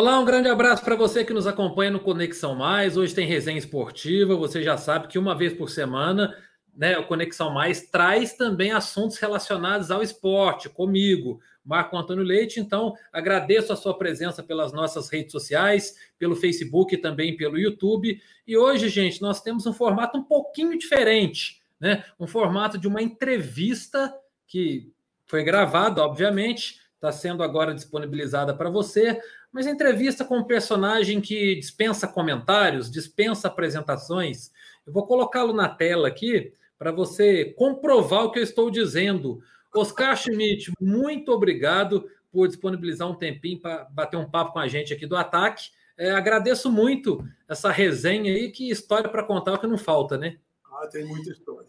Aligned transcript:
Olá, 0.00 0.18
um 0.18 0.24
grande 0.24 0.48
abraço 0.48 0.82
para 0.82 0.96
você 0.96 1.26
que 1.26 1.34
nos 1.34 1.46
acompanha 1.46 1.90
no 1.90 2.00
Conexão 2.00 2.54
Mais. 2.54 2.96
Hoje 2.96 3.14
tem 3.14 3.26
resenha 3.26 3.58
esportiva. 3.58 4.34
Você 4.34 4.62
já 4.62 4.78
sabe 4.78 5.08
que 5.08 5.18
uma 5.18 5.36
vez 5.36 5.52
por 5.52 5.68
semana, 5.68 6.34
né, 6.74 6.96
o 6.96 7.06
Conexão 7.06 7.52
Mais 7.52 7.82
traz 7.82 8.32
também 8.32 8.72
assuntos 8.72 9.18
relacionados 9.18 9.90
ao 9.90 10.02
esporte 10.02 10.70
comigo, 10.70 11.38
Marco 11.62 11.98
Antônio 11.98 12.24
Leite. 12.24 12.58
Então, 12.58 12.94
agradeço 13.12 13.74
a 13.74 13.76
sua 13.76 13.92
presença 13.92 14.42
pelas 14.42 14.72
nossas 14.72 15.10
redes 15.10 15.32
sociais, 15.32 15.94
pelo 16.18 16.34
Facebook 16.34 16.94
e 16.94 16.98
também 16.98 17.36
pelo 17.36 17.58
YouTube. 17.58 18.18
E 18.46 18.56
hoje, 18.56 18.88
gente, 18.88 19.20
nós 19.20 19.42
temos 19.42 19.66
um 19.66 19.72
formato 19.74 20.16
um 20.16 20.24
pouquinho 20.24 20.78
diferente, 20.78 21.60
né? 21.78 22.06
Um 22.18 22.26
formato 22.26 22.78
de 22.78 22.88
uma 22.88 23.02
entrevista 23.02 24.14
que 24.46 24.90
foi 25.26 25.44
gravada, 25.44 26.02
obviamente, 26.02 26.80
está 26.94 27.12
sendo 27.12 27.42
agora 27.42 27.74
disponibilizada 27.74 28.54
para 28.54 28.70
você 28.70 29.20
mas 29.52 29.66
entrevista 29.66 30.24
com 30.24 30.38
um 30.38 30.44
personagem 30.44 31.20
que 31.20 31.56
dispensa 31.56 32.06
comentários, 32.06 32.90
dispensa 32.90 33.48
apresentações. 33.48 34.50
Eu 34.86 34.92
vou 34.92 35.06
colocá-lo 35.06 35.52
na 35.52 35.68
tela 35.68 36.08
aqui 36.08 36.52
para 36.78 36.92
você 36.92 37.46
comprovar 37.56 38.24
o 38.24 38.30
que 38.30 38.38
eu 38.38 38.42
estou 38.42 38.70
dizendo. 38.70 39.42
Oscar 39.74 40.16
Schmidt, 40.16 40.72
muito 40.80 41.32
obrigado 41.32 42.08
por 42.32 42.46
disponibilizar 42.46 43.08
um 43.08 43.14
tempinho 43.14 43.60
para 43.60 43.84
bater 43.84 44.16
um 44.16 44.28
papo 44.28 44.52
com 44.52 44.58
a 44.58 44.68
gente 44.68 44.92
aqui 44.92 45.06
do 45.06 45.16
Ataque. 45.16 45.70
É, 45.96 46.12
agradeço 46.12 46.70
muito 46.70 47.22
essa 47.48 47.70
resenha 47.70 48.32
aí, 48.32 48.50
que 48.50 48.70
história 48.70 49.10
para 49.10 49.22
contar 49.22 49.52
é 49.52 49.58
que 49.58 49.66
não 49.66 49.76
falta, 49.76 50.16
né? 50.16 50.38
Ah, 50.64 50.86
tem 50.86 51.04
muita 51.04 51.30
história. 51.30 51.68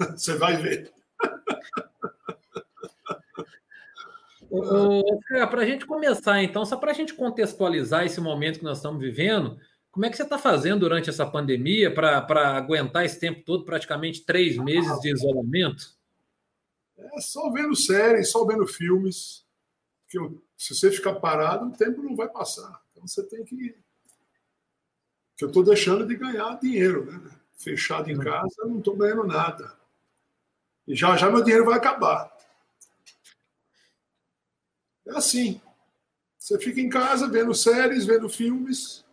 Você 0.16 0.36
vai 0.36 0.56
ver. 0.56 0.92
Para 5.50 5.62
a 5.62 5.66
gente 5.66 5.86
começar, 5.86 6.42
então, 6.42 6.64
só 6.64 6.76
para 6.76 6.90
a 6.90 6.94
gente 6.94 7.14
contextualizar 7.14 8.04
esse 8.04 8.20
momento 8.20 8.58
que 8.58 8.64
nós 8.64 8.78
estamos 8.78 9.00
vivendo, 9.00 9.58
como 9.94 10.06
é 10.06 10.10
que 10.10 10.16
você 10.16 10.24
está 10.24 10.36
fazendo 10.36 10.80
durante 10.80 11.08
essa 11.08 11.24
pandemia 11.24 11.94
para 11.94 12.56
aguentar 12.56 13.04
esse 13.04 13.20
tempo 13.20 13.44
todo, 13.44 13.64
praticamente 13.64 14.24
três 14.24 14.56
meses 14.56 14.98
de 15.00 15.12
isolamento? 15.12 15.94
É 16.96 17.20
só 17.20 17.50
vendo 17.50 17.76
séries, 17.76 18.30
só 18.30 18.44
vendo 18.44 18.66
filmes. 18.66 19.44
Se 20.56 20.74
você 20.74 20.90
ficar 20.90 21.14
parado, 21.14 21.66
o 21.66 21.72
tempo 21.72 22.02
não 22.02 22.16
vai 22.16 22.28
passar. 22.28 22.82
Então 22.90 23.06
você 23.06 23.22
tem 23.24 23.44
que. 23.44 23.76
Que 25.36 25.44
eu 25.44 25.48
estou 25.48 25.64
deixando 25.64 26.06
de 26.06 26.16
ganhar 26.16 26.58
dinheiro, 26.60 27.04
né? 27.06 27.30
Fechado 27.56 28.10
em 28.10 28.16
uhum. 28.16 28.22
casa, 28.24 28.54
eu 28.58 28.68
não 28.68 28.78
estou 28.78 28.96
ganhando 28.96 29.24
nada. 29.24 29.76
E 30.86 30.94
já 30.94 31.16
já 31.16 31.30
meu 31.30 31.42
dinheiro 31.42 31.64
vai 31.64 31.76
acabar. 31.76 32.33
É 35.06 35.16
assim. 35.16 35.60
Você 36.38 36.58
fica 36.58 36.80
em 36.80 36.88
casa 36.88 37.28
vendo 37.28 37.54
séries, 37.54 38.04
vendo 38.04 38.28
filmes, 38.28 39.04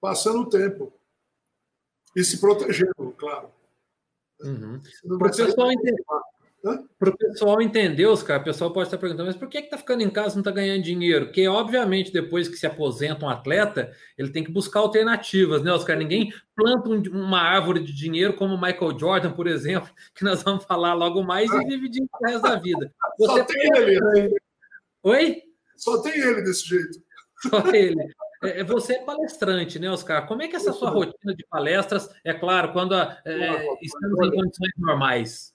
passando 0.00 0.40
o 0.40 0.48
tempo. 0.48 0.92
E 2.14 2.24
se 2.24 2.40
protegendo, 2.40 3.14
claro. 3.16 3.50
Uhum. 4.40 4.80
Para 5.18 5.28
o 5.28 5.36
pessoal, 5.36 5.72
entender, 5.72 6.04
pessoal 7.18 7.62
entender, 7.62 8.06
Oscar, 8.06 8.40
o 8.40 8.44
pessoal 8.44 8.72
pode 8.72 8.88
estar 8.88 8.98
perguntando, 8.98 9.26
mas 9.26 9.36
por 9.36 9.48
que 9.48 9.58
está 9.58 9.78
ficando 9.78 10.02
em 10.02 10.10
casa 10.10 10.30
e 10.30 10.36
não 10.36 10.40
está 10.40 10.50
ganhando 10.50 10.82
dinheiro? 10.82 11.26
Porque, 11.26 11.46
obviamente, 11.46 12.12
depois 12.12 12.48
que 12.48 12.56
se 12.56 12.66
aposenta 12.66 13.24
um 13.24 13.28
atleta, 13.28 13.92
ele 14.16 14.30
tem 14.30 14.42
que 14.42 14.50
buscar 14.50 14.80
alternativas, 14.80 15.62
né, 15.62 15.72
Oscar? 15.72 15.96
Ninguém 15.96 16.32
planta 16.54 16.88
um, 16.88 17.02
uma 17.12 17.40
árvore 17.40 17.80
de 17.80 17.92
dinheiro 17.92 18.34
como 18.34 18.54
o 18.54 18.60
Michael 18.60 18.98
Jordan, 18.98 19.32
por 19.32 19.46
exemplo, 19.46 19.90
que 20.14 20.24
nós 20.24 20.42
vamos 20.42 20.64
falar 20.64 20.94
logo 20.94 21.22
mais, 21.22 21.50
e 21.50 21.64
vive 21.64 21.88
de 21.88 22.02
o 22.02 22.26
resto 22.26 22.42
da 22.42 22.56
vida. 22.56 22.92
Você 23.18 23.38
Só 23.38 23.44
tem 23.44 23.70
ele. 23.76 24.00
Né? 24.00 24.30
Oi? 25.06 25.40
Só 25.76 26.02
tem 26.02 26.18
ele 26.18 26.42
desse 26.42 26.66
jeito. 26.66 27.00
Só 27.48 27.64
ele. 27.72 28.02
É, 28.42 28.60
é, 28.60 28.64
você 28.64 28.94
é 28.94 29.04
palestrante, 29.04 29.78
né, 29.78 29.88
Oscar? 29.88 30.26
Como 30.26 30.42
é 30.42 30.48
que 30.48 30.56
é 30.56 30.58
essa 30.58 30.72
sua 30.72 30.90
rotina 30.90 31.32
de 31.32 31.46
palestras? 31.46 32.10
É 32.24 32.34
claro, 32.34 32.72
quando 32.72 32.92
a, 32.92 33.16
é, 33.24 33.74
estamos 33.80 34.26
em 34.26 34.30
condições 34.32 34.72
normais. 34.76 35.54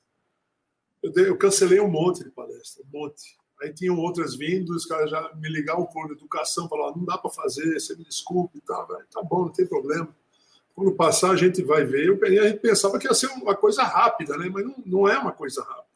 Eu, 1.03 1.11
eu, 1.25 1.37
cancelei 1.37 1.81
um 1.81 1.89
monte 1.89 2.23
de 2.23 2.29
palestras, 2.29 2.77
um 2.85 2.97
monte. 2.97 3.23
Aí 3.61 3.73
tinham 3.73 3.97
outras 3.97 4.35
vindo, 4.37 4.73
os 4.73 4.85
caras 4.85 5.11
já 5.11 5.33
me 5.35 5.49
ligavam 5.49 5.85
por 5.85 6.09
educação, 6.09 6.69
falavam, 6.69 6.99
não 6.99 7.05
dá 7.05 7.17
para 7.17 7.29
fazer, 7.29 7.77
você 7.77 7.93
me 7.97 8.05
desculpe 8.05 8.57
e 8.57 8.61
tal. 8.61 8.87
Tá 8.87 9.21
bom, 9.21 9.45
não 9.45 9.51
tem 9.51 9.67
problema. 9.67 10.07
Quando 10.73 10.95
passar, 10.95 11.31
a 11.31 11.35
gente 11.35 11.61
vai 11.61 11.83
ver. 11.83 12.07
Eu, 12.07 12.19
a 12.23 12.47
gente 12.47 12.61
pensava 12.61 12.97
que 12.97 13.05
ia 13.05 13.13
ser 13.13 13.27
uma 13.27 13.53
coisa 13.53 13.83
rápida, 13.83 14.37
né? 14.37 14.49
mas 14.49 14.63
não, 14.63 14.75
não 14.85 15.07
é 15.09 15.17
uma 15.17 15.33
coisa 15.33 15.61
rápida. 15.61 15.90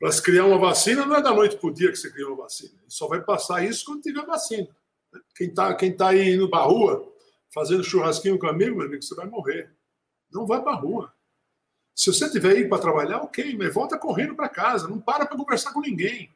Para 0.00 0.10
se 0.12 0.22
criar 0.22 0.46
uma 0.46 0.58
vacina, 0.58 1.04
não 1.04 1.14
é 1.14 1.20
da 1.20 1.30
noite 1.30 1.58
para 1.58 1.68
o 1.68 1.74
dia 1.74 1.90
que 1.90 1.96
você 1.96 2.10
cria 2.10 2.26
uma 2.26 2.44
vacina. 2.44 2.72
Só 2.88 3.06
vai 3.06 3.20
passar 3.20 3.62
isso 3.62 3.84
quando 3.84 4.00
tiver 4.00 4.24
vacina. 4.24 4.66
Quem 5.36 5.48
está 5.48 5.74
quem 5.74 5.94
tá 5.94 6.08
aí 6.08 6.36
indo 6.36 6.48
para 6.48 6.64
rua, 6.64 7.06
fazendo 7.52 7.84
churrasquinho 7.84 8.38
com 8.38 8.46
amigo, 8.46 8.78
meu 8.78 8.86
amigo, 8.86 9.02
você 9.02 9.14
vai 9.14 9.26
morrer. 9.26 9.70
Não 10.32 10.46
vai 10.46 10.62
para 10.62 10.72
a 10.72 10.76
rua. 10.76 11.12
Se 11.94 12.10
você 12.10 12.30
tiver 12.30 12.56
aí 12.56 12.66
para 12.66 12.80
trabalhar, 12.80 13.18
ok, 13.18 13.54
mas 13.58 13.74
volta 13.74 13.98
correndo 13.98 14.34
para 14.34 14.48
casa. 14.48 14.88
Não 14.88 14.98
para 14.98 15.26
para 15.26 15.36
conversar 15.36 15.74
com 15.74 15.82
ninguém. 15.82 16.34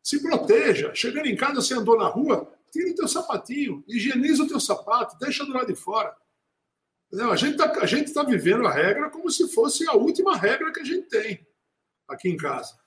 Se 0.00 0.22
proteja. 0.22 0.94
Chegando 0.94 1.26
em 1.26 1.34
casa, 1.34 1.56
você 1.56 1.74
andou 1.74 1.98
na 1.98 2.06
rua, 2.06 2.48
tira 2.70 2.92
o 2.92 2.94
teu 2.94 3.08
sapatinho, 3.08 3.82
higieniza 3.88 4.44
o 4.44 4.48
teu 4.48 4.60
sapato, 4.60 5.18
deixa 5.18 5.44
do 5.44 5.52
lado 5.52 5.66
de 5.66 5.74
fora. 5.74 6.16
Não, 7.10 7.32
a 7.32 7.36
gente 7.36 7.56
está 7.56 8.22
tá 8.22 8.30
vivendo 8.30 8.64
a 8.68 8.72
regra 8.72 9.10
como 9.10 9.28
se 9.30 9.52
fosse 9.52 9.88
a 9.88 9.94
última 9.94 10.36
regra 10.36 10.72
que 10.72 10.78
a 10.78 10.84
gente 10.84 11.08
tem 11.08 11.44
aqui 12.06 12.28
em 12.28 12.36
casa. 12.36 12.79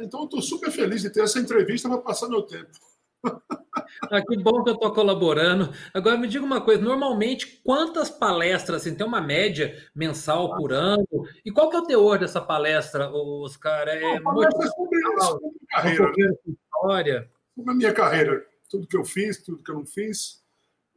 Então, 0.00 0.24
estou 0.24 0.42
super 0.42 0.70
feliz 0.70 1.02
de 1.02 1.10
ter 1.10 1.22
essa 1.22 1.38
entrevista 1.38 1.88
para 1.88 1.98
passar 1.98 2.28
meu 2.28 2.42
tempo. 2.42 2.78
Ah, 4.10 4.20
que 4.20 4.36
bom 4.36 4.62
que 4.62 4.70
eu 4.70 4.74
estou 4.74 4.92
colaborando. 4.92 5.72
Agora 5.94 6.18
me 6.18 6.26
diga 6.26 6.44
uma 6.44 6.60
coisa: 6.60 6.82
normalmente, 6.82 7.60
quantas 7.64 8.10
palestras, 8.10 8.82
assim, 8.82 8.94
tem 8.94 9.06
uma 9.06 9.20
média 9.20 9.76
mensal 9.94 10.56
por 10.56 10.72
ano? 10.72 11.06
E 11.44 11.50
qual 11.50 11.70
que 11.70 11.76
é 11.76 11.78
o 11.78 11.86
teor 11.86 12.18
dessa 12.18 12.40
palestra, 12.40 13.10
Oscar? 13.10 13.88
É 13.88 14.18
Não, 14.18 14.22
palestra 14.22 14.68
sobre, 14.68 15.00
sobre 15.20 15.48
minha 15.48 15.66
carreira. 15.70 16.12
Né? 16.16 16.34
História. 16.46 17.30
Sobre 17.54 17.70
a 17.70 17.74
minha 17.74 17.92
carreira. 17.92 18.46
Tudo 18.68 18.86
que 18.86 18.96
eu 18.96 19.04
fiz, 19.04 19.42
tudo 19.42 19.62
que 19.62 19.70
eu 19.70 19.76
não 19.76 19.86
fiz. 19.86 20.42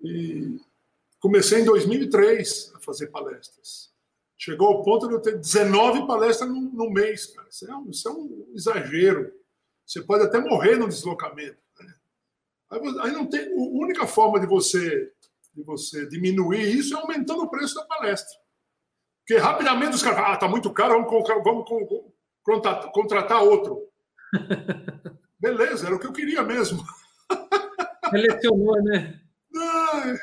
E 0.04 0.58
comecei 1.20 1.62
em 1.62 1.66
2003 1.66 2.74
a 2.76 2.80
fazer 2.80 3.08
palestras. 3.08 3.92
Chegou 4.42 4.70
ao 4.70 4.84
ponto 4.84 5.06
de 5.06 5.16
eu 5.16 5.22
ter 5.22 5.38
19 5.38 6.08
palestras 6.08 6.50
no, 6.50 6.62
no 6.62 6.90
mês, 6.90 7.26
cara. 7.26 7.50
Isso 7.50 7.70
é, 7.70 7.76
um, 7.76 7.90
isso 7.90 8.08
é, 8.08 8.12
um, 8.12 8.52
exagero. 8.56 9.34
Você 9.86 10.02
pode 10.02 10.24
até 10.24 10.40
morrer 10.40 10.78
no 10.78 10.88
deslocamento. 10.88 11.58
Né? 11.82 11.94
Aí, 12.72 12.80
aí, 13.02 13.12
não 13.12 13.28
tem. 13.28 13.52
A 13.52 13.54
única 13.54 14.08
forma 14.08 14.40
de 14.40 14.46
você, 14.46 15.12
de 15.54 15.62
você 15.62 16.08
diminuir 16.08 16.74
isso 16.74 16.96
é 16.96 17.02
aumentando 17.02 17.44
o 17.44 17.50
preço 17.50 17.76
da 17.76 17.84
palestra. 17.84 18.40
Porque 19.28 19.42
rapidamente 19.42 19.96
os 19.96 20.02
caras 20.02 20.20
falam, 20.20 20.34
ah, 20.34 20.38
tá 20.38 20.48
muito 20.48 20.72
caro, 20.72 21.04
vamos, 21.04 21.44
vamos 21.44 22.06
contratar, 22.42 22.92
contratar 22.94 23.44
outro. 23.44 23.90
Beleza, 25.38 25.86
era 25.86 25.96
o 25.96 26.00
que 26.00 26.08
eu 26.08 26.14
queria 26.14 26.44
mesmo. 26.44 26.82
Selecionou, 28.10 28.82
né? 28.84 29.20
Ah, 29.54 30.16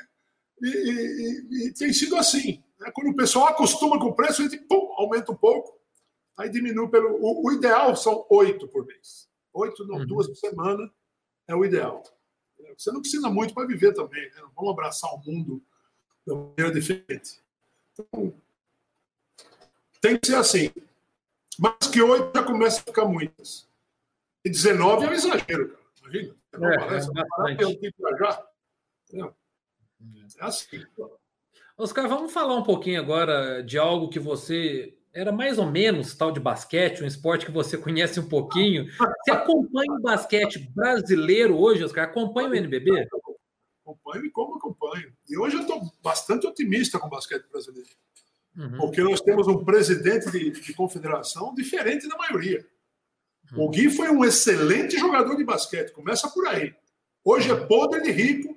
e, 0.63 0.69
e, 0.69 1.69
e, 1.69 1.75
tem 1.75 1.93
sido 1.93 2.17
assim. 2.17 2.65
Né? 2.79 2.91
Quando 2.95 3.11
o 3.11 3.17
pessoal 3.17 3.47
acostuma 3.47 3.99
com 3.99 4.07
o 4.07 4.15
preço, 4.15 4.43
a 4.43 4.45
gente 4.45 4.59
pum, 4.59 4.93
aumenta 4.97 5.33
um 5.33 5.37
pouco, 5.37 5.79
aí 6.37 6.51
diminui 6.51 6.89
pelo. 6.89 7.17
O, 7.21 7.47
o 7.47 7.53
ideal 7.53 7.95
são 7.97 8.27
oito 8.31 8.69
por 8.69 8.87
mês. 8.87 9.29
Oito, 9.53 9.87
não, 9.87 9.97
uhum. 9.97 10.07
duas 10.07 10.27
por 10.27 10.37
semana 10.37 10.93
é 11.49 11.55
o 11.55 11.65
ideal. 11.65 12.03
Você 12.77 12.91
não 12.91 13.01
precisa 13.01 13.31
muito 13.31 13.55
para 13.55 13.67
viver 13.67 13.93
também. 13.95 14.25
Né? 14.31 14.43
Vamos 14.55 14.73
abraçar 14.73 15.13
o 15.15 15.19
mundo 15.19 15.63
de 16.27 16.33
uma 16.33 16.49
maneira 16.49 16.73
diferente. 16.73 17.41
Então, 17.93 18.35
tem 20.01 20.19
que 20.19 20.27
ser 20.27 20.37
assim. 20.37 20.71
Mas 21.59 21.89
que 21.91 22.03
oito 22.03 22.33
já 22.35 22.45
começa 22.45 22.81
a 22.81 22.85
ficar 22.85 23.07
muitas. 23.07 23.67
E 24.45 24.51
19 24.51 25.07
é 25.07 25.09
um 25.09 25.13
exagero, 25.13 25.71
cara. 25.71 25.87
Imagina. 26.03 26.37
É, 26.53 26.57
é, 26.57 26.79
parece, 26.79 27.09
é, 27.09 27.21
é, 27.21 27.25
é, 29.13 29.21
é, 29.21 29.33
é 30.39 30.45
assim. 30.45 30.87
Oscar, 31.79 32.09
vamos 32.09 32.33
falar 32.33 32.57
um 32.57 32.63
pouquinho 32.63 32.99
agora 32.99 33.63
de 33.63 33.77
algo 33.77 34.09
que 34.09 34.19
você 34.19 34.97
era 35.13 35.31
mais 35.31 35.59
ou 35.59 35.67
menos 35.71 36.15
tal 36.15 36.33
de 36.33 36.41
basquete, 36.41 37.03
um 37.03 37.07
esporte 37.07 37.45
que 37.45 37.53
você 37.53 37.77
conhece 37.79 38.19
um 38.19 38.29
pouquinho. 38.29 38.87
Você 38.87 39.31
acompanha 39.31 39.93
o 39.93 40.01
basquete 40.01 40.71
brasileiro 40.75 41.57
hoje, 41.59 41.85
Oscar? 41.85 42.05
Acompanha 42.05 42.49
o 42.49 42.55
NBB? 42.55 43.07
Acompanho 43.83 44.25
e 44.25 44.31
como 44.31 44.57
acompanho. 44.57 45.13
E 45.29 45.39
hoje 45.39 45.57
eu 45.57 45.63
estou 45.63 45.81
bastante 46.03 46.47
otimista 46.47 46.99
com 46.99 47.09
o 47.09 47.11
basquete 47.11 47.47
brasileiro. 47.51 47.91
Uhum. 48.57 48.79
Porque 48.79 49.03
nós 49.03 49.21
temos 49.21 49.47
um 49.47 49.63
presidente 49.63 50.31
de, 50.31 50.51
de, 50.51 50.73
confederação 50.73 51.55
diferente 51.55 52.09
da 52.09 52.17
maioria. 52.17 52.67
Uhum. 53.53 53.65
O 53.65 53.69
Gui 53.69 53.91
foi 53.91 54.09
um 54.11 54.25
excelente 54.25 54.99
jogador 54.99 55.37
de 55.37 55.45
basquete, 55.45 55.93
começa 55.93 56.29
por 56.31 56.47
aí. 56.47 56.75
Hoje 57.23 57.51
é 57.51 57.55
podre 57.55 58.01
de 58.01 58.11
rico, 58.11 58.57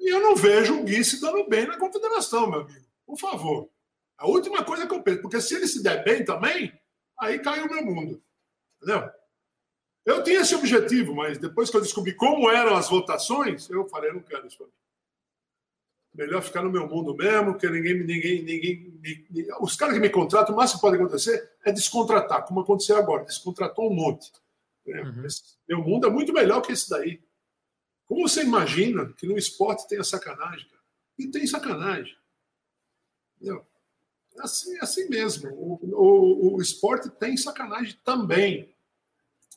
e 0.00 0.12
eu 0.12 0.20
não 0.20 0.36
vejo 0.36 0.78
o 0.78 0.84
Gui 0.84 1.04
se 1.04 1.20
dando 1.20 1.48
bem 1.48 1.66
na 1.66 1.78
confederação, 1.78 2.48
meu 2.48 2.60
amigo. 2.60 2.86
Por 3.06 3.18
favor. 3.18 3.68
A 4.16 4.26
última 4.26 4.64
coisa 4.64 4.86
que 4.86 4.94
eu 4.94 5.02
penso, 5.02 5.22
porque 5.22 5.40
se 5.40 5.54
ele 5.54 5.66
se 5.66 5.82
der 5.82 6.02
bem 6.04 6.24
também, 6.24 6.72
aí 7.18 7.38
cai 7.38 7.60
o 7.62 7.68
meu 7.68 7.84
mundo. 7.84 8.22
Entendeu? 8.82 9.10
Eu 10.04 10.22
tinha 10.22 10.40
esse 10.40 10.54
objetivo, 10.54 11.14
mas 11.14 11.38
depois 11.38 11.70
que 11.70 11.76
eu 11.76 11.80
descobri 11.80 12.14
como 12.14 12.50
eram 12.50 12.74
as 12.74 12.88
votações, 12.88 13.68
eu 13.68 13.86
falei, 13.88 14.12
não 14.12 14.20
quero 14.20 14.46
isso 14.46 14.56
para 14.56 14.66
mim. 14.66 14.72
Melhor 16.14 16.42
ficar 16.42 16.62
no 16.62 16.70
meu 16.70 16.88
mundo 16.88 17.14
mesmo, 17.14 17.56
que 17.56 17.68
ninguém, 17.68 18.02
ninguém, 18.02 18.42
ninguém, 18.42 19.00
ninguém 19.30 19.54
os 19.60 19.76
caras 19.76 19.94
que 19.94 20.00
me 20.00 20.10
contratam, 20.10 20.54
o 20.54 20.56
máximo 20.56 20.80
que 20.80 20.86
pode 20.86 20.96
acontecer 20.96 21.52
é 21.64 21.70
descontratar, 21.70 22.44
como 22.44 22.60
aconteceu 22.60 22.96
agora, 22.96 23.24
descontratou 23.24 23.90
um 23.90 23.94
monte. 23.94 24.32
Né? 24.86 25.02
Uhum. 25.02 25.26
Meu 25.68 25.78
mundo 25.78 26.06
é 26.06 26.10
muito 26.10 26.32
melhor 26.32 26.62
que 26.62 26.72
esse 26.72 26.88
daí. 26.88 27.20
Como 28.08 28.26
você 28.26 28.42
imagina 28.42 29.12
que 29.16 29.26
no 29.26 29.36
esporte 29.36 29.86
tem 29.86 29.98
a 29.98 30.04
sacanagem, 30.04 30.66
cara? 30.66 30.82
E 31.18 31.28
tem 31.28 31.46
sacanagem. 31.46 32.16
Entendeu? 33.36 33.64
Assim, 34.38 34.78
assim 34.78 35.08
mesmo. 35.08 35.50
O, 35.50 35.78
o, 35.82 36.56
o 36.56 36.62
esporte 36.62 37.10
tem 37.10 37.36
sacanagem 37.36 37.98
também. 38.02 38.74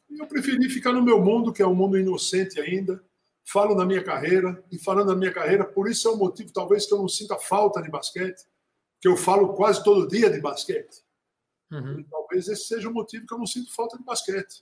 Eu 0.09 0.27
preferi 0.27 0.69
ficar 0.69 0.91
no 0.91 1.01
meu 1.01 1.21
mundo, 1.21 1.53
que 1.53 1.61
é 1.61 1.67
um 1.67 1.75
mundo 1.75 1.97
inocente 1.97 2.59
ainda. 2.59 3.01
Falo 3.45 3.73
da 3.73 3.85
minha 3.85 4.03
carreira, 4.03 4.63
e 4.71 4.77
falando 4.77 5.07
da 5.07 5.15
minha 5.15 5.31
carreira, 5.31 5.65
por 5.65 5.89
isso 5.89 6.07
é 6.07 6.11
o 6.11 6.15
um 6.15 6.17
motivo, 6.17 6.51
talvez, 6.51 6.85
que 6.85 6.93
eu 6.93 6.99
não 6.99 7.07
sinta 7.07 7.37
falta 7.39 7.81
de 7.81 7.89
basquete, 7.89 8.45
que 8.99 9.07
eu 9.07 9.17
falo 9.17 9.53
quase 9.53 9.83
todo 9.83 10.07
dia 10.07 10.29
de 10.29 10.39
basquete. 10.39 11.01
Uhum. 11.71 12.03
talvez 12.11 12.49
esse 12.49 12.65
seja 12.65 12.89
o 12.89 12.93
motivo 12.93 13.25
que 13.25 13.33
eu 13.33 13.37
não 13.37 13.45
sinto 13.45 13.73
falta 13.73 13.97
de 13.97 14.03
basquete. 14.03 14.61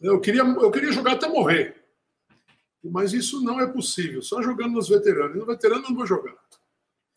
Eu 0.00 0.20
queria, 0.20 0.42
eu 0.42 0.70
queria 0.72 0.90
jogar 0.90 1.12
até 1.12 1.28
morrer. 1.28 1.81
Mas 2.84 3.12
isso 3.12 3.42
não 3.42 3.60
é 3.60 3.66
possível, 3.66 4.22
só 4.22 4.42
jogando 4.42 4.72
nos 4.72 4.88
veteranos. 4.88 5.36
No 5.36 5.46
veterano 5.46 5.84
eu 5.84 5.88
não 5.90 5.96
vou 5.96 6.06
jogar. 6.06 6.34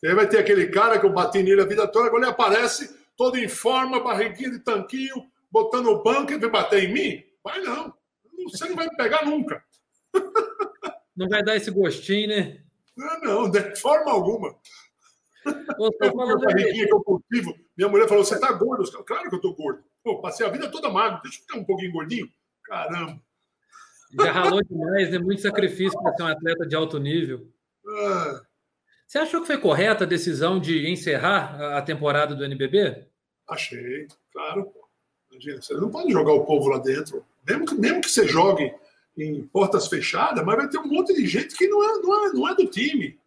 E 0.02 0.08
aí 0.08 0.14
vai 0.14 0.28
ter 0.28 0.38
aquele 0.38 0.68
cara 0.68 0.98
que 0.98 1.06
eu 1.06 1.12
bati 1.12 1.42
nele 1.42 1.60
a 1.60 1.66
vida 1.66 1.88
toda, 1.88 2.06
agora 2.06 2.24
ele 2.24 2.30
aparece 2.30 2.96
todo 3.16 3.36
em 3.36 3.48
forma, 3.48 4.02
barriguinha 4.02 4.50
de 4.50 4.60
tanquinho, 4.60 5.28
botando 5.50 5.86
o 5.86 6.02
banco 6.02 6.32
e 6.32 6.38
vai 6.38 6.50
bater 6.50 6.84
em 6.84 6.92
mim? 6.92 7.24
Vai 7.42 7.60
não. 7.60 7.92
Você 8.44 8.68
não 8.68 8.76
vai 8.76 8.86
me 8.86 8.96
pegar 8.96 9.24
nunca. 9.24 9.64
Não 11.16 11.28
vai 11.28 11.42
dar 11.42 11.56
esse 11.56 11.70
gostinho, 11.70 12.28
né? 12.28 12.62
Não, 12.96 13.20
não, 13.20 13.50
de 13.50 13.74
forma 13.76 14.10
alguma. 14.10 14.54
Você 15.78 15.96
eu, 16.00 16.12
falando 16.12 16.40
barriguinha 16.40 16.86
que 16.86 16.94
eu 16.94 17.02
cultivo. 17.02 17.54
Minha 17.76 17.88
mulher 17.88 18.08
falou: 18.08 18.24
Você 18.24 18.38
tá 18.38 18.52
gordo? 18.52 18.84
Claro 19.04 19.28
que 19.30 19.36
eu 19.36 19.40
tô 19.40 19.54
gordo. 19.54 19.82
Pô, 20.02 20.20
passei 20.20 20.46
a 20.46 20.50
vida 20.50 20.70
toda 20.70 20.90
magro, 20.90 21.22
deixa 21.22 21.38
eu 21.38 21.42
ficar 21.42 21.58
um 21.58 21.64
pouquinho 21.64 21.92
gordinho. 21.92 22.28
Caramba. 22.64 23.20
Já 24.12 24.32
ralou 24.32 24.62
demais, 24.62 25.10
né? 25.10 25.18
Muito 25.18 25.42
sacrifício 25.42 26.00
para 26.00 26.14
ser 26.14 26.22
um 26.22 26.26
atleta 26.26 26.66
de 26.66 26.76
alto 26.76 26.98
nível. 26.98 27.48
Ah. 27.86 28.40
Você 29.06 29.18
achou 29.18 29.40
que 29.40 29.46
foi 29.46 29.58
correta 29.58 30.04
a 30.04 30.06
decisão 30.06 30.58
de 30.58 30.88
encerrar 30.90 31.76
a 31.76 31.82
temporada 31.82 32.34
do 32.34 32.44
NBB? 32.44 33.06
Achei, 33.48 34.08
claro. 34.32 34.72
Imagina, 35.30 35.62
você 35.62 35.74
não 35.74 35.90
pode 35.90 36.10
jogar 36.10 36.32
o 36.32 36.44
povo 36.44 36.68
lá 36.68 36.78
dentro. 36.78 37.24
Mesmo 37.46 37.66
que, 37.66 37.74
mesmo 37.74 38.00
que 38.00 38.10
você 38.10 38.26
jogue 38.26 38.74
em 39.16 39.46
portas 39.46 39.86
fechadas, 39.86 40.44
mas 40.44 40.56
vai 40.56 40.68
ter 40.68 40.78
um 40.78 40.86
monte 40.86 41.14
de 41.14 41.26
gente 41.26 41.56
que 41.56 41.68
não 41.68 41.82
é, 41.82 42.02
não 42.02 42.26
é, 42.26 42.32
não 42.32 42.48
é 42.48 42.54
do 42.54 42.66
time. 42.66 43.18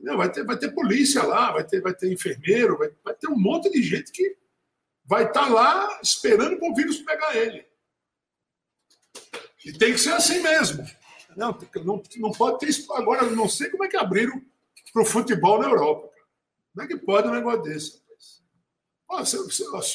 Vai 0.00 0.30
ter, 0.30 0.44
vai 0.44 0.56
ter 0.56 0.72
polícia 0.72 1.22
lá, 1.24 1.52
vai 1.52 1.64
ter, 1.64 1.80
vai 1.80 1.92
ter 1.92 2.12
enfermeiro, 2.12 2.78
vai, 2.78 2.90
vai 3.04 3.14
ter 3.14 3.28
um 3.28 3.38
monte 3.38 3.70
de 3.70 3.82
gente 3.82 4.12
que 4.12 4.36
vai 5.04 5.24
estar 5.24 5.46
tá 5.46 5.48
lá 5.48 6.00
esperando 6.02 6.58
para 6.58 6.70
o 6.70 6.74
vírus 6.74 6.98
pegar 6.98 7.36
ele. 7.36 7.66
E 9.64 9.72
tem 9.72 9.92
que 9.92 9.98
ser 9.98 10.12
assim 10.12 10.40
mesmo. 10.40 10.84
Não, 11.36 11.56
não, 11.84 12.02
não 12.16 12.32
pode 12.32 12.58
ter 12.58 12.68
isso. 12.68 12.92
Agora, 12.92 13.22
não 13.30 13.48
sei 13.48 13.70
como 13.70 13.84
é 13.84 13.88
que 13.88 13.96
abriram 13.96 14.40
para 14.92 15.02
o 15.02 15.06
futebol 15.06 15.60
na 15.60 15.68
Europa. 15.68 16.10
Como 16.72 16.84
é 16.84 16.86
que 16.86 16.96
pode 16.96 17.28
um 17.28 17.32
negócio 17.32 17.62
desse? 17.62 18.02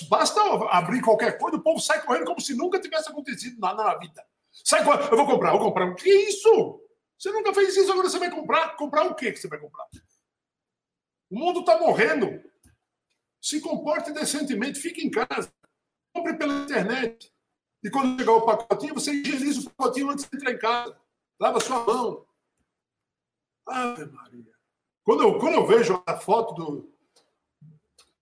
Basta 0.09 0.41
abrir 0.69 1.01
qualquer 1.01 1.37
coisa, 1.37 1.57
o 1.57 1.61
povo 1.61 1.79
sai 1.79 2.03
correndo 2.03 2.25
como 2.25 2.41
se 2.41 2.55
nunca 2.55 2.79
tivesse 2.79 3.09
acontecido 3.09 3.59
nada 3.59 3.83
na 3.83 3.95
vida. 3.95 4.25
Sai 4.51 4.83
correndo, 4.83 5.11
eu 5.11 5.17
vou 5.17 5.25
comprar, 5.25 5.51
vou 5.51 5.59
comprar. 5.59 5.85
O 5.89 5.95
que 5.95 6.09
é 6.09 6.29
isso? 6.29 6.81
Você 7.17 7.31
nunca 7.31 7.53
fez 7.53 7.77
isso, 7.77 7.91
agora 7.91 8.09
você 8.09 8.19
vai 8.19 8.31
comprar? 8.31 8.75
Comprar 8.75 9.03
o 9.05 9.15
que 9.15 9.31
que 9.31 9.39
você 9.39 9.47
vai 9.47 9.59
comprar? 9.59 9.87
O 11.29 11.37
mundo 11.37 11.59
está 11.61 11.77
morrendo. 11.77 12.43
Se 13.39 13.61
comporte 13.61 14.11
decentemente, 14.11 14.79
fique 14.79 15.05
em 15.05 15.11
casa. 15.11 15.51
Compre 16.13 16.35
pela 16.35 16.53
internet. 16.53 17.32
E 17.83 17.89
quando 17.89 18.17
chegar 18.17 18.31
o 18.31 18.45
pacotinho, 18.45 18.93
você 18.93 19.11
higieniza 19.11 19.67
o 19.67 19.71
pacotinho 19.71 20.09
antes 20.09 20.27
de 20.27 20.37
entrar 20.37 20.51
em 20.51 20.57
casa. 20.57 20.97
Lava 21.39 21.59
sua 21.59 21.83
mão. 21.83 22.25
Ave 23.67 24.05
Maria. 24.05 24.53
Quando 25.03 25.23
eu, 25.23 25.37
quando 25.37 25.55
eu 25.55 25.67
vejo 25.67 26.01
a 26.05 26.17
foto 26.17 26.53
do, 26.53 26.93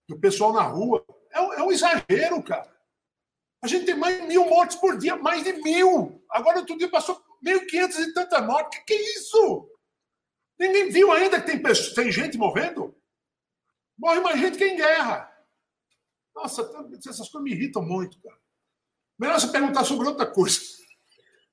do 0.09 0.19
pessoal 0.19 0.51
na 0.51 0.63
rua, 0.63 1.05
é, 1.31 1.59
é 1.59 1.63
um 1.63 1.71
exagero, 1.71 2.41
cara. 2.43 2.71
A 3.63 3.67
gente 3.67 3.85
tem 3.85 3.95
mais 3.95 4.19
de 4.19 4.27
mil 4.27 4.49
mortes 4.49 4.75
por 4.77 4.97
dia, 4.97 5.15
mais 5.15 5.43
de 5.43 5.53
mil. 5.53 6.23
Agora, 6.31 6.59
outro 6.59 6.75
dia 6.75 6.89
passou 6.89 7.23
1.500 7.45 7.99
e 7.99 8.13
tanta 8.13 8.41
morte. 8.41 8.65
O 8.65 8.69
que, 8.69 8.85
que 8.85 8.93
é 8.93 9.17
isso? 9.17 9.69
Ninguém 10.59 10.89
viu 10.89 11.11
ainda 11.11 11.39
que 11.39 11.45
tem, 11.45 11.61
tem 11.93 12.11
gente 12.11 12.37
morrendo? 12.37 12.95
Morre 13.97 14.19
mais 14.19 14.39
gente 14.39 14.57
que 14.57 14.65
em 14.65 14.75
guerra. 14.75 15.31
Nossa, 16.35 16.63
essas 16.97 17.29
coisas 17.29 17.43
me 17.43 17.51
irritam 17.51 17.83
muito, 17.83 18.19
cara. 18.19 18.40
Melhor 19.21 19.39
você 19.39 19.49
perguntar 19.49 19.83
sobre 19.83 20.07
outra 20.07 20.25
coisa. 20.25 20.59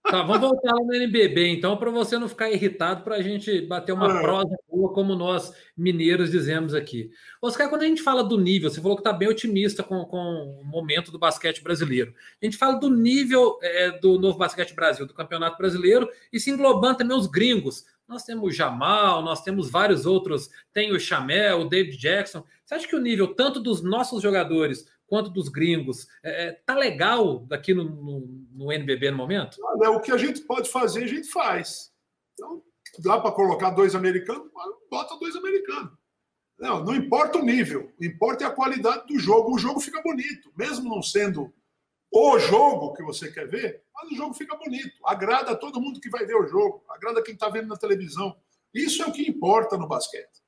Tá, 0.02 0.22
vamos 0.22 0.40
voltar 0.40 0.72
lá 0.72 0.82
no 0.82 0.94
NBB, 0.94 1.48
então, 1.48 1.76
para 1.76 1.90
você 1.90 2.16
não 2.18 2.26
ficar 2.26 2.50
irritado, 2.50 3.04
para 3.04 3.16
a 3.16 3.22
gente 3.22 3.60
bater 3.60 3.92
uma 3.92 4.18
é. 4.18 4.22
prosa 4.22 4.56
boa, 4.66 4.90
como 4.94 5.14
nós 5.14 5.52
mineiros 5.76 6.30
dizemos 6.30 6.72
aqui. 6.72 7.10
Oscar, 7.42 7.68
quando 7.68 7.82
a 7.82 7.84
gente 7.84 8.02
fala 8.02 8.24
do 8.24 8.40
nível, 8.40 8.70
você 8.70 8.80
falou 8.80 8.96
que 8.96 9.02
está 9.02 9.12
bem 9.12 9.28
otimista 9.28 9.82
com, 9.82 10.02
com 10.06 10.60
o 10.62 10.64
momento 10.64 11.12
do 11.12 11.18
basquete 11.18 11.62
brasileiro. 11.62 12.14
A 12.40 12.46
gente 12.46 12.56
fala 12.56 12.80
do 12.80 12.88
nível 12.88 13.58
é, 13.60 13.90
do 13.98 14.18
novo 14.18 14.38
basquete 14.38 14.74
Brasil, 14.74 15.04
do 15.04 15.12
Campeonato 15.12 15.58
Brasileiro, 15.58 16.08
e 16.32 16.40
se 16.40 16.50
englobando 16.50 16.96
também 16.96 17.18
os 17.18 17.26
gringos. 17.26 17.84
Nós 18.08 18.24
temos 18.24 18.44
o 18.44 18.50
Jamal, 18.50 19.22
nós 19.22 19.42
temos 19.42 19.70
vários 19.70 20.06
outros, 20.06 20.48
tem 20.72 20.92
o 20.92 20.98
Chamel, 20.98 21.60
o 21.60 21.68
David 21.68 21.98
Jackson. 21.98 22.42
Você 22.64 22.74
acha 22.74 22.88
que 22.88 22.96
o 22.96 23.00
nível 23.00 23.34
tanto 23.34 23.60
dos 23.60 23.82
nossos 23.82 24.22
jogadores 24.22 24.86
quanto 25.08 25.30
dos 25.30 25.48
gringos. 25.48 26.06
É, 26.22 26.46
é, 26.46 26.52
tá 26.52 26.76
legal 26.76 27.40
daqui 27.40 27.74
no, 27.74 27.84
no, 27.84 28.46
no, 28.52 28.72
NBB 28.72 29.10
no 29.10 29.16
momento? 29.16 29.58
Olha, 29.62 29.90
o 29.90 30.00
que 30.00 30.12
a 30.12 30.18
gente 30.18 30.42
pode 30.42 30.70
fazer, 30.70 31.04
a 31.04 31.08
gente 31.08 31.28
faz. 31.28 31.92
Então, 32.34 32.62
dá 33.00 33.18
para 33.18 33.32
colocar 33.32 33.70
dois 33.70 33.94
americanos, 33.94 34.48
bota 34.90 35.18
dois 35.18 35.34
americanos. 35.34 35.92
Não, 36.58 36.84
não 36.84 36.94
importa 36.94 37.38
o 37.38 37.44
nível, 37.44 37.92
importa 38.00 38.44
é 38.44 38.46
a 38.46 38.52
qualidade 38.52 39.06
do 39.06 39.18
jogo. 39.18 39.54
O 39.54 39.58
jogo 39.58 39.80
fica 39.80 40.02
bonito, 40.02 40.52
mesmo 40.56 40.88
não 40.88 41.02
sendo 41.02 41.52
o 42.10 42.38
jogo 42.38 42.94
que 42.94 43.02
você 43.02 43.30
quer 43.30 43.46
ver, 43.46 43.84
mas 43.94 44.10
o 44.10 44.16
jogo 44.16 44.34
fica 44.34 44.56
bonito. 44.56 44.92
Agrada 45.04 45.54
todo 45.54 45.80
mundo 45.80 46.00
que 46.00 46.10
vai 46.10 46.24
ver 46.24 46.36
o 46.36 46.46
jogo, 46.46 46.84
agrada 46.88 47.22
quem 47.22 47.34
está 47.34 47.48
vendo 47.48 47.68
na 47.68 47.76
televisão. 47.76 48.36
Isso 48.72 49.02
é 49.02 49.06
o 49.06 49.12
que 49.12 49.28
importa 49.28 49.76
no 49.76 49.86
basquete. 49.86 50.42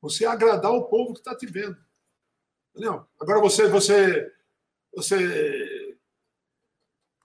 Você 0.00 0.26
agradar 0.26 0.72
o 0.72 0.84
povo 0.84 1.12
que 1.12 1.20
está 1.20 1.34
te 1.36 1.46
vendo. 1.46 1.78
Entendeu? 2.70 3.06
Agora 3.20 3.40
você, 3.40 3.68
você, 3.68 4.32
você 4.94 5.96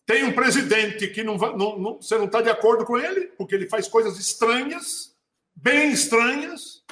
tem 0.05 0.24
um 0.24 0.34
presidente 0.34 1.08
que 1.08 1.24
não, 1.24 1.38
não, 1.38 1.79
não 1.79 2.01
você 2.01 2.17
não 2.17 2.25
está 2.25 2.41
de 2.41 2.50
acordo 2.50 2.86
com 2.86 2.98
ele, 2.98 3.27
porque 3.29 3.55
ele 3.55 3.67
faz 3.69 3.88
coisas 3.88 4.19
estranhas, 4.19 5.15
bem 5.55 5.91
estranhas, 5.91 6.84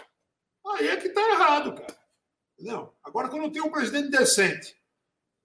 aí 0.66 0.88
é 0.88 0.98
que 0.98 1.08
está 1.08 1.22
errado, 1.30 1.76
cara. 1.76 1.98
Entendeu? 2.54 2.94
Agora, 3.04 3.30
quando 3.30 3.52
tem 3.52 3.62
um 3.62 3.72
presidente 3.72 4.10
decente, 4.10 4.76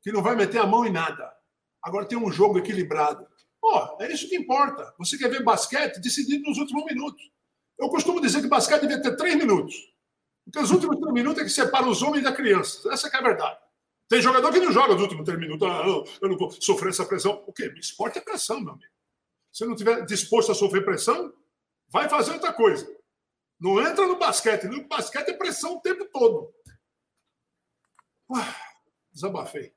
que 0.03 0.11
não 0.11 0.23
vai 0.23 0.35
meter 0.35 0.59
a 0.59 0.67
mão 0.67 0.85
em 0.85 0.93
nada, 0.93 1.33
agora 1.83 2.07
tem 2.07 2.19
um 2.19 2.31
jogo 2.31 2.59
equilibrado. 2.59 3.27
Pô, 3.61 3.97
é 4.01 4.13
isso 4.13 4.29
que 4.29 4.37
importa. 4.37 4.93
Você 4.99 5.17
quer 5.17 5.29
ver 5.29 5.43
basquete 5.43 6.01
decidido 6.01 6.49
nos 6.49 6.59
últimos 6.59 6.85
minutos. 6.85 7.31
Eu 7.79 7.89
costumo 7.89 8.21
dizer 8.21 8.41
que 8.41 8.49
basquete 8.49 8.83
devia 8.83 9.01
ter 9.01 9.17
três 9.17 9.37
minutos. 9.37 9.75
Porque 10.45 10.59
os 10.59 10.71
últimos 10.71 10.97
três 10.99 11.13
minutos 11.13 11.43
é 11.43 11.45
que 11.45 11.51
separa 11.51 11.89
os 11.89 12.03
homens 12.03 12.25
da 12.25 12.33
criança. 12.33 12.93
Essa 12.93 13.09
é 13.09 13.17
a 13.17 13.23
verdade. 13.23 13.59
Tem 14.09 14.21
jogador 14.21 14.53
que 14.53 14.61
não 14.61 14.71
joga 14.71 14.95
os 14.95 15.01
últimos 15.01 15.25
três 15.25 15.39
minutos. 15.39 15.67
Ah, 15.67 15.85
eu 15.87 16.29
não 16.29 16.37
vou 16.37 16.51
sofrer 16.51 16.91
essa 16.91 17.07
pressão. 17.07 17.43
O 17.47 17.53
quê? 17.53 17.73
Esporte 17.77 18.19
é 18.19 18.21
pressão, 18.21 18.61
meu 18.61 18.73
amigo. 18.73 18.93
Se 19.53 19.65
não 19.65 19.73
estiver 19.73 20.05
disposto 20.05 20.53
a 20.53 20.55
sofrer 20.55 20.85
pressão, 20.85 21.33
vai 21.89 22.09
fazer 22.09 22.33
outra 22.33 22.53
coisa. 22.53 22.87
Não 23.61 23.81
entra 23.81 24.07
no 24.07 24.19
basquete. 24.19 24.65
No 24.65 24.87
basquete 24.89 25.29
é 25.29 25.35
pressão 25.35 25.77
o 25.77 25.81
tempo 25.81 26.05
todo. 26.13 26.53
desabafei. 29.13 29.75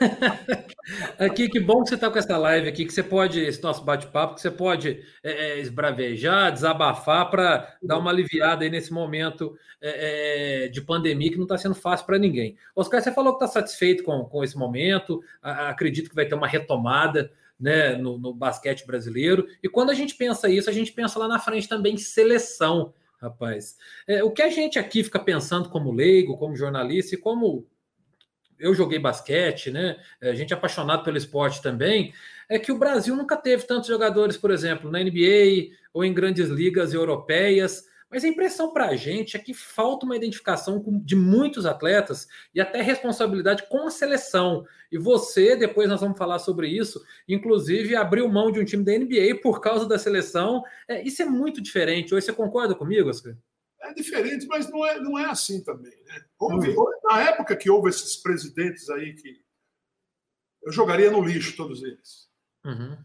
aqui, 1.18 1.48
que 1.48 1.60
bom 1.60 1.82
que 1.82 1.88
você 1.88 1.94
está 1.94 2.10
com 2.10 2.18
essa 2.18 2.36
live 2.36 2.68
aqui, 2.68 2.84
que 2.84 2.92
você 2.92 3.02
pode, 3.02 3.40
esse 3.40 3.62
nosso 3.62 3.84
bate-papo, 3.84 4.34
que 4.34 4.40
você 4.40 4.50
pode 4.50 5.02
é, 5.22 5.30
é 5.30 5.60
esbravejar, 5.60 6.52
desabafar 6.52 7.30
para 7.30 7.76
dar 7.82 7.98
uma 7.98 8.10
aliviada 8.10 8.64
aí 8.64 8.70
nesse 8.70 8.92
momento 8.92 9.56
é, 9.80 10.64
é 10.64 10.68
de 10.68 10.80
pandemia 10.80 11.30
que 11.30 11.36
não 11.36 11.44
está 11.44 11.58
sendo 11.58 11.74
fácil 11.74 12.06
para 12.06 12.18
ninguém. 12.18 12.56
Oscar, 12.74 13.00
você 13.00 13.12
falou 13.12 13.36
que 13.36 13.44
está 13.44 13.60
satisfeito 13.60 14.02
com, 14.02 14.24
com 14.24 14.44
esse 14.44 14.56
momento, 14.56 15.20
a, 15.42 15.68
acredito 15.68 16.08
que 16.08 16.16
vai 16.16 16.26
ter 16.26 16.34
uma 16.34 16.46
retomada 16.46 17.30
né, 17.58 17.96
no, 17.96 18.18
no 18.18 18.34
basquete 18.34 18.86
brasileiro. 18.86 19.46
E 19.62 19.68
quando 19.68 19.90
a 19.90 19.94
gente 19.94 20.14
pensa 20.14 20.48
isso, 20.48 20.70
a 20.70 20.72
gente 20.72 20.92
pensa 20.92 21.18
lá 21.18 21.26
na 21.26 21.38
frente 21.38 21.68
também 21.68 21.94
em 21.94 21.98
seleção, 21.98 22.92
rapaz. 23.20 23.76
É, 24.06 24.22
o 24.22 24.30
que 24.30 24.42
a 24.42 24.50
gente 24.50 24.78
aqui 24.78 25.02
fica 25.02 25.18
pensando 25.18 25.68
como 25.68 25.92
leigo, 25.92 26.36
como 26.36 26.56
jornalista 26.56 27.14
e 27.14 27.18
como 27.18 27.66
eu 28.58 28.74
joguei 28.74 28.98
basquete, 28.98 29.70
né? 29.70 29.96
A 30.20 30.34
gente 30.34 30.52
é 30.52 30.56
apaixonado 30.56 31.04
pelo 31.04 31.16
esporte 31.16 31.62
também. 31.62 32.12
É 32.48 32.58
que 32.58 32.72
o 32.72 32.78
Brasil 32.78 33.14
nunca 33.16 33.36
teve 33.36 33.64
tantos 33.64 33.88
jogadores, 33.88 34.36
por 34.36 34.50
exemplo, 34.50 34.90
na 34.90 35.00
NBA 35.00 35.74
ou 35.92 36.04
em 36.04 36.14
grandes 36.14 36.48
ligas 36.48 36.94
europeias. 36.94 37.84
Mas 38.08 38.24
a 38.24 38.28
impressão 38.28 38.72
para 38.72 38.86
a 38.86 38.96
gente 38.96 39.36
é 39.36 39.40
que 39.40 39.52
falta 39.52 40.06
uma 40.06 40.16
identificação 40.16 40.82
de 41.04 41.16
muitos 41.16 41.66
atletas 41.66 42.28
e 42.54 42.60
até 42.60 42.80
responsabilidade 42.80 43.68
com 43.68 43.86
a 43.86 43.90
seleção. 43.90 44.64
E 44.92 44.96
você, 44.96 45.56
depois 45.56 45.88
nós 45.88 46.00
vamos 46.00 46.16
falar 46.16 46.38
sobre 46.38 46.68
isso, 46.68 47.02
inclusive 47.28 47.96
abriu 47.96 48.28
mão 48.28 48.52
de 48.52 48.60
um 48.60 48.64
time 48.64 48.84
da 48.84 48.92
NBA 48.92 49.40
por 49.42 49.60
causa 49.60 49.88
da 49.88 49.98
seleção. 49.98 50.62
É, 50.88 51.02
isso 51.02 51.20
é 51.20 51.24
muito 51.24 51.60
diferente. 51.60 52.14
Hoje 52.14 52.26
você 52.26 52.32
concorda 52.32 52.76
comigo, 52.76 53.10
Oscar? 53.10 53.36
É 53.80 53.92
diferente, 53.92 54.46
mas 54.46 54.68
não 54.70 54.84
é, 54.84 54.98
não 55.00 55.18
é 55.18 55.26
assim 55.26 55.62
também. 55.62 55.96
Né? 56.04 56.24
Houve. 56.38 56.74
Na 57.04 57.22
época 57.22 57.56
que 57.56 57.70
houve 57.70 57.90
esses 57.90 58.16
presidentes 58.16 58.88
aí 58.90 59.14
que 59.14 59.44
eu 60.62 60.72
jogaria 60.72 61.10
no 61.10 61.22
lixo 61.22 61.56
todos 61.56 61.82
eles. 61.82 62.28
Uhum. 62.64 62.98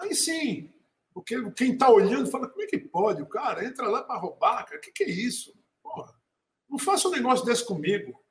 Aí 0.00 0.14
sim, 0.14 0.72
porque 1.12 1.50
quem 1.52 1.72
está 1.72 1.90
olhando 1.90 2.30
fala, 2.30 2.48
como 2.48 2.62
é 2.62 2.66
que 2.66 2.78
pode? 2.78 3.22
O 3.22 3.26
cara 3.26 3.64
entra 3.64 3.88
lá 3.88 4.02
para 4.02 4.20
roubar, 4.20 4.64
cara. 4.64 4.78
O 4.78 4.80
que, 4.80 4.92
que 4.92 5.04
é 5.04 5.10
isso? 5.10 5.52
Porra, 5.82 6.14
não 6.68 6.78
faça 6.78 7.08
um 7.08 7.12
negócio 7.12 7.44
desse 7.44 7.64
comigo. 7.64 8.22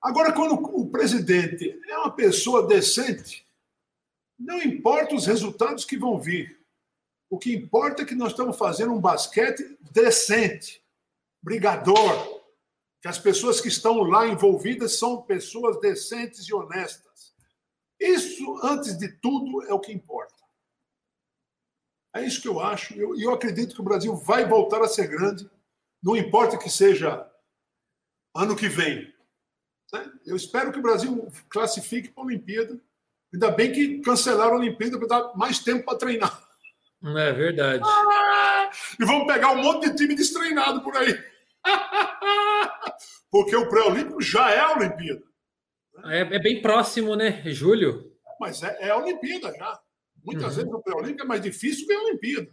Agora, 0.00 0.32
quando 0.32 0.54
o 0.54 0.90
presidente 0.90 1.80
é 1.88 1.98
uma 1.98 2.14
pessoa 2.14 2.66
decente, 2.66 3.48
não 4.38 4.60
importa 4.62 5.14
os 5.14 5.26
resultados 5.26 5.84
que 5.84 5.96
vão 5.96 6.20
vir. 6.20 6.63
O 7.34 7.38
que 7.38 7.52
importa 7.52 8.02
é 8.02 8.04
que 8.04 8.14
nós 8.14 8.30
estamos 8.30 8.56
fazendo 8.56 8.92
um 8.92 9.00
basquete 9.00 9.76
decente, 9.90 10.80
brigador, 11.42 12.44
que 13.02 13.08
as 13.08 13.18
pessoas 13.18 13.60
que 13.60 13.66
estão 13.66 14.04
lá 14.04 14.24
envolvidas 14.24 15.00
são 15.00 15.20
pessoas 15.20 15.80
decentes 15.80 16.46
e 16.46 16.54
honestas. 16.54 17.34
Isso, 17.98 18.60
antes 18.62 18.96
de 18.96 19.08
tudo, 19.18 19.64
é 19.64 19.74
o 19.74 19.80
que 19.80 19.90
importa. 19.92 20.44
É 22.14 22.24
isso 22.24 22.40
que 22.40 22.46
eu 22.46 22.60
acho. 22.60 22.94
E 22.94 23.00
eu, 23.00 23.18
eu 23.18 23.32
acredito 23.32 23.74
que 23.74 23.80
o 23.80 23.84
Brasil 23.84 24.14
vai 24.14 24.48
voltar 24.48 24.80
a 24.80 24.86
ser 24.86 25.08
grande, 25.08 25.50
não 26.00 26.16
importa 26.16 26.56
que 26.56 26.70
seja 26.70 27.28
ano 28.32 28.54
que 28.54 28.68
vem. 28.68 29.12
Né? 29.92 30.12
Eu 30.24 30.36
espero 30.36 30.70
que 30.70 30.78
o 30.78 30.82
Brasil 30.82 31.28
classifique 31.48 32.10
para 32.10 32.22
a 32.22 32.26
Olimpíada. 32.26 32.80
Ainda 33.32 33.50
bem 33.50 33.72
que 33.72 33.98
cancelaram 34.02 34.52
a 34.52 34.58
Olimpíada 34.58 34.96
para 35.00 35.08
dar 35.08 35.36
mais 35.36 35.58
tempo 35.58 35.84
para 35.84 35.98
treinar. 35.98 36.43
É 37.04 37.32
verdade. 37.32 37.82
Ah, 37.84 38.70
e 38.98 39.04
vamos 39.04 39.26
pegar 39.26 39.50
um 39.52 39.62
monte 39.62 39.90
de 39.90 39.96
time 39.96 40.14
destreinado 40.14 40.82
por 40.82 40.96
aí. 40.96 41.14
Porque 43.30 43.54
o 43.54 43.68
pré-olímpico 43.68 44.22
já 44.22 44.50
é 44.50 44.60
a 44.60 44.72
Olimpíada. 44.72 45.22
É, 46.06 46.20
é, 46.20 46.38
bem 46.38 46.62
próximo, 46.62 47.14
né? 47.14 47.42
Julho. 47.52 48.12
Mas 48.40 48.62
é, 48.62 48.86
é 48.86 48.90
a 48.90 48.96
Olimpíada 48.96 49.52
já. 49.52 49.80
Muitas 50.24 50.52
uhum. 50.52 50.56
vezes 50.56 50.72
o 50.72 50.82
pré-olímpico 50.82 51.22
é 51.22 51.26
mais 51.26 51.42
difícil 51.42 51.86
que 51.86 51.92
a 51.92 52.02
Olimpíada. 52.02 52.50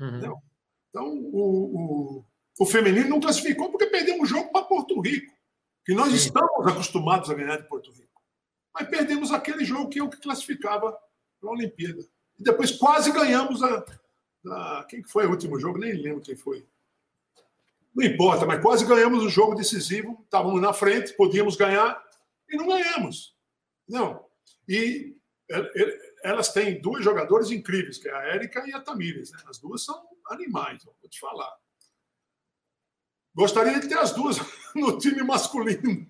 Uhum. 0.00 0.40
Então, 0.88 1.06
o, 1.06 2.20
o, 2.20 2.24
o, 2.58 2.66
feminino 2.66 3.08
não 3.08 3.20
classificou 3.20 3.70
porque 3.70 3.86
perdeu 3.86 4.20
um 4.20 4.24
jogo 4.24 4.50
para 4.50 4.64
Porto 4.64 4.98
Rico, 5.00 5.32
que 5.84 5.94
nós 5.94 6.08
Sim. 6.08 6.16
estamos 6.16 6.66
acostumados 6.66 7.30
a 7.30 7.34
ganhar 7.34 7.56
de 7.56 7.68
Porto 7.68 7.92
Rico. 7.92 8.22
Mas 8.72 8.88
perdemos 8.88 9.32
aquele 9.32 9.64
jogo 9.64 9.88
que 9.88 9.98
é 9.98 10.02
o 10.02 10.08
que 10.08 10.20
classificava 10.20 10.92
para 11.40 11.50
a 11.50 11.52
Olimpíada. 11.52 12.02
E 12.38 12.42
depois 12.42 12.70
quase 12.70 13.12
ganhamos 13.12 13.62
a, 13.62 13.84
a. 14.48 14.84
Quem 14.88 15.02
foi 15.02 15.26
o 15.26 15.30
último 15.30 15.58
jogo? 15.58 15.78
Nem 15.78 15.92
lembro 15.92 16.20
quem 16.20 16.36
foi. 16.36 16.66
Não 17.94 18.04
importa, 18.04 18.44
mas 18.44 18.60
quase 18.60 18.84
ganhamos 18.84 19.24
o 19.24 19.28
jogo 19.28 19.54
decisivo. 19.54 20.20
Estávamos 20.24 20.60
na 20.60 20.72
frente, 20.72 21.14
podíamos 21.14 21.56
ganhar 21.56 22.02
e 22.48 22.56
não 22.56 22.68
ganhamos. 22.68 23.34
Não. 23.88 24.24
E 24.68 25.16
elas 26.22 26.52
têm 26.52 26.80
duas 26.80 27.04
jogadoras 27.04 27.50
incríveis, 27.50 27.98
que 27.98 28.08
é 28.08 28.14
a 28.14 28.22
Érica 28.34 28.64
e 28.66 28.74
a 28.74 28.80
Tamires. 28.80 29.32
Né? 29.32 29.38
As 29.48 29.58
duas 29.58 29.84
são 29.84 30.06
animais, 30.28 30.84
vou 30.84 30.94
te 31.08 31.18
falar. 31.18 31.50
Gostaria 33.34 33.78
de 33.78 33.88
ter 33.88 33.98
as 33.98 34.12
duas 34.12 34.38
no 34.74 34.98
time 34.98 35.22
masculino. 35.22 36.06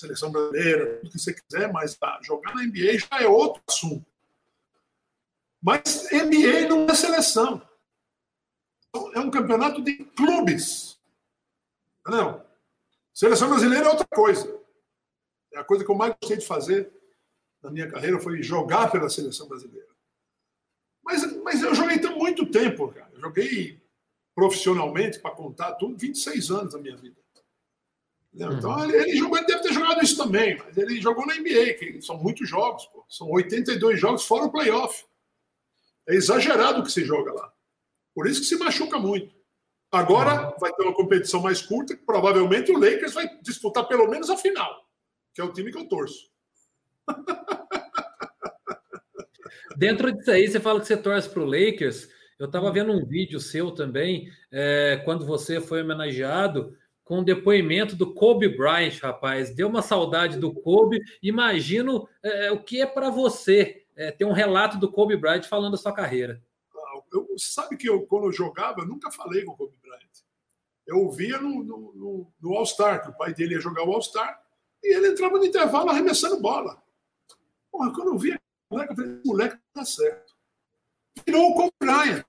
seleção 0.00 0.30
brasileira, 0.30 0.98
tudo 0.98 1.10
que 1.10 1.18
você 1.18 1.34
quiser, 1.34 1.72
mas 1.72 1.94
tá, 1.94 2.18
jogar 2.22 2.54
na 2.54 2.64
NBA 2.64 2.98
já 2.98 3.20
é 3.20 3.26
outro 3.26 3.62
assunto. 3.68 4.04
Mas 5.62 6.08
NBA 6.10 6.68
não 6.68 6.86
é 6.86 6.94
seleção. 6.94 7.62
É 9.14 9.20
um 9.20 9.30
campeonato 9.30 9.82
de 9.82 10.04
clubes. 10.04 10.98
Não. 12.06 12.44
Seleção 13.12 13.48
brasileira 13.48 13.86
é 13.86 13.90
outra 13.90 14.06
coisa. 14.06 14.60
É 15.52 15.58
a 15.58 15.64
coisa 15.64 15.84
que 15.84 15.90
eu 15.90 15.94
mais 15.94 16.14
gostei 16.20 16.38
de 16.38 16.46
fazer 16.46 16.92
na 17.62 17.70
minha 17.70 17.90
carreira 17.90 18.18
foi 18.18 18.42
jogar 18.42 18.90
pela 18.90 19.10
seleção 19.10 19.46
brasileira. 19.46 19.88
Mas, 21.04 21.36
mas 21.42 21.62
eu 21.62 21.74
joguei 21.74 21.98
tão 21.98 22.16
muito 22.16 22.50
tempo, 22.50 22.88
cara. 22.88 23.10
Eu 23.12 23.20
joguei 23.20 23.80
profissionalmente, 24.34 25.18
para 25.18 25.34
contar 25.34 25.74
tudo, 25.74 25.98
26 25.98 26.50
anos 26.50 26.72
da 26.72 26.78
minha 26.78 26.96
vida. 26.96 27.16
Então, 28.32 28.70
uhum. 28.70 28.84
ele, 28.84 28.96
ele, 28.96 29.16
jogou, 29.16 29.38
ele 29.38 29.46
deve 29.46 29.62
ter 29.62 29.72
jogado 29.72 30.02
isso 30.02 30.16
também, 30.16 30.56
mas 30.58 30.76
ele 30.76 31.00
jogou 31.00 31.26
na 31.26 31.34
NBA, 31.34 31.74
que 31.74 32.00
são 32.00 32.16
muitos 32.16 32.48
jogos, 32.48 32.86
pô. 32.86 33.04
são 33.08 33.28
82 33.28 33.98
jogos 33.98 34.24
fora 34.24 34.44
o 34.44 34.52
playoff. 34.52 35.04
É 36.08 36.14
exagerado 36.14 36.80
o 36.80 36.84
que 36.84 36.92
se 36.92 37.04
joga 37.04 37.32
lá. 37.32 37.52
Por 38.14 38.26
isso 38.26 38.40
que 38.40 38.46
se 38.46 38.56
machuca 38.56 38.98
muito. 38.98 39.34
Agora 39.92 40.54
vai 40.60 40.72
ter 40.72 40.84
uma 40.84 40.94
competição 40.94 41.40
mais 41.40 41.60
curta, 41.60 41.96
que 41.96 42.04
provavelmente 42.04 42.70
o 42.70 42.78
Lakers 42.78 43.12
vai 43.12 43.28
disputar 43.42 43.88
pelo 43.88 44.08
menos 44.08 44.30
a 44.30 44.36
final, 44.36 44.86
que 45.34 45.40
é 45.40 45.44
o 45.44 45.52
time 45.52 45.72
que 45.72 45.78
eu 45.78 45.88
torço. 45.88 46.30
Dentro 49.76 50.12
disso 50.12 50.30
aí, 50.30 50.46
você 50.46 50.60
fala 50.60 50.80
que 50.80 50.86
você 50.86 50.96
torce 50.96 51.28
para 51.28 51.42
o 51.42 51.46
Lakers. 51.46 52.08
Eu 52.38 52.46
estava 52.46 52.70
vendo 52.70 52.92
um 52.92 53.04
vídeo 53.04 53.40
seu 53.40 53.72
também, 53.72 54.30
é, 54.52 55.02
quando 55.04 55.26
você 55.26 55.60
foi 55.60 55.82
homenageado, 55.82 56.76
com 57.10 57.18
o 57.18 57.24
depoimento 57.24 57.96
do 57.96 58.14
Kobe 58.14 58.46
Bryant, 58.46 59.00
rapaz. 59.02 59.52
Deu 59.52 59.66
uma 59.66 59.82
saudade 59.82 60.38
do 60.38 60.54
Kobe. 60.54 61.02
Imagino 61.20 62.08
é, 62.22 62.52
o 62.52 62.62
que 62.62 62.80
é 62.80 62.86
para 62.86 63.10
você 63.10 63.84
é, 63.96 64.12
ter 64.12 64.24
um 64.24 64.32
relato 64.32 64.78
do 64.78 64.88
Kobe 64.88 65.16
Bryant 65.16 65.42
falando 65.42 65.72
da 65.72 65.76
sua 65.76 65.92
carreira. 65.92 66.40
Eu, 67.12 67.26
sabe 67.36 67.76
que 67.76 67.88
eu, 67.88 68.02
quando 68.06 68.26
eu 68.26 68.32
jogava, 68.32 68.82
eu 68.82 68.86
nunca 68.86 69.10
falei 69.10 69.44
com 69.44 69.50
o 69.50 69.56
Kobe 69.56 69.74
eu 70.86 70.98
ouvia 70.98 71.38
no, 71.38 71.64
no, 71.64 71.92
no, 71.94 72.32
no 72.40 72.56
All-Star, 72.56 73.02
que 73.02 73.10
o 73.10 73.16
pai 73.16 73.34
dele 73.34 73.54
ia 73.54 73.60
jogar 73.60 73.84
o 73.84 73.92
All-Star, 73.92 74.40
e 74.82 74.94
ele 74.94 75.08
entrava 75.08 75.36
no 75.36 75.44
intervalo 75.44 75.90
arremessando 75.90 76.40
bola. 76.40 76.80
Porra, 77.72 77.92
quando 77.92 78.12
eu 78.12 78.18
vi 78.18 78.38
moleque, 78.70 78.92
eu 78.92 78.96
falei, 78.96 79.20
moleque 79.24 79.58
tá 79.72 79.84
certo. 79.84 80.32
Virou 81.26 81.50
o 81.50 81.54
Kobe 81.54 81.72
Bryant. 81.80 82.24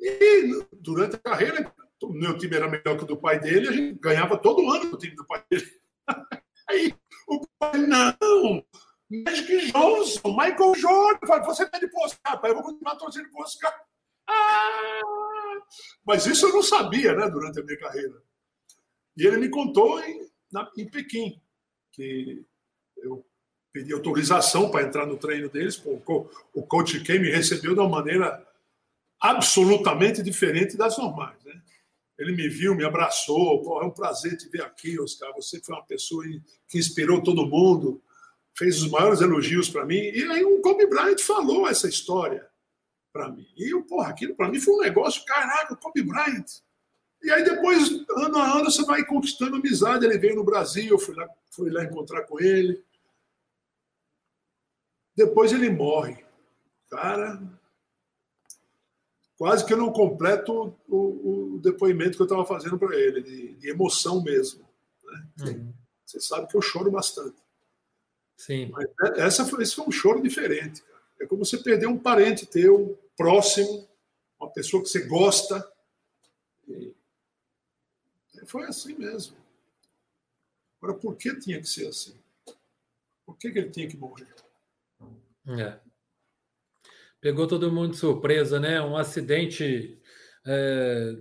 E 0.00 0.66
durante 0.72 1.14
a 1.14 1.18
carreira, 1.18 1.72
o 2.08 2.12
meu 2.12 2.36
time 2.36 2.56
era 2.56 2.68
melhor 2.68 2.96
que 2.96 3.04
o 3.04 3.06
do 3.06 3.16
pai 3.16 3.38
dele, 3.40 3.68
a 3.68 3.72
gente 3.72 3.98
ganhava 3.98 4.36
todo 4.36 4.70
ano 4.70 4.94
o 4.94 4.98
time 4.98 5.14
do 5.14 5.26
pai 5.26 5.44
dele. 5.50 5.80
Aí 6.68 6.94
o 7.28 7.46
pai, 7.58 7.78
não, 7.78 8.64
Magic 9.10 9.72
Johnson, 9.72 10.28
Michael 10.28 10.74
Jordan, 10.76 11.42
você 11.44 11.68
tá 11.68 11.78
de 11.78 11.88
Oscar, 11.94 12.40
pai, 12.40 12.50
eu 12.50 12.54
vou 12.54 12.64
continuar 12.64 12.96
torcendo 12.96 13.30
pro 13.30 13.42
Oscar. 13.42 13.74
Ah! 14.26 15.00
Mas 16.04 16.26
isso 16.26 16.46
eu 16.46 16.52
não 16.52 16.62
sabia, 16.62 17.14
né, 17.14 17.28
durante 17.28 17.60
a 17.60 17.62
minha 17.62 17.78
carreira. 17.78 18.22
E 19.16 19.26
ele 19.26 19.36
me 19.36 19.48
contou 19.48 20.00
em, 20.00 20.28
na, 20.52 20.70
em 20.76 20.88
Pequim, 20.88 21.40
que 21.92 22.44
eu 22.96 23.24
pedi 23.72 23.92
autorização 23.92 24.70
para 24.70 24.84
entrar 24.84 25.06
no 25.06 25.16
treino 25.16 25.48
deles. 25.48 25.82
O 25.84 26.62
coach 26.62 27.00
Ken 27.02 27.18
me 27.18 27.30
recebeu 27.30 27.74
de 27.74 27.80
uma 27.80 27.88
maneira 27.88 28.46
absolutamente 29.20 30.22
diferente 30.22 30.76
das 30.76 30.98
normais. 30.98 31.42
Né? 31.44 31.60
Ele 32.18 32.32
me 32.32 32.48
viu, 32.48 32.74
me 32.74 32.84
abraçou. 32.84 33.62
Pô, 33.62 33.82
é 33.82 33.84
um 33.84 33.90
prazer 33.90 34.36
te 34.36 34.48
ver 34.48 34.62
aqui, 34.62 34.98
Oscar. 35.00 35.32
Você 35.34 35.60
foi 35.60 35.74
uma 35.74 35.84
pessoa 35.84 36.24
que 36.68 36.78
inspirou 36.78 37.22
todo 37.22 37.46
mundo, 37.46 38.02
fez 38.56 38.82
os 38.82 38.90
maiores 38.90 39.20
elogios 39.20 39.68
para 39.68 39.84
mim. 39.84 39.96
E 39.96 40.22
aí 40.24 40.44
o 40.44 40.60
Kobe 40.60 40.86
Bryant 40.86 41.20
falou 41.20 41.68
essa 41.68 41.88
história 41.88 42.48
para 43.12 43.28
mim. 43.30 43.46
E 43.56 43.72
eu, 43.72 43.82
porra, 43.82 44.10
aquilo 44.10 44.34
para 44.34 44.48
mim 44.48 44.60
foi 44.60 44.74
um 44.74 44.80
negócio, 44.80 45.24
caraca, 45.24 45.76
Kobe 45.76 46.02
Bryant. 46.02 46.46
E 47.22 47.30
aí 47.30 47.42
depois, 47.42 47.90
ano 48.10 48.38
a 48.38 48.58
ano, 48.58 48.70
você 48.70 48.84
vai 48.84 49.04
conquistando 49.04 49.56
amizade. 49.56 50.04
Ele 50.04 50.18
veio 50.18 50.36
no 50.36 50.44
Brasil, 50.44 50.90
eu 50.90 50.98
fui 50.98 51.14
lá, 51.14 51.26
fui 51.50 51.70
lá 51.70 51.82
encontrar 51.82 52.22
com 52.22 52.38
ele. 52.38 52.84
Depois 55.16 55.52
ele 55.52 55.70
morre. 55.70 56.22
Cara, 56.90 57.40
quase 59.44 59.66
que 59.66 59.74
eu 59.74 59.76
não 59.76 59.92
completo 59.92 60.74
o, 60.88 61.56
o 61.56 61.60
depoimento 61.60 62.16
que 62.16 62.22
eu 62.22 62.24
estava 62.24 62.46
fazendo 62.46 62.78
para 62.78 62.98
ele, 62.98 63.20
de, 63.20 63.54
de, 63.56 63.68
emoção 63.68 64.22
mesmo. 64.22 64.66
Né? 65.04 65.28
Uhum. 65.40 65.74
Você 66.02 66.18
sabe 66.18 66.48
que 66.48 66.56
eu 66.56 66.62
choro 66.62 66.90
bastante. 66.90 67.36
Sim. 68.38 68.70
Mas 68.70 68.86
é, 68.86 69.20
essa 69.20 69.44
foi, 69.44 69.62
esse 69.62 69.74
foi 69.74 69.84
um 69.84 69.92
choro 69.92 70.22
diferente. 70.22 70.80
Cara. 70.80 71.02
É 71.20 71.26
como 71.26 71.44
você 71.44 71.58
perder 71.58 71.86
um 71.86 71.98
parente 71.98 72.46
teu, 72.46 72.98
próximo, 73.18 73.86
uma 74.40 74.50
pessoa 74.50 74.82
que 74.82 74.88
você 74.88 75.06
gosta. 75.06 75.70
E 76.66 76.94
foi 78.46 78.64
assim 78.64 78.96
mesmo. 78.96 79.36
Agora, 80.80 80.98
por 80.98 81.16
que 81.16 81.38
tinha 81.38 81.60
que 81.60 81.68
ser 81.68 81.88
assim? 81.88 82.16
Por 83.26 83.36
que, 83.36 83.50
que 83.50 83.58
ele 83.58 83.68
tinha 83.68 83.88
que 83.88 83.98
morrer? 83.98 84.34
É. 85.48 85.78
Pegou 87.24 87.46
todo 87.46 87.72
mundo 87.72 87.92
de 87.92 87.96
surpresa, 87.96 88.60
né? 88.60 88.82
Um 88.82 88.98
acidente. 88.98 89.98
É, 90.44 91.16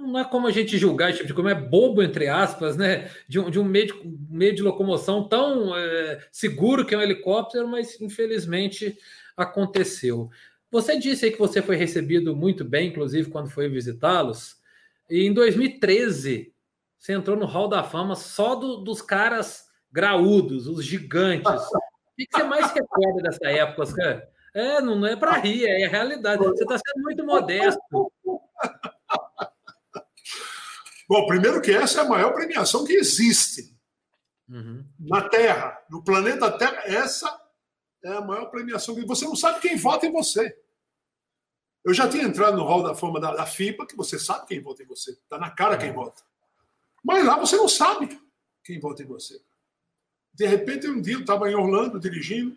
não 0.00 0.16
é 0.16 0.24
como 0.24 0.46
a 0.46 0.52
gente 0.52 0.78
julgar 0.78 1.12
tipo 1.12 1.26
de 1.26 1.34
como 1.34 1.48
é 1.48 1.54
bobo, 1.56 2.04
entre 2.04 2.28
aspas, 2.28 2.76
né? 2.76 3.10
De 3.26 3.40
um, 3.40 3.50
de 3.50 3.58
um 3.58 3.64
meio, 3.64 3.88
de, 3.88 4.18
meio 4.30 4.54
de 4.54 4.62
locomoção 4.62 5.26
tão 5.28 5.76
é, 5.76 6.24
seguro 6.30 6.86
que 6.86 6.94
é 6.94 6.98
um 6.98 7.02
helicóptero, 7.02 7.66
mas 7.66 8.00
infelizmente 8.00 8.96
aconteceu. 9.36 10.30
Você 10.70 10.96
disse 10.96 11.24
aí 11.24 11.32
que 11.32 11.38
você 11.40 11.60
foi 11.60 11.74
recebido 11.74 12.36
muito 12.36 12.64
bem, 12.64 12.90
inclusive 12.90 13.28
quando 13.28 13.50
foi 13.50 13.68
visitá-los. 13.68 14.56
E 15.10 15.26
em 15.26 15.34
2013, 15.34 16.54
você 16.96 17.12
entrou 17.12 17.36
no 17.36 17.46
Hall 17.46 17.66
da 17.66 17.82
Fama 17.82 18.14
só 18.14 18.54
do, 18.54 18.76
dos 18.76 19.02
caras 19.02 19.64
graúdos, 19.90 20.68
os 20.68 20.84
gigantes. 20.84 21.50
O 21.50 22.16
que, 22.16 22.24
que 22.24 22.36
você 22.36 22.44
mais 22.44 22.70
recorda 22.70 23.20
dessa 23.20 23.50
época, 23.50 23.82
Oscar? 23.82 24.30
É, 24.54 24.80
não 24.80 25.06
é 25.06 25.14
para 25.16 25.36
rir, 25.38 25.64
é 25.66 25.84
a 25.84 25.88
realidade. 25.88 26.42
Você 26.42 26.62
está 26.64 26.76
sendo 26.78 27.02
muito 27.02 27.24
modesto. 27.24 27.80
Bom, 31.08 31.26
primeiro 31.26 31.60
que 31.60 31.72
essa 31.72 32.00
é 32.00 32.04
a 32.04 32.08
maior 32.08 32.32
premiação 32.32 32.84
que 32.84 32.92
existe 32.92 33.76
uhum. 34.48 34.84
na 34.98 35.28
Terra, 35.28 35.76
no 35.90 36.02
planeta 36.04 36.50
Terra. 36.56 36.82
Essa 36.84 37.40
é 38.04 38.12
a 38.12 38.20
maior 38.20 38.46
premiação 38.46 38.94
que 38.94 39.04
você 39.04 39.24
não 39.24 39.36
sabe 39.36 39.60
quem 39.60 39.76
vota 39.76 40.06
em 40.06 40.12
você. 40.12 40.56
Eu 41.84 41.94
já 41.94 42.08
tinha 42.08 42.24
entrado 42.24 42.56
no 42.56 42.64
hall 42.64 42.82
da 42.82 42.94
fama 42.94 43.18
da, 43.18 43.34
da 43.34 43.46
FIPA, 43.46 43.86
que 43.86 43.96
você 43.96 44.18
sabe 44.18 44.46
quem 44.46 44.60
vota 44.60 44.82
em 44.82 44.86
você. 44.86 45.12
Está 45.12 45.38
na 45.38 45.50
cara 45.50 45.78
quem 45.78 45.92
vota. 45.92 46.22
Mas 47.02 47.24
lá 47.24 47.38
você 47.38 47.56
não 47.56 47.68
sabe 47.68 48.20
quem 48.62 48.78
vota 48.78 49.02
em 49.02 49.06
você. 49.06 49.40
De 50.32 50.46
repente, 50.46 50.88
um 50.88 51.00
dia 51.00 51.14
eu 51.14 51.20
estava 51.20 51.50
em 51.50 51.54
Orlando 51.54 51.98
dirigindo, 51.98 52.56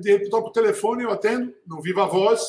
de 0.00 0.12
repente 0.12 0.34
o 0.34 0.50
telefone, 0.50 1.04
eu 1.04 1.10
atendo, 1.10 1.54
no 1.66 1.80
Viva 1.80 2.06
Voz. 2.06 2.42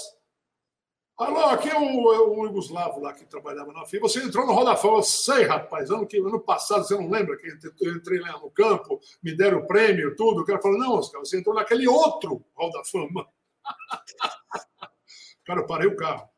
Alô, 1.18 1.46
aqui 1.48 1.70
é 1.70 1.78
o, 1.78 2.14
é 2.14 2.20
o 2.20 2.46
Yugoslavo 2.46 3.02
lá 3.02 3.14
que 3.14 3.26
trabalhava 3.26 3.74
na 3.74 3.86
FIBA. 3.86 4.08
Você 4.08 4.24
entrou 4.24 4.46
no 4.46 4.54
Hall 4.54 4.64
da 4.64 4.78
Fama. 4.78 4.98
Eu 4.98 5.04
sei, 5.04 5.44
rapaz, 5.44 5.92
ano, 5.92 6.08
que, 6.08 6.18
ano 6.18 6.40
passado, 6.40 6.86
você 6.86 6.96
não 6.96 7.10
lembra 7.10 7.36
que 7.36 7.48
eu 7.82 7.94
entrei 7.94 8.20
lá 8.20 8.40
no 8.40 8.50
campo, 8.50 9.02
me 9.22 9.36
deram 9.36 9.60
o 9.60 9.68
prêmio, 9.68 10.16
tudo. 10.16 10.42
O 10.42 10.46
cara 10.46 10.62
falou, 10.62 10.78
não, 10.78 10.94
Oscar, 10.94 11.20
você 11.20 11.38
entrou 11.38 11.54
naquele 11.54 11.88
outro 11.88 12.44
Hall 12.56 12.72
da 12.72 12.84
Fama. 12.86 13.28
cara, 15.46 15.60
eu 15.60 15.68
parei 15.68 15.88
o 15.88 15.96
carro. 15.98 16.30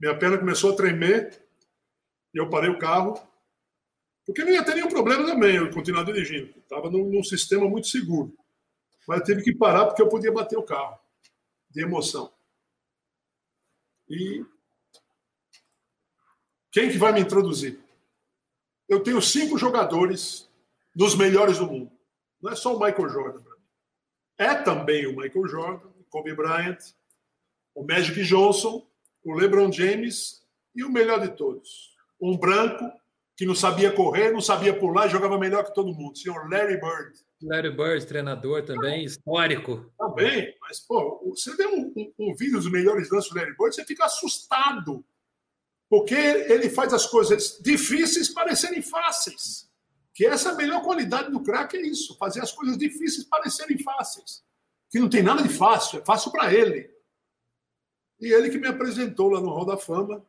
Minha 0.00 0.18
perna 0.18 0.38
começou 0.38 0.72
a 0.72 0.76
tremer 0.76 1.46
e 2.34 2.38
eu 2.38 2.50
parei 2.50 2.70
o 2.70 2.78
carro 2.78 3.14
porque 4.30 4.44
não 4.44 4.52
ia 4.52 4.64
ter 4.64 4.76
nenhum 4.76 4.88
problema 4.88 5.26
também 5.26 5.56
eu 5.56 5.70
continuar 5.72 6.04
dirigindo. 6.04 6.54
Estava 6.58 6.88
num, 6.88 7.08
num, 7.08 7.22
sistema 7.22 7.68
muito 7.68 7.88
seguro. 7.88 8.32
Mas 9.10 9.18
eu 9.18 9.26
tive 9.26 9.42
que 9.42 9.52
parar 9.52 9.86
porque 9.86 10.00
eu 10.00 10.08
podia 10.08 10.30
bater 10.30 10.56
o 10.56 10.62
carro, 10.62 10.96
de 11.68 11.82
emoção. 11.82 12.32
E 14.08 14.46
quem 16.70 16.88
que 16.88 16.96
vai 16.96 17.12
me 17.12 17.18
introduzir? 17.18 17.80
Eu 18.88 19.02
tenho 19.02 19.20
cinco 19.20 19.58
jogadores 19.58 20.48
dos 20.94 21.16
melhores 21.16 21.58
do 21.58 21.66
mundo. 21.66 21.90
Não 22.40 22.52
é 22.52 22.54
só 22.54 22.76
o 22.76 22.78
Michael 22.78 23.08
Jordan 23.08 23.42
para 23.42 23.56
mim. 23.56 23.64
É 24.38 24.54
também 24.54 25.08
o 25.08 25.16
Michael 25.16 25.48
Jordan, 25.48 25.88
o 25.88 26.04
Kobe 26.04 26.32
Bryant, 26.32 26.78
o 27.74 27.82
Magic 27.82 28.22
Johnson, 28.22 28.88
o 29.24 29.34
LeBron 29.34 29.72
James 29.72 30.46
e 30.72 30.84
o 30.84 30.88
melhor 30.88 31.20
de 31.20 31.34
todos, 31.36 31.96
um 32.20 32.38
branco 32.38 32.84
que 33.40 33.46
não 33.46 33.54
sabia 33.54 33.90
correr, 33.90 34.30
não 34.30 34.40
sabia 34.42 34.78
pular 34.78 35.06
e 35.06 35.08
jogava 35.08 35.38
melhor 35.38 35.64
que 35.64 35.72
todo 35.72 35.94
mundo. 35.94 36.14
Senhor 36.14 36.46
Larry 36.50 36.78
Bird. 36.78 37.18
Larry 37.40 37.74
Bird, 37.74 38.06
treinador 38.06 38.62
também, 38.66 39.02
histórico. 39.02 39.90
Também, 39.98 40.54
mas, 40.60 40.78
pô, 40.80 41.22
você 41.24 41.56
vê 41.56 41.66
um, 41.66 41.90
um, 41.96 42.12
um 42.18 42.36
vídeo 42.36 42.58
dos 42.58 42.70
melhores 42.70 43.10
lances 43.10 43.30
do 43.30 43.36
Larry 43.38 43.56
Bird, 43.56 43.74
você 43.74 43.82
fica 43.86 44.04
assustado. 44.04 45.02
Porque 45.88 46.14
ele 46.14 46.68
faz 46.68 46.92
as 46.92 47.06
coisas 47.06 47.58
difíceis 47.62 48.28
parecerem 48.28 48.82
fáceis. 48.82 49.70
Que 50.12 50.26
essa 50.26 50.50
é 50.50 50.52
a 50.52 50.56
melhor 50.56 50.82
qualidade 50.82 51.30
do 51.30 51.42
craque, 51.42 51.78
é 51.78 51.80
isso, 51.80 52.18
fazer 52.18 52.42
as 52.42 52.52
coisas 52.52 52.76
difíceis 52.76 53.24
parecerem 53.24 53.78
fáceis. 53.78 54.44
Que 54.90 54.98
não 54.98 55.08
tem 55.08 55.22
nada 55.22 55.42
de 55.42 55.48
fácil, 55.48 56.00
é 56.00 56.04
fácil 56.04 56.30
para 56.30 56.52
ele. 56.52 56.90
E 58.20 58.34
ele 58.34 58.50
que 58.50 58.58
me 58.58 58.68
apresentou 58.68 59.30
lá 59.30 59.40
no 59.40 59.48
Hall 59.48 59.64
da 59.64 59.78
Fama, 59.78 60.22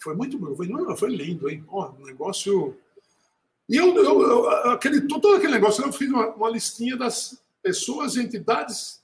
foi 0.00 0.14
muito 0.14 0.38
foi, 0.56 0.68
foi 0.96 1.16
lindo, 1.16 1.48
hein? 1.48 1.64
Um 1.70 2.04
negócio. 2.04 2.76
E 3.68 3.76
eu, 3.76 3.94
eu, 3.96 4.22
eu, 4.22 4.50
aquele, 4.70 5.02
todo 5.02 5.34
aquele 5.34 5.52
negócio, 5.52 5.84
eu 5.84 5.92
fiz 5.92 6.08
uma, 6.08 6.28
uma 6.28 6.50
listinha 6.50 6.96
das 6.96 7.42
pessoas 7.62 8.16
e 8.16 8.22
entidades 8.22 9.02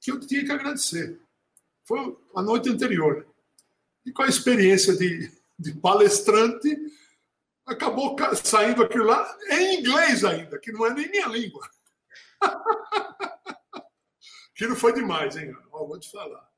que 0.00 0.10
eu 0.10 0.18
tinha 0.18 0.44
que 0.44 0.52
agradecer. 0.52 1.20
Foi 1.84 2.16
a 2.34 2.42
noite 2.42 2.68
anterior. 2.68 3.26
E 4.04 4.12
com 4.12 4.22
a 4.22 4.28
experiência 4.28 4.96
de, 4.96 5.30
de 5.58 5.72
palestrante, 5.74 6.76
acabou 7.64 8.16
saindo 8.42 8.82
aquilo 8.82 9.04
lá 9.04 9.38
em 9.50 9.78
inglês 9.78 10.24
ainda, 10.24 10.58
que 10.58 10.72
não 10.72 10.84
é 10.86 10.94
nem 10.94 11.08
minha 11.10 11.28
língua. 11.28 11.68
Aquilo 14.54 14.76
foi 14.76 14.92
demais, 14.92 15.36
hein? 15.36 15.56
vou 15.70 15.98
te 15.98 16.10
falar. 16.10 16.48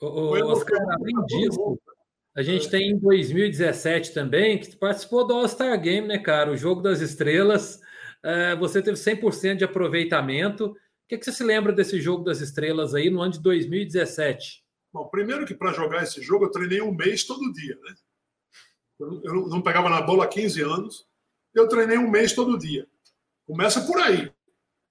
Ô, 0.00 0.30
Oscar, 0.52 0.80
além 0.92 1.24
disso, 1.26 1.78
a 2.38 2.42
gente 2.44 2.70
tem 2.70 2.90
em 2.90 2.96
2017 2.96 4.14
também, 4.14 4.60
que 4.60 4.76
participou 4.76 5.26
do 5.26 5.34
All-Star 5.34 5.76
Game, 5.80 6.06
né, 6.06 6.20
cara? 6.20 6.52
O 6.52 6.56
Jogo 6.56 6.80
das 6.80 7.00
Estrelas. 7.00 7.80
Uh, 8.24 8.56
você 8.60 8.80
teve 8.80 8.96
100% 8.96 9.56
de 9.56 9.64
aproveitamento. 9.64 10.66
O 10.66 10.76
que, 11.08 11.18
que 11.18 11.24
você 11.24 11.32
se 11.32 11.42
lembra 11.42 11.72
desse 11.72 12.00
Jogo 12.00 12.22
das 12.22 12.40
Estrelas 12.40 12.94
aí 12.94 13.10
no 13.10 13.20
ano 13.20 13.32
de 13.32 13.42
2017? 13.42 14.64
Bom, 14.92 15.08
primeiro 15.08 15.44
que 15.44 15.52
para 15.52 15.72
jogar 15.72 16.04
esse 16.04 16.22
jogo 16.22 16.44
eu 16.44 16.50
treinei 16.52 16.80
um 16.80 16.94
mês 16.94 17.24
todo 17.24 17.52
dia, 17.52 17.76
né? 17.82 17.94
Eu 19.00 19.48
não 19.48 19.60
pegava 19.60 19.90
na 19.90 20.00
bola 20.00 20.22
há 20.22 20.28
15 20.28 20.62
anos. 20.62 21.08
Eu 21.52 21.66
treinei 21.66 21.98
um 21.98 22.08
mês 22.08 22.34
todo 22.34 22.56
dia. 22.56 22.86
Começa 23.48 23.80
por 23.84 23.98
aí. 23.98 24.32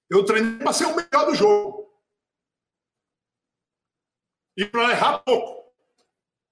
Eu 0.10 0.25
treinei 0.25 0.57
para 0.57 0.73
ser 0.73 0.83
o 0.83 0.95
melhor 0.97 1.25
do 1.25 1.33
jogo. 1.33 1.89
E 4.57 4.65
para 4.65 4.91
errar 4.91 5.19
pouco. 5.19 5.66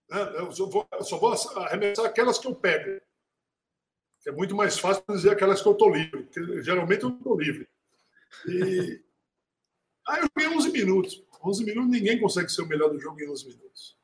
Né? 0.10 0.40
Eu, 0.40 0.52
só 0.52 0.66
vou, 0.68 0.88
eu 0.92 1.04
só 1.04 1.18
vou 1.18 1.34
arremessar 1.34 2.06
aquelas 2.06 2.38
que 2.38 2.48
eu 2.48 2.56
pego. 2.56 3.02
É 4.26 4.32
muito 4.32 4.56
mais 4.56 4.80
fácil 4.80 5.04
dizer 5.10 5.32
aquelas 5.32 5.62
que 5.62 5.68
eu 5.68 5.74
estou 5.74 5.94
livre, 5.94 6.24
porque 6.24 6.64
geralmente 6.64 7.04
eu 7.04 7.10
não 7.10 7.18
estou 7.18 7.40
livre. 7.40 7.68
E 8.48 9.02
aí 10.08 10.22
eu 10.22 10.30
joguei 10.36 10.58
11 10.58 10.72
minutos. 10.72 11.24
11 11.44 11.64
minutos 11.64 11.92
ninguém 11.92 12.20
consegue 12.20 12.52
ser 12.52 12.64
o 12.64 12.68
melhor 12.68 12.90
do 12.90 13.00
jogo 13.00 13.22
em 13.22 13.30
11 13.30 13.48
minutos. 13.48 13.96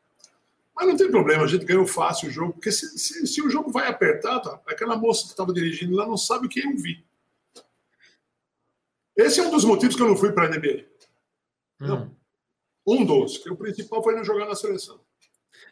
Mas 0.76 0.88
não 0.88 0.96
tem 0.96 1.12
problema, 1.12 1.44
a 1.44 1.48
gente 1.48 1.66
ganhou 1.66 1.86
fácil 1.86 2.30
o 2.30 2.32
jogo, 2.32 2.54
porque 2.54 2.72
se, 2.72 2.98
se, 2.98 3.28
se 3.28 3.42
o 3.42 3.50
jogo 3.50 3.72
vai 3.72 3.88
apertado, 3.88 4.50
tá? 4.50 4.62
aquela 4.68 4.96
moça 4.96 5.24
que 5.24 5.30
estava 5.30 5.54
dirigindo 5.54 5.96
lá 5.96 6.08
não 6.08 6.18
sabe 6.18 6.46
o 6.46 6.50
que 6.50 6.60
eu 6.60 6.76
vi. 6.76 7.06
Esse 9.16 9.40
é 9.40 9.44
um 9.44 9.52
dos 9.52 9.66
motivos 9.66 9.96
que 9.96 10.02
eu 10.02 10.08
não 10.08 10.16
fui 10.16 10.32
para 10.32 10.46
a 10.46 10.50
NBA. 10.50 10.86
Hum. 11.82 11.88
Não. 11.88 12.18
Um 12.88 13.06
dos, 13.06 13.38
que 13.38 13.50
o 13.50 13.56
principal 13.56 14.02
foi 14.04 14.16
não 14.16 14.24
jogar 14.24 14.48
na 14.48 14.56
seleção. 14.56 15.00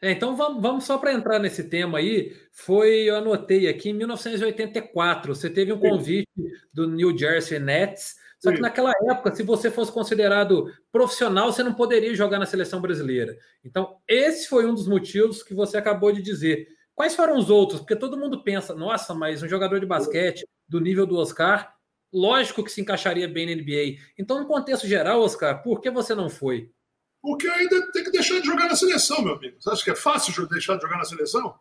É, 0.02 0.12
então 0.12 0.36
vamos, 0.36 0.62
vamos 0.62 0.84
só 0.86 0.98
para 0.98 1.14
entrar 1.14 1.40
nesse 1.40 1.66
tema 1.66 1.98
aí. 1.98 2.34
Foi, 2.52 3.10
eu 3.10 3.18
anotei 3.18 3.68
aqui, 3.68 3.90
em 3.90 3.94
1984, 3.94 5.36
você 5.36 5.50
teve 5.50 5.74
um 5.74 5.80
convite 5.80 6.30
do 6.74 6.88
New 6.88 7.18
Jersey 7.18 7.60
Nets. 7.60 8.16
Só 8.40 8.54
que 8.54 8.62
naquela 8.62 8.94
época, 9.12 9.36
se 9.36 9.44
você 9.44 9.70
fosse 9.70 9.92
considerado 9.92 10.74
profissional, 10.94 11.52
você 11.52 11.62
não 11.62 11.74
poderia 11.74 12.16
jogar 12.16 12.40
na 12.40 12.46
seleção 12.46 12.80
brasileira. 12.80 13.38
Então, 13.66 13.98
esse 14.08 14.48
foi 14.48 14.66
um 14.66 14.74
dos 14.74 14.88
motivos 14.88 15.44
que 15.44 15.54
você 15.54 15.76
acabou 15.76 16.14
de 16.14 16.22
dizer. 16.22 16.66
Quais 16.96 17.16
foram 17.16 17.38
os 17.38 17.50
outros? 17.50 17.82
Porque 17.82 17.98
todo 17.98 18.18
mundo 18.18 18.42
pensa, 18.42 18.74
nossa, 18.74 19.14
mas 19.14 19.44
um 19.44 19.48
jogador 19.48 19.82
de 19.82 19.86
basquete 19.86 20.48
do 20.70 20.80
nível 20.80 21.06
do 21.06 21.18
Oscar, 21.18 21.76
lógico 22.14 22.64
que 22.64 22.72
se 22.72 22.80
encaixaria 22.80 23.28
bem 23.28 23.46
na 23.46 23.62
NBA. 23.62 24.02
Então, 24.18 24.40
no 24.40 24.48
contexto 24.48 24.88
geral, 24.88 25.22
Oscar, 25.22 25.62
por 25.62 25.82
que 25.82 25.92
você 25.92 26.16
não 26.16 26.30
foi? 26.30 26.72
Porque 27.22 27.48
ainda 27.48 27.92
tem 27.92 28.04
que 28.04 28.12
deixar 28.12 28.40
de 28.40 28.48
jogar 28.48 28.68
na 28.68 28.76
seleção, 28.76 29.22
meu 29.22 29.36
amigo. 29.36 29.62
Você 29.62 29.70
acha 29.70 29.84
que 29.84 29.92
é 29.92 29.96
fácil 29.96 30.48
deixar 30.48 30.76
de 30.76 30.82
jogar 30.82 30.98
na 30.98 31.06
seleção? 31.06 31.60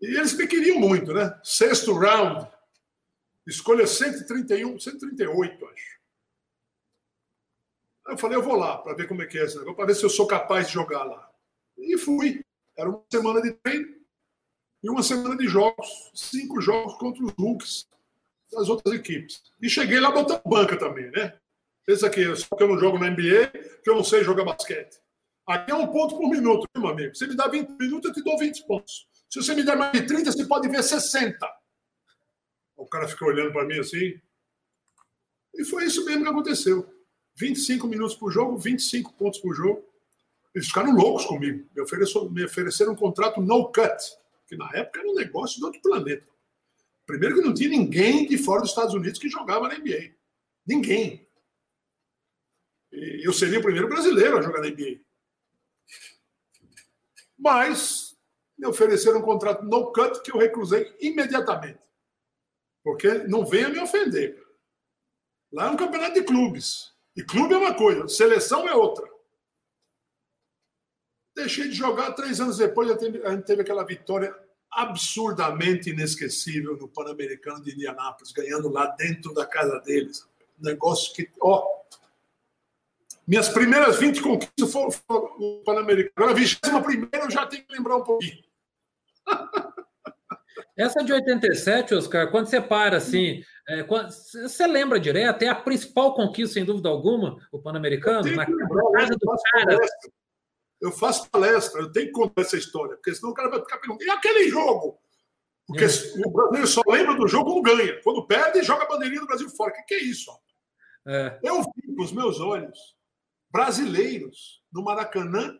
E 0.00 0.06
eles 0.16 0.34
me 0.34 0.46
queriam 0.46 0.78
muito, 0.78 1.12
né? 1.12 1.38
Sexto 1.42 1.92
round, 1.92 2.46
escolha 3.46 3.86
131, 3.86 4.78
138, 4.78 5.66
acho. 5.66 5.96
Eu 8.08 8.18
falei, 8.18 8.36
eu 8.36 8.42
vou 8.42 8.56
lá 8.56 8.78
para 8.78 8.94
ver 8.94 9.08
como 9.08 9.22
é 9.22 9.26
que 9.26 9.38
é 9.38 9.44
esse 9.44 9.56
negócio, 9.56 9.76
para 9.76 9.86
ver 9.86 9.94
se 9.94 10.04
eu 10.04 10.10
sou 10.10 10.26
capaz 10.26 10.68
de 10.68 10.74
jogar 10.74 11.04
lá. 11.04 11.30
E 11.76 11.96
fui. 11.98 12.44
Era 12.76 12.90
uma 12.90 13.02
semana 13.10 13.40
de 13.40 13.52
treino 13.52 13.96
e 14.82 14.90
uma 14.90 15.02
semana 15.02 15.36
de 15.36 15.48
jogos, 15.48 16.10
cinco 16.14 16.60
jogos 16.60 16.94
contra 16.98 17.24
os 17.24 17.32
Hulks 17.32 17.88
das 18.52 18.68
outras 18.68 18.94
equipes. 18.94 19.42
E 19.60 19.68
cheguei 19.68 19.98
lá 19.98 20.10
botando 20.10 20.42
banca 20.44 20.76
também, 20.76 21.10
né? 21.10 21.38
Pensa 21.86 22.10
que 22.10 22.34
só 22.34 22.56
que 22.56 22.62
eu 22.62 22.68
não 22.68 22.78
jogo 22.78 22.98
na 22.98 23.08
NBA, 23.08 23.48
que 23.82 23.88
eu 23.88 23.94
não 23.94 24.02
sei 24.02 24.24
jogar 24.24 24.44
basquete. 24.44 24.98
Aqui 25.46 25.70
é 25.70 25.74
um 25.74 25.86
ponto 25.86 26.16
por 26.16 26.28
minuto, 26.28 26.66
meu 26.76 26.88
amigo. 26.88 27.14
Você 27.14 27.28
me 27.28 27.36
dá 27.36 27.46
20 27.46 27.70
minutos, 27.78 28.08
eu 28.08 28.14
te 28.14 28.22
dou 28.24 28.36
20 28.36 28.66
pontos. 28.66 29.06
Se 29.30 29.40
você 29.40 29.54
me 29.54 29.62
der 29.62 29.76
mais 29.76 29.92
de 29.92 30.04
30, 30.04 30.32
você 30.32 30.44
pode 30.44 30.68
ver 30.68 30.82
60. 30.82 31.38
O 32.76 32.86
cara 32.86 33.06
ficou 33.06 33.28
olhando 33.28 33.52
para 33.52 33.64
mim 33.64 33.78
assim. 33.78 34.20
E 35.54 35.64
foi 35.64 35.84
isso 35.84 36.04
mesmo 36.04 36.24
que 36.24 36.30
aconteceu. 36.30 36.92
25 37.36 37.86
minutos 37.86 38.16
por 38.16 38.32
jogo, 38.32 38.58
25 38.58 39.12
pontos 39.12 39.38
por 39.38 39.54
jogo. 39.54 39.84
Eles 40.52 40.66
ficaram 40.66 40.92
loucos 40.92 41.24
comigo. 41.26 41.68
Me 41.76 42.30
me 42.30 42.44
ofereceram 42.44 42.92
um 42.92 42.96
contrato 42.96 43.40
no 43.40 43.70
cut, 43.70 43.96
que 44.48 44.56
na 44.56 44.68
época 44.72 45.00
era 45.00 45.08
um 45.08 45.14
negócio 45.14 45.58
de 45.58 45.64
outro 45.64 45.80
planeta. 45.80 46.26
Primeiro 47.06 47.36
que 47.36 47.42
não 47.42 47.54
tinha 47.54 47.68
ninguém 47.68 48.26
de 48.26 48.36
fora 48.36 48.62
dos 48.62 48.70
Estados 48.70 48.94
Unidos 48.94 49.20
que 49.20 49.28
jogava 49.28 49.68
na 49.68 49.78
NBA. 49.78 50.14
Ninguém. 50.66 51.25
Eu 52.96 53.32
seria 53.32 53.58
o 53.58 53.62
primeiro 53.62 53.88
brasileiro 53.88 54.38
a 54.38 54.42
jogar 54.42 54.60
na 54.60 54.70
NBA. 54.70 55.00
Mas 57.38 58.16
me 58.58 58.66
ofereceram 58.66 59.18
um 59.18 59.22
contrato 59.22 59.62
no 59.64 59.92
cut 59.92 60.22
que 60.22 60.32
eu 60.32 60.38
recusei 60.38 60.96
imediatamente. 61.00 61.80
Porque 62.82 63.12
não 63.24 63.44
venha 63.44 63.68
me 63.68 63.78
ofender. 63.78 64.42
Lá 65.52 65.66
é 65.66 65.70
um 65.70 65.76
campeonato 65.76 66.14
de 66.14 66.22
clubes. 66.22 66.94
E 67.14 67.22
clube 67.22 67.54
é 67.54 67.58
uma 67.58 67.74
coisa, 67.74 68.08
seleção 68.08 68.68
é 68.68 68.74
outra. 68.74 69.06
Deixei 71.34 71.68
de 71.68 71.74
jogar 71.74 72.12
três 72.12 72.40
anos 72.40 72.56
depois, 72.56 72.90
a 72.90 72.98
gente 72.98 73.44
teve 73.44 73.62
aquela 73.62 73.84
vitória 73.84 74.34
absurdamente 74.70 75.90
inesquecível 75.90 76.76
no 76.76 76.88
Pan-Americano 76.88 77.62
de 77.62 77.72
Indianápolis, 77.72 78.32
ganhando 78.32 78.68
lá 78.68 78.86
dentro 78.86 79.32
da 79.34 79.46
casa 79.46 79.78
deles. 79.80 80.26
Um 80.58 80.64
negócio 80.64 81.14
que, 81.14 81.30
ó, 81.40 81.75
minhas 83.26 83.48
primeiras 83.48 83.98
20 83.98 84.22
conquistas 84.22 84.72
foram, 84.72 84.90
no 85.38 85.62
Pan-Americano. 85.64 86.30
A 86.30 86.34
21 86.34 86.82
primeira 86.82 87.18
eu 87.18 87.30
já 87.30 87.46
tenho 87.46 87.66
que 87.66 87.74
lembrar 87.74 87.96
um 87.96 88.04
pouquinho. 88.04 88.44
Essa 90.76 91.02
de 91.02 91.12
87, 91.12 91.94
Oscar, 91.94 92.30
quando 92.30 92.48
você 92.48 92.60
para 92.60 92.98
assim, 92.98 93.42
é, 93.66 93.82
quando, 93.82 94.10
você 94.10 94.66
lembra 94.66 95.00
direto? 95.00 95.42
É 95.42 95.48
a 95.48 95.54
principal 95.54 96.14
conquista, 96.14 96.54
sem 96.54 96.64
dúvida 96.66 96.90
alguma, 96.90 97.38
o 97.50 97.58
Pan-Americano? 97.58 98.30
Na 98.32 98.44
casa 98.44 99.16
do 99.16 99.36
cara. 99.50 99.78
Eu 100.78 100.92
faço 100.92 101.30
palestra, 101.30 101.80
eu 101.80 101.90
tenho 101.90 102.06
que 102.06 102.12
contar 102.12 102.42
essa 102.42 102.58
história, 102.58 102.94
porque 102.96 103.14
senão 103.14 103.32
o 103.32 103.34
cara 103.34 103.48
vai 103.48 103.60
ficar 103.60 103.78
perguntando: 103.78 104.06
e 104.06 104.10
aquele 104.10 104.50
jogo? 104.50 104.98
Porque 105.66 105.84
é. 105.84 105.88
o 106.24 106.30
brasileiro 106.30 106.66
só 106.66 106.82
lembra 106.86 107.14
do 107.14 107.26
jogo 107.26 107.54
quando 107.54 107.76
ganha. 107.76 108.00
Quando 108.02 108.26
perde, 108.26 108.62
joga 108.62 108.84
a 108.84 108.88
bandeirinha 108.88 109.22
do 109.22 109.26
Brasil 109.26 109.48
fora. 109.48 109.72
O 109.72 109.74
que, 109.74 109.82
que 109.82 109.94
é 109.94 110.02
isso? 110.02 110.30
É. 111.06 111.38
Eu 111.42 111.62
vi 111.62 111.94
com 111.96 112.02
os 112.02 112.12
meus 112.12 112.38
olhos 112.38 112.95
brasileiros 113.50 114.62
no 114.72 114.82
Maracanã 114.82 115.58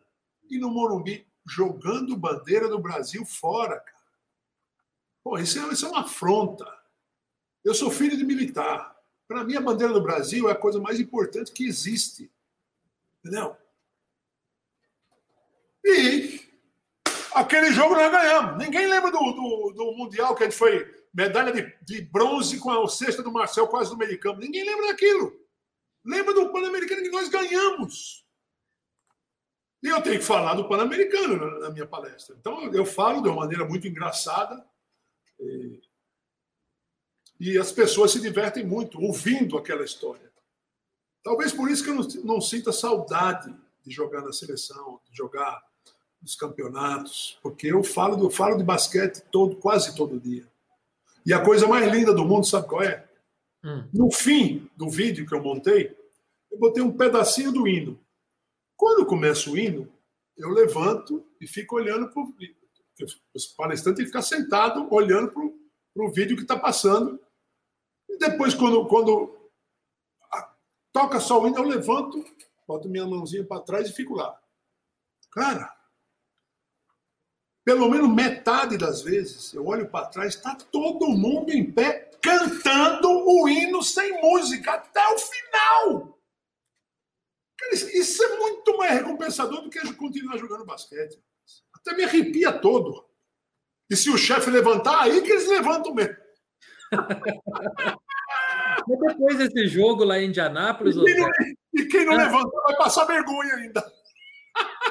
e 0.48 0.58
no 0.58 0.70
Morumbi 0.70 1.26
jogando 1.46 2.16
bandeira 2.16 2.68
do 2.68 2.78
Brasil 2.78 3.24
fora, 3.24 3.78
cara. 3.78 3.96
Pô, 5.22 5.38
isso 5.38 5.58
é, 5.58 5.72
isso 5.72 5.86
é 5.86 5.88
uma 5.88 6.00
afronta. 6.00 6.66
Eu 7.64 7.74
sou 7.74 7.90
filho 7.90 8.16
de 8.16 8.24
militar. 8.24 8.94
Para 9.26 9.42
mim, 9.42 9.56
a 9.56 9.60
bandeira 9.60 9.92
do 9.92 10.02
Brasil 10.02 10.48
é 10.48 10.52
a 10.52 10.56
coisa 10.56 10.80
mais 10.80 11.00
importante 11.00 11.52
que 11.52 11.66
existe. 11.66 12.30
Entendeu? 13.18 13.56
E 15.84 16.40
aquele 17.34 17.72
jogo 17.72 17.94
nós 17.94 18.10
ganhamos. 18.10 18.58
Ninguém 18.58 18.86
lembra 18.86 19.10
do, 19.10 19.18
do, 19.18 19.72
do 19.72 19.92
Mundial 19.96 20.34
que 20.34 20.44
a 20.44 20.46
gente 20.46 20.58
foi 20.58 20.94
medalha 21.12 21.52
de, 21.52 21.74
de 21.82 22.02
bronze 22.02 22.58
com 22.58 22.70
a 22.70 22.88
cesta 22.88 23.22
do 23.22 23.32
Marcel 23.32 23.66
quase 23.68 23.90
no 23.90 23.96
meio 23.96 24.10
de 24.10 24.18
campo. 24.18 24.40
Ninguém 24.40 24.64
lembra 24.64 24.88
daquilo. 24.88 25.32
Lembra 26.06 26.32
do 26.32 26.50
Pan-Americano 26.50 27.02
que 27.02 27.10
nós 27.10 27.28
ganhamos. 27.28 28.24
E 29.82 29.88
eu 29.88 30.00
tenho 30.00 30.18
que 30.18 30.24
falar 30.24 30.54
do 30.54 30.68
Pan-Americano 30.68 31.60
na, 31.60 31.70
minha 31.70 31.86
palestra. 31.86 32.36
Então, 32.38 32.72
eu 32.72 32.86
falo 32.86 33.20
de 33.20 33.28
uma 33.28 33.40
maneira 33.40 33.64
muito 33.64 33.88
engraçada. 33.88 34.64
E, 35.40 35.80
e 37.40 37.58
as 37.58 37.72
pessoas 37.72 38.12
se 38.12 38.20
divertem 38.20 38.64
muito 38.64 39.00
ouvindo 39.00 39.58
aquela 39.58 39.84
história. 39.84 40.32
Talvez 41.24 41.52
por 41.52 41.68
isso 41.68 41.82
que 41.82 41.90
eu 41.90 41.94
não, 41.96 42.08
não 42.24 42.40
sinta 42.40 42.72
saudade 42.72 43.52
de 43.84 43.92
jogar 43.92 44.22
na 44.22 44.32
seleção, 44.32 45.00
de 45.10 45.16
jogar 45.16 45.60
nos 46.22 46.36
campeonatos, 46.36 47.38
porque 47.42 47.66
eu 47.66 47.82
falo, 47.82 48.16
do, 48.16 48.30
falo 48.30 48.56
de 48.56 48.64
basquete 48.64 49.22
todo, 49.30 49.56
quase 49.56 49.94
todo 49.94 50.20
dia. 50.20 50.46
E 51.24 51.32
a 51.32 51.44
coisa 51.44 51.66
mais 51.66 51.92
linda 51.92 52.14
do 52.14 52.24
mundo, 52.24 52.46
sabe 52.46 52.68
qual 52.68 52.82
é? 52.82 53.05
Hum. 53.66 53.88
No 53.92 54.12
fim 54.12 54.70
do 54.76 54.88
vídeo 54.88 55.26
que 55.26 55.34
eu 55.34 55.42
montei, 55.42 55.96
eu 56.52 56.56
botei 56.56 56.80
um 56.80 56.96
pedacinho 56.96 57.50
do 57.50 57.66
hino. 57.66 57.98
Quando 58.76 59.04
começa 59.04 59.50
o 59.50 59.58
hino, 59.58 59.92
eu 60.36 60.50
levanto 60.50 61.26
e 61.40 61.48
fico 61.48 61.74
olhando 61.74 62.08
para 62.08 62.22
o 62.22 62.32
têm 63.82 64.04
que 64.04 64.06
ficar 64.06 64.22
sentado 64.22 64.86
olhando 64.94 65.32
para 65.32 66.04
o 66.04 66.12
vídeo 66.12 66.36
que 66.36 66.42
está 66.42 66.56
passando. 66.56 67.20
E 68.08 68.16
depois, 68.18 68.54
quando, 68.54 68.86
quando 68.86 69.36
toca 70.92 71.18
só 71.18 71.42
o 71.42 71.48
hino, 71.48 71.58
eu 71.58 71.64
levanto, 71.64 72.24
boto 72.68 72.88
minha 72.88 73.04
mãozinha 73.04 73.44
para 73.44 73.62
trás 73.62 73.90
e 73.90 73.92
fico 73.92 74.14
lá. 74.14 74.40
Cara, 75.32 75.75
pelo 77.66 77.90
menos 77.90 78.08
metade 78.14 78.78
das 78.78 79.02
vezes, 79.02 79.52
eu 79.52 79.66
olho 79.66 79.90
para 79.90 80.06
trás, 80.06 80.36
está 80.36 80.54
todo 80.54 81.08
mundo 81.08 81.50
em 81.50 81.68
pé 81.68 82.08
cantando 82.22 83.08
o 83.08 83.48
hino 83.48 83.82
sem 83.82 84.22
música 84.22 84.74
até 84.74 85.04
o 85.08 85.18
final. 85.18 86.16
Isso 87.72 88.22
é 88.22 88.36
muito 88.36 88.78
mais 88.78 88.92
recompensador 88.92 89.62
do 89.62 89.68
que 89.68 89.80
continuar 89.94 90.38
jogando 90.38 90.64
basquete. 90.64 91.20
Até 91.74 91.96
me 91.96 92.04
arrepia 92.04 92.52
todo. 92.52 93.04
E 93.90 93.96
se 93.96 94.10
o 94.10 94.16
chefe 94.16 94.48
levantar, 94.48 95.02
aí 95.02 95.20
que 95.22 95.32
eles 95.32 95.48
levantam 95.48 95.92
mesmo. 95.92 96.14
Depois 98.86 99.38
desse 99.38 99.66
jogo 99.66 100.04
lá 100.04 100.20
em 100.20 100.28
Indianápolis. 100.28 100.94
E 100.94 101.04
quem 101.04 101.16
não, 101.16 101.30
e 101.74 101.84
quem 101.86 102.06
não 102.06 102.14
levantar 102.14 102.62
vai 102.62 102.76
passar 102.76 103.06
vergonha 103.06 103.54
ainda. 103.56 103.95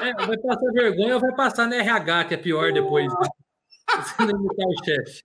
É, 0.02 0.26
vai 0.26 0.38
passar 0.38 0.72
vergonha 0.72 1.14
ou 1.14 1.20
vai 1.20 1.34
passar 1.34 1.68
na 1.68 1.76
RH, 1.76 2.24
que 2.26 2.34
é 2.34 2.36
pior 2.36 2.72
depois. 2.72 3.12
Né? 3.12 3.28
Se 4.04 4.18
não 4.20 4.30
imitar 4.30 4.66
o 4.66 4.84
chefe. 4.84 5.24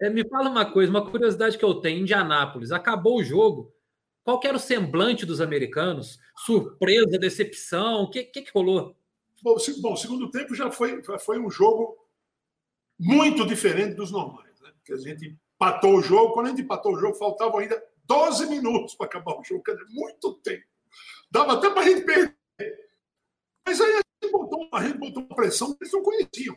É, 0.00 0.10
me 0.10 0.28
fala 0.28 0.50
uma 0.50 0.70
coisa, 0.70 0.90
uma 0.90 1.08
curiosidade 1.08 1.56
que 1.56 1.64
eu 1.64 1.74
tenho. 1.74 2.00
Indianápolis, 2.00 2.72
acabou 2.72 3.18
o 3.18 3.24
jogo. 3.24 3.72
Qual 4.24 4.40
era 4.44 4.56
o 4.56 4.60
semblante 4.60 5.26
dos 5.26 5.40
americanos? 5.40 6.18
Surpresa, 6.36 7.18
decepção? 7.18 8.02
O 8.02 8.10
que, 8.10 8.24
que, 8.24 8.42
que 8.42 8.52
rolou? 8.52 8.96
Bom, 9.42 9.58
se, 9.58 9.80
bom, 9.80 9.96
segundo 9.96 10.30
tempo 10.30 10.54
já 10.54 10.70
foi, 10.70 11.02
já 11.02 11.18
foi 11.18 11.38
um 11.38 11.50
jogo 11.50 11.96
muito 12.98 13.46
diferente 13.46 13.94
dos 13.94 14.12
normais. 14.12 14.60
Né? 14.60 14.70
Porque 14.76 14.92
a 14.92 14.96
gente 14.96 15.36
empatou 15.54 15.96
o 15.96 16.02
jogo. 16.02 16.32
Quando 16.32 16.46
a 16.46 16.50
gente 16.50 16.62
empatou 16.62 16.94
o 16.94 16.98
jogo, 16.98 17.16
faltavam 17.16 17.58
ainda 17.58 17.82
12 18.04 18.46
minutos 18.46 18.94
para 18.94 19.06
acabar 19.06 19.38
o 19.38 19.44
jogo. 19.44 19.62
Quer 19.62 19.72
dizer, 19.72 19.86
muito 19.90 20.34
tempo. 20.34 20.64
Dava 21.30 21.54
até 21.54 21.70
para 21.70 21.80
a 21.82 21.84
gente 21.84 22.04
perder. 22.04 22.36
Mas 23.64 23.80
aí 23.80 23.92
a 23.92 23.96
gente 23.96 24.32
botou, 24.32 24.68
a 24.72 24.82
gente 24.82 24.98
botou 24.98 25.24
uma 25.24 25.36
pressão 25.36 25.74
que 25.74 25.84
eles 25.84 25.92
não 25.92 26.02
conheciam. 26.02 26.56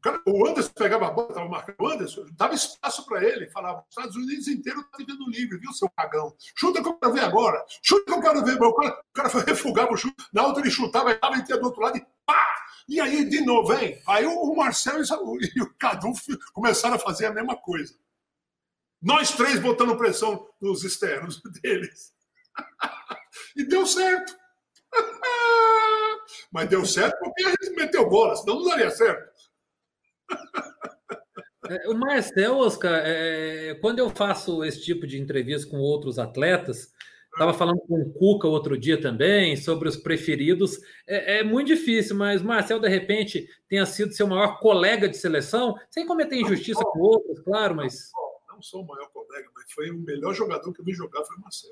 Cara, 0.00 0.22
o 0.26 0.46
Anderson 0.46 0.72
pegava 0.74 1.08
a 1.08 1.10
bola, 1.10 1.28
estava 1.28 1.48
marcando 1.48 1.76
o 1.80 1.88
Anderson, 1.88 2.26
dava 2.32 2.54
espaço 2.54 3.04
para 3.04 3.24
ele, 3.24 3.50
falava: 3.50 3.80
os 3.80 3.88
Estados 3.88 4.16
Unidos 4.16 4.46
inteiro 4.46 4.80
está 4.80 4.96
vivendo 4.98 5.28
livre, 5.28 5.58
viu, 5.58 5.72
seu 5.72 5.90
cagão? 5.90 6.34
Chuta 6.56 6.80
que 6.80 6.88
eu 6.88 6.94
quero 6.94 7.12
ver 7.12 7.24
agora, 7.24 7.64
chuta 7.82 8.04
que 8.04 8.12
eu 8.12 8.20
quero 8.20 8.44
ver. 8.44 8.62
O 8.62 8.74
cara, 8.74 9.00
o 9.00 9.12
cara 9.12 9.28
refugava 9.44 9.92
o 9.92 9.96
chute, 9.96 10.14
na 10.32 10.46
outra 10.46 10.62
ele 10.62 10.70
chutava, 10.70 11.10
ele 11.10 11.44
ia 11.48 11.58
do 11.58 11.66
outro 11.66 11.82
lado 11.82 11.96
e 11.98 12.06
Pá! 12.28 12.44
E 12.86 13.00
aí, 13.00 13.24
de 13.24 13.40
novo, 13.40 13.74
vem. 13.74 14.02
Aí 14.06 14.26
o 14.26 14.54
Marcelo 14.54 15.02
e 15.02 15.62
o 15.62 15.74
Cadu 15.78 16.12
começaram 16.52 16.96
a 16.96 16.98
fazer 16.98 17.26
a 17.26 17.32
mesma 17.32 17.56
coisa. 17.56 17.94
Nós 19.00 19.32
três 19.32 19.58
botando 19.58 19.96
pressão 19.96 20.46
nos 20.60 20.84
externos 20.84 21.40
deles. 21.62 22.12
E 23.56 23.64
deu 23.64 23.86
certo. 23.86 24.36
Mas 26.52 26.68
deu 26.68 26.84
certo 26.84 27.18
porque 27.18 27.44
a 27.44 27.50
gente 27.50 27.70
meteu 27.70 28.08
bola, 28.08 28.36
senão 28.36 28.56
não 28.56 28.68
daria 28.68 28.90
certo. 28.90 29.30
É, 31.68 31.88
o 31.88 31.94
Marcel, 31.94 32.56
Oscar, 32.56 33.02
é, 33.04 33.74
quando 33.80 33.98
eu 33.98 34.08
faço 34.08 34.64
esse 34.64 34.82
tipo 34.82 35.06
de 35.06 35.20
entrevista 35.20 35.68
com 35.68 35.78
outros 35.78 36.18
atletas, 36.18 36.92
estava 37.32 37.52
falando 37.52 37.80
com 37.80 38.00
o 38.00 38.12
Cuca 38.12 38.48
outro 38.48 38.78
dia 38.78 39.00
também 39.00 39.56
sobre 39.56 39.88
os 39.88 39.96
preferidos. 39.96 40.78
É, 41.06 41.38
é, 41.38 41.44
muito 41.44 41.68
difícil, 41.68 42.16
mas 42.16 42.42
Marcel, 42.42 42.80
de 42.80 42.88
repente, 42.88 43.48
tenha 43.68 43.84
sido 43.84 44.12
seu 44.12 44.26
maior 44.26 44.58
colega 44.60 45.08
de 45.08 45.16
seleção, 45.16 45.74
sem 45.90 46.06
cometer 46.06 46.36
injustiça 46.36 46.82
com 46.82 47.00
outros, 47.00 47.40
claro, 47.40 47.74
mas. 47.74 48.10
Não 48.48 48.62
sou 48.62 48.82
o 48.82 48.86
maior 48.86 49.08
colega, 49.10 49.48
mas 49.54 49.70
foi 49.72 49.90
o 49.90 49.98
melhor 49.98 50.34
jogador 50.34 50.72
que 50.72 50.80
eu 50.80 50.84
vi 50.84 50.92
jogar 50.92 51.24
foi 51.24 51.36
o 51.36 51.40
Marcel. 51.40 51.70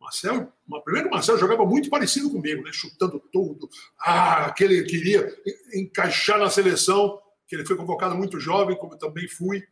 Marcel, 0.00 0.50
primeiro 0.82 1.08
o 1.08 1.10
Marcel 1.10 1.36
jogava 1.36 1.64
muito 1.66 1.90
parecido 1.90 2.30
comigo, 2.30 2.62
né? 2.62 2.72
chutando 2.72 3.20
tudo. 3.30 3.68
Ah, 3.98 4.46
aquele 4.46 4.82
que 4.82 4.90
queria 4.90 5.28
encaixar 5.74 6.38
na 6.38 6.48
seleção, 6.48 7.20
que 7.46 7.54
ele 7.54 7.66
foi 7.66 7.76
convocado 7.76 8.14
muito 8.14 8.40
jovem, 8.40 8.76
como 8.76 8.94
eu 8.94 8.98
também 8.98 9.28
fui. 9.28 9.62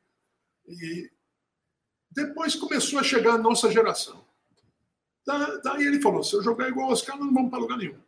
E 0.66 1.10
depois 2.10 2.54
começou 2.54 2.98
a 2.98 3.02
chegar 3.02 3.34
a 3.34 3.38
nossa 3.38 3.70
geração. 3.70 4.22
Daí 5.62 5.86
ele 5.86 6.00
falou: 6.00 6.22
se 6.22 6.36
eu 6.36 6.42
jogar 6.42 6.68
igual 6.68 6.90
os 6.90 7.02
caras, 7.02 7.24
não 7.24 7.32
vamos 7.32 7.50
para 7.50 7.58
lugar 7.58 7.78
nenhum. 7.78 7.98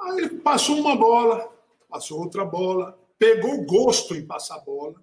Aí 0.00 0.18
ele 0.18 0.38
passou 0.38 0.78
uma 0.78 0.96
bola, 0.96 1.52
passou 1.88 2.20
outra 2.20 2.44
bola, 2.44 2.98
pegou 3.18 3.64
gosto 3.64 4.14
em 4.14 4.26
passar 4.26 4.58
bola 4.60 5.02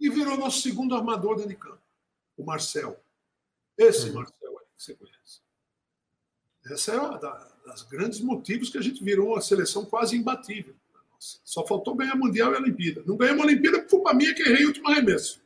e 0.00 0.08
virou 0.08 0.36
nosso 0.36 0.60
segundo 0.60 0.94
armador 0.94 1.36
dentro 1.36 1.50
de 1.50 1.56
campo, 1.56 1.82
o 2.36 2.44
Marcel. 2.44 2.98
Esse 3.76 4.08
uhum. 4.08 4.14
Marcel 4.14 4.35
que 4.76 4.82
você 4.82 4.94
conhece. 4.94 5.40
Essa 6.66 6.92
é 6.92 7.00
uma 7.00 7.18
das 7.18 7.82
grandes 7.82 8.20
motivos 8.20 8.68
que 8.68 8.78
a 8.78 8.82
gente 8.82 9.02
virou 9.02 9.32
uma 9.32 9.40
seleção 9.40 9.84
quase 9.84 10.16
imbatível. 10.16 10.74
Só 11.18 11.66
faltou 11.66 11.94
ganhar 11.94 12.14
Mundial 12.16 12.52
e 12.52 12.56
Olimpíada. 12.56 13.02
Não 13.06 13.16
ganhamos 13.16 13.42
a 13.42 13.46
Olimpíada 13.46 13.80
por 13.82 13.88
culpa 13.88 14.14
minha 14.14 14.34
que 14.34 14.42
errei 14.42 14.64
o 14.64 14.68
último 14.68 14.88
arremesso. 14.88 15.40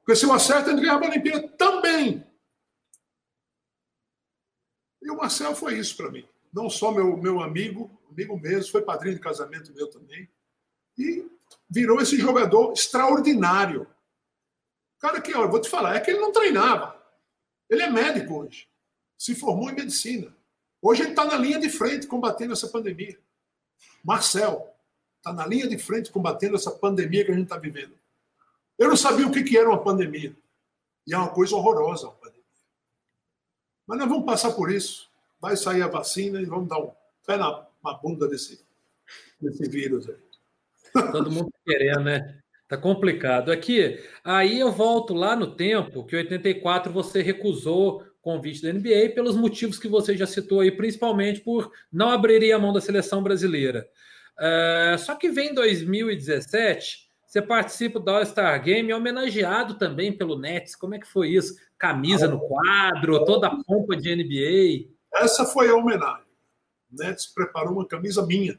Porque 0.00 0.14
se 0.14 0.24
eu 0.24 0.32
acerto, 0.32 0.70
gente 0.70 0.82
ganhava 0.82 1.04
a 1.04 1.08
Olimpíada 1.08 1.48
também. 1.48 2.24
E 5.02 5.10
o 5.10 5.16
Marcel 5.16 5.54
foi 5.54 5.78
isso 5.78 5.96
para 5.96 6.10
mim. 6.10 6.26
Não 6.52 6.70
só 6.70 6.92
meu, 6.92 7.16
meu 7.16 7.40
amigo, 7.40 7.90
amigo 8.10 8.38
mesmo, 8.38 8.70
foi 8.70 8.82
padrinho 8.82 9.16
de 9.16 9.20
casamento 9.20 9.72
meu 9.74 9.88
também. 9.88 10.28
E 10.96 11.28
virou 11.68 12.00
esse 12.00 12.16
jogador 12.18 12.72
extraordinário. 12.72 13.86
Cara 14.98 15.20
que, 15.20 15.34
olha, 15.34 15.50
vou 15.50 15.60
te 15.60 15.68
falar, 15.68 15.96
é 15.96 16.00
que 16.00 16.10
ele 16.10 16.20
não 16.20 16.32
treinava. 16.32 16.95
Ele 17.68 17.82
é 17.82 17.90
médico 17.90 18.34
hoje. 18.34 18.68
Se 19.18 19.34
formou 19.34 19.70
em 19.70 19.74
medicina. 19.74 20.34
Hoje 20.80 21.02
ele 21.02 21.10
está 21.10 21.24
na 21.24 21.36
linha 21.36 21.58
de 21.58 21.68
frente 21.68 22.06
combatendo 22.06 22.52
essa 22.52 22.68
pandemia. 22.68 23.18
Marcel 24.04 24.72
está 25.18 25.32
na 25.32 25.46
linha 25.46 25.66
de 25.66 25.78
frente 25.78 26.10
combatendo 26.10 26.56
essa 26.56 26.70
pandemia 26.70 27.24
que 27.24 27.32
a 27.32 27.34
gente 27.34 27.44
está 27.44 27.58
vivendo. 27.58 27.98
Eu 28.78 28.88
não 28.88 28.96
sabia 28.96 29.26
o 29.26 29.32
que, 29.32 29.56
era 29.56 29.68
uma 29.68 29.82
pandemia. 29.82 30.36
E 31.06 31.14
é 31.14 31.18
uma 31.18 31.30
coisa 31.30 31.56
horrorosa 31.56 32.06
uma 32.06 32.14
pandemia. 32.14 32.42
Mas 33.86 33.98
nós 33.98 34.08
vamos 34.08 34.26
passar 34.26 34.52
por 34.52 34.70
isso. 34.70 35.10
Vai 35.40 35.56
sair 35.56 35.82
a 35.82 35.88
vacina 35.88 36.40
e 36.40 36.44
vamos 36.44 36.68
dar 36.68 36.78
um 36.78 36.92
pé 37.26 37.36
na, 37.36 37.66
na 37.82 37.94
bunda 37.94 38.28
desse, 38.28 38.64
desse 39.40 39.68
vírus 39.68 40.08
aí. 40.08 40.16
Todo 41.12 41.30
mundo 41.30 41.52
querendo, 41.64 42.04
né? 42.04 42.42
Tá 42.68 42.76
complicado. 42.76 43.52
Aqui, 43.52 43.98
aí 44.24 44.58
eu 44.58 44.72
volto 44.72 45.14
lá 45.14 45.36
no 45.36 45.54
tempo 45.54 46.04
que 46.04 46.16
84 46.16 46.92
você 46.92 47.22
recusou 47.22 48.04
convite 48.20 48.60
da 48.60 48.72
NBA 48.72 49.12
pelos 49.14 49.36
motivos 49.36 49.78
que 49.78 49.86
você 49.86 50.16
já 50.16 50.26
citou 50.26 50.58
aí, 50.58 50.72
principalmente 50.72 51.40
por 51.40 51.70
não 51.92 52.10
abrir 52.10 52.52
a 52.52 52.58
mão 52.58 52.72
da 52.72 52.80
seleção 52.80 53.22
brasileira. 53.22 53.88
Uh, 54.36 54.98
só 54.98 55.14
que 55.14 55.30
vem 55.30 55.54
2017, 55.54 57.08
você 57.24 57.40
participa 57.40 58.00
do 58.00 58.10
All-Star 58.10 58.60
Game, 58.64 58.90
é 58.90 58.96
homenageado 58.96 59.74
também 59.74 60.10
pelo 60.10 60.36
Nets. 60.36 60.74
Como 60.74 60.96
é 60.96 60.98
que 60.98 61.06
foi 61.06 61.28
isso? 61.28 61.54
Camisa 61.78 62.26
no 62.26 62.40
quadro, 62.40 63.24
toda 63.24 63.46
a 63.46 63.62
pompa 63.62 63.94
de 63.94 64.16
NBA. 64.16 64.90
Essa 65.14 65.44
foi 65.44 65.68
a 65.68 65.76
homenagem. 65.76 66.26
O 66.90 66.96
Nets 66.96 67.26
preparou 67.32 67.74
uma 67.74 67.86
camisa 67.86 68.26
minha. 68.26 68.58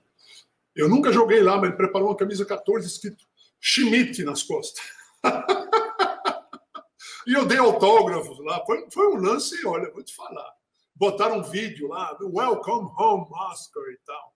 Eu 0.74 0.88
nunca 0.88 1.12
joguei 1.12 1.41
lá, 1.41 1.58
mas 1.58 1.70
ele 1.70 1.78
preparou 1.78 2.08
uma 2.08 2.15
camisa 2.15 2.46
14 2.46 2.88
escrito 2.88 3.26
Schmidt 3.60 4.24
nas 4.24 4.43
costas. 4.43 4.84
e 7.28 7.34
eu 7.34 7.46
dei 7.46 7.58
autógrafos 7.58 8.39
lá. 8.39 8.63
Foi, 8.65 8.89
foi 8.91 9.08
um 9.08 9.17
lance, 9.17 9.65
olha, 9.65 9.91
vou 9.91 10.04
te 10.04 10.15
falar. 10.15 10.52
Botaram 10.96 11.39
um 11.39 11.43
vídeo 11.43 11.88
lá, 11.88 12.13
do 12.13 12.36
Welcome 12.36 12.89
Home 12.98 13.28
Oscar 13.32 13.84
e 13.91 13.98
tal. 14.06 14.36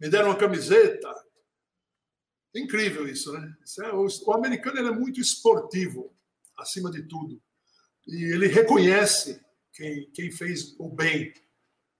Me 0.00 0.08
deram 0.08 0.30
uma 0.30 0.36
camiseta. 0.36 1.12
Incrível 2.54 3.06
isso, 3.06 3.32
né? 3.32 3.54
Isso 3.64 3.82
é, 3.82 3.92
o, 3.92 4.06
o, 4.26 4.32
americano 4.32 4.78
é 4.78 4.90
muito 4.90 5.20
esportivo, 5.20 6.12
acima 6.58 6.90
de 6.90 7.02
tudo. 7.02 7.40
E 8.08 8.32
ele 8.32 8.48
reconhece 8.48 9.40
quem, 9.72 10.10
quem 10.10 10.32
fez 10.32 10.74
o 10.78 10.88
bem. 10.88 11.32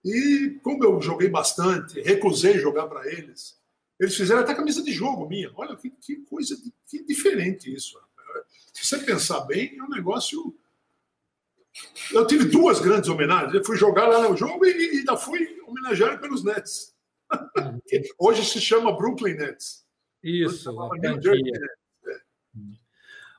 E 0.04 0.58
como 0.64 0.82
eu 0.82 1.00
joguei 1.00 1.28
bastante, 1.28 2.00
recusei 2.00 2.58
jogar 2.58 2.88
para 2.88 3.06
eles, 3.12 3.59
eles 4.00 4.16
fizeram 4.16 4.40
até 4.40 4.54
camisa 4.54 4.82
de 4.82 4.90
jogo 4.90 5.28
minha. 5.28 5.52
Olha 5.54 5.76
que, 5.76 5.90
que 5.90 6.16
coisa 6.24 6.56
que 6.88 7.04
diferente 7.04 7.72
isso. 7.72 8.00
Se 8.72 8.86
você 8.86 8.98
pensar 8.98 9.40
bem, 9.40 9.76
é 9.78 9.82
um 9.82 9.90
negócio. 9.90 10.56
Eu 12.10 12.26
tive 12.26 12.46
duas 12.46 12.80
grandes 12.80 13.10
homenagens. 13.10 13.52
Eu 13.52 13.64
fui 13.64 13.76
jogar 13.76 14.08
lá 14.08 14.26
no 14.26 14.34
jogo 14.34 14.64
e, 14.64 14.98
ainda 14.98 15.18
fui 15.18 15.46
homenageado 15.66 16.18
pelos 16.18 16.42
Nets. 16.42 16.96
Hoje 18.18 18.42
se 18.44 18.58
chama 18.58 18.96
Brooklyn 18.96 19.34
Nets. 19.34 19.84
Isso, 20.22 20.70
a 20.70 20.88
é. 20.96 22.20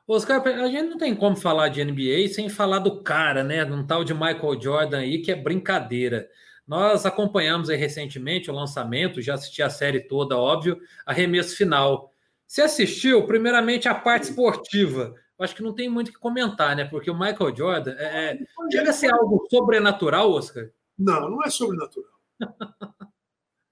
Oscar, 0.07 0.45
a 0.45 0.67
gente 0.67 0.89
não 0.89 0.97
tem 0.97 1.15
como 1.15 1.35
falar 1.35 1.69
de 1.69 1.83
NBA 1.83 2.27
sem 2.33 2.49
falar 2.49 2.79
do 2.79 3.01
cara, 3.01 3.43
né? 3.43 3.63
Um 3.65 3.85
tal 3.85 4.03
de 4.03 4.13
Michael 4.13 4.61
Jordan 4.61 4.99
aí 4.99 5.21
que 5.21 5.31
é 5.31 5.35
brincadeira. 5.35 6.29
Nós 6.71 7.05
acompanhamos 7.05 7.67
recentemente 7.67 8.49
o 8.49 8.53
lançamento, 8.53 9.21
já 9.21 9.33
assisti 9.33 9.61
a 9.61 9.69
série 9.69 9.99
toda, 9.99 10.37
óbvio, 10.37 10.79
arremesso 11.05 11.57
final. 11.57 12.13
Você 12.47 12.61
assistiu, 12.61 13.27
primeiramente, 13.27 13.89
a 13.89 13.93
parte 13.93 14.29
esportiva. 14.29 15.13
acho 15.37 15.53
que 15.53 15.61
não 15.61 15.75
tem 15.75 15.89
muito 15.89 16.07
o 16.07 16.13
que 16.13 16.17
comentar, 16.17 16.73
né? 16.73 16.85
Porque 16.85 17.11
o 17.11 17.19
Michael 17.19 17.53
Jordan 17.53 17.91
é, 17.97 18.05
é 18.05 18.39
chega 18.71 18.89
a 18.89 18.93
ser 18.93 19.13
algo 19.13 19.45
sobrenatural, 19.49 20.31
Oscar? 20.31 20.69
Não, 20.97 21.29
não 21.29 21.43
é 21.43 21.49
sobrenatural. 21.49 22.09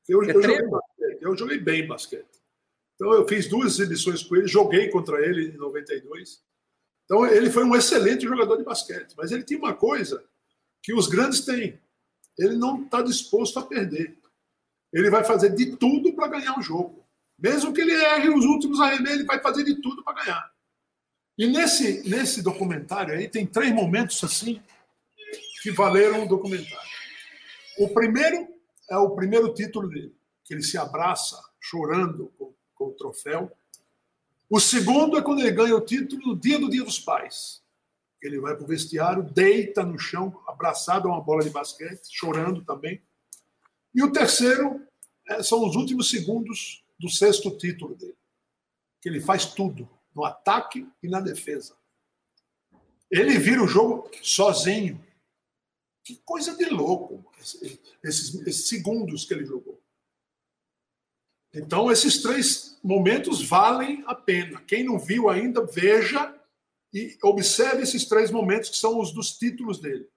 Eu, 0.10 0.24
é 0.24 0.32
eu, 0.32 0.42
joguei, 0.42 1.18
eu 1.22 1.38
joguei 1.38 1.58
bem 1.58 1.88
basquete. 1.88 2.42
Então, 2.96 3.14
eu 3.14 3.26
fiz 3.26 3.48
duas 3.48 3.80
edições 3.80 4.24
com 4.24 4.36
ele, 4.36 4.48
joguei 4.48 4.90
contra 4.90 5.26
ele 5.26 5.52
em 5.52 5.58
92. 5.58 6.44
Então, 7.06 7.26
ele 7.26 7.50
foi 7.50 7.64
um 7.64 7.76
excelente 7.76 8.28
jogador 8.28 8.58
de 8.58 8.64
basquete. 8.66 9.14
Mas 9.16 9.32
ele 9.32 9.44
tinha 9.44 9.58
uma 9.58 9.74
coisa 9.74 10.22
que 10.84 10.94
os 10.94 11.08
grandes 11.08 11.46
têm 11.46 11.80
ele 12.40 12.56
não 12.56 12.84
está 12.84 13.02
disposto 13.02 13.60
a 13.60 13.66
perder. 13.66 14.18
Ele 14.94 15.10
vai 15.10 15.24
fazer 15.24 15.54
de 15.54 15.76
tudo 15.76 16.14
para 16.14 16.30
ganhar 16.30 16.58
o 16.58 16.62
jogo. 16.62 17.06
Mesmo 17.38 17.74
que 17.74 17.82
ele 17.82 17.94
erre 17.94 18.30
os 18.30 18.46
últimos 18.46 18.80
arremessos, 18.80 19.20
ele 19.20 19.26
vai 19.26 19.40
fazer 19.42 19.64
de 19.64 19.76
tudo 19.82 20.04
para 20.04 20.24
ganhar. 20.24 20.52
E 21.38 21.48
nesse, 21.48 22.10
nesse 22.10 22.42
documentário 22.42 23.14
aí 23.14 23.30
tem 23.30 23.46
três 23.46 23.74
momentos 23.74 24.24
assim 24.24 24.62
que 25.62 25.72
valeram 25.72 26.24
o 26.24 26.28
documentário. 26.28 26.90
O 27.78 27.90
primeiro 27.90 28.48
é 28.90 28.98
o 28.98 29.12
primeiro 29.12 29.54
título 29.54 29.88
dele, 29.88 30.16
que 30.44 30.54
ele 30.54 30.64
se 30.64 30.78
abraça 30.78 31.40
chorando 31.60 32.32
com, 32.38 32.54
com 32.74 32.86
o 32.86 32.94
troféu. 32.94 33.52
O 34.50 34.60
segundo 34.60 35.18
é 35.18 35.22
quando 35.22 35.42
ele 35.42 35.52
ganha 35.52 35.76
o 35.76 35.82
título 35.82 36.28
no 36.28 36.36
dia 36.36 36.58
do 36.58 36.70
Dia 36.70 36.84
dos 36.84 37.00
Pais. 37.00 37.62
Ele 38.22 38.40
vai 38.40 38.56
para 38.56 38.64
o 38.64 38.68
vestiário, 38.68 39.24
deita 39.24 39.84
no 39.84 39.98
chão, 39.98 40.42
abraçado 40.48 41.08
a 41.08 41.12
uma 41.12 41.22
bola 41.22 41.44
de 41.44 41.50
basquete, 41.50 42.08
chorando 42.12 42.64
também. 42.66 43.02
E 43.94 44.04
o 44.04 44.12
terceiro 44.12 44.86
é, 45.28 45.42
são 45.42 45.66
os 45.66 45.76
últimos 45.76 46.10
segundos 46.10 46.84
do 47.00 47.10
sexto 47.10 47.56
título 47.58 47.96
dele, 47.96 48.18
que 49.02 49.08
ele 49.08 49.22
faz 49.22 49.46
tudo, 49.46 49.90
no 50.14 50.26
ataque 50.26 50.88
e 51.02 51.08
na 51.08 51.22
defesa. 51.22 51.78
Ele 53.10 53.38
vira 53.38 53.64
o 53.64 53.68
jogo 53.68 54.10
sozinho. 54.22 55.04
Que 56.04 56.18
coisa 56.26 56.56
de 56.56 56.66
louco, 56.66 57.24
esses, 58.04 58.36
esses 58.48 58.68
segundos 58.68 59.26
que 59.26 59.34
ele 59.34 59.46
jogou. 59.46 59.80
Então, 61.54 61.92
esses 61.92 62.22
três 62.22 62.78
momentos 62.84 63.42
valem 63.42 64.04
a 64.06 64.14
pena. 64.14 64.62
Quem 64.62 64.84
não 64.84 65.00
viu 65.00 65.30
ainda, 65.30 65.66
veja 65.66 66.36
e 66.94 67.18
observe 67.24 67.84
esses 67.84 68.06
três 68.06 68.32
momentos 68.32 68.70
que 68.70 68.78
são 68.78 69.00
os 69.00 69.14
dos 69.14 69.38
títulos 69.38 69.80
dele. 69.80 70.08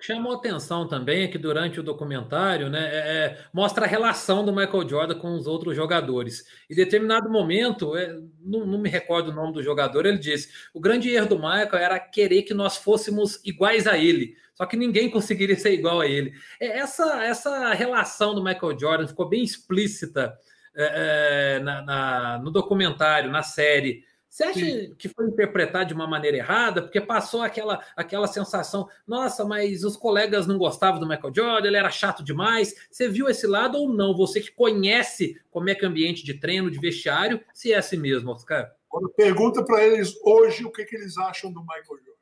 Chamou 0.00 0.34
atenção 0.34 0.86
também 0.86 1.24
é 1.24 1.28
que 1.28 1.36
durante 1.36 1.80
o 1.80 1.82
documentário, 1.82 2.70
né, 2.70 2.88
é, 2.88 2.98
é, 2.98 3.44
mostra 3.52 3.84
a 3.84 3.88
relação 3.88 4.44
do 4.44 4.54
Michael 4.54 4.88
Jordan 4.88 5.18
com 5.18 5.34
os 5.34 5.48
outros 5.48 5.74
jogadores. 5.74 6.44
Em 6.70 6.74
determinado 6.76 7.28
momento, 7.28 7.96
é, 7.96 8.16
não, 8.40 8.64
não, 8.64 8.78
me 8.78 8.88
recordo 8.88 9.30
o 9.30 9.34
nome 9.34 9.52
do 9.52 9.62
jogador, 9.62 10.06
ele 10.06 10.18
disse: 10.18 10.50
o 10.72 10.80
grande 10.80 11.10
erro 11.10 11.26
do 11.26 11.36
Michael 11.36 11.74
era 11.74 11.98
querer 11.98 12.42
que 12.42 12.54
nós 12.54 12.76
fôssemos 12.76 13.40
iguais 13.44 13.88
a 13.88 13.98
ele. 13.98 14.36
Só 14.54 14.66
que 14.66 14.76
ninguém 14.76 15.10
conseguiria 15.10 15.56
ser 15.56 15.72
igual 15.72 16.00
a 16.00 16.06
ele. 16.06 16.32
É, 16.60 16.78
essa, 16.78 17.24
essa 17.24 17.74
relação 17.74 18.36
do 18.36 18.44
Michael 18.44 18.78
Jordan 18.78 19.08
ficou 19.08 19.28
bem 19.28 19.42
explícita 19.42 20.32
é, 20.76 21.56
é, 21.56 21.60
na, 21.60 21.82
na, 21.82 22.38
no 22.38 22.52
documentário, 22.52 23.32
na 23.32 23.42
série. 23.42 24.04
Você 24.28 24.44
acha 24.44 24.60
Sim. 24.60 24.94
que 24.96 25.08
foi 25.08 25.26
interpretado 25.26 25.86
de 25.86 25.94
uma 25.94 26.06
maneira 26.06 26.36
errada? 26.36 26.82
Porque 26.82 27.00
passou 27.00 27.42
aquela, 27.42 27.82
aquela 27.96 28.26
sensação, 28.26 28.88
nossa, 29.06 29.44
mas 29.44 29.84
os 29.84 29.96
colegas 29.96 30.46
não 30.46 30.58
gostavam 30.58 31.00
do 31.00 31.08
Michael 31.08 31.34
Jordan, 31.34 31.66
ele 31.66 31.76
era 31.76 31.90
chato 31.90 32.22
demais. 32.22 32.74
Você 32.90 33.08
viu 33.08 33.28
esse 33.28 33.46
lado 33.46 33.78
ou 33.78 33.88
não? 33.88 34.14
Você 34.14 34.40
que 34.40 34.52
conhece 34.52 35.40
como 35.50 35.70
é 35.70 35.74
que 35.74 35.84
é 35.84 35.88
o 35.88 35.90
ambiente 35.90 36.24
de 36.24 36.34
treino, 36.34 36.70
de 36.70 36.78
vestiário, 36.78 37.42
se 37.54 37.72
é 37.72 37.78
assim 37.78 37.96
mesmo, 37.96 38.30
Oscar? 38.30 38.70
Quando 38.88 39.08
pergunta 39.10 39.64
para 39.64 39.82
eles 39.84 40.14
hoje 40.22 40.64
o 40.64 40.70
que, 40.70 40.84
que 40.84 40.96
eles 40.96 41.16
acham 41.16 41.52
do 41.52 41.60
Michael 41.60 41.84
Jordan. 41.84 42.12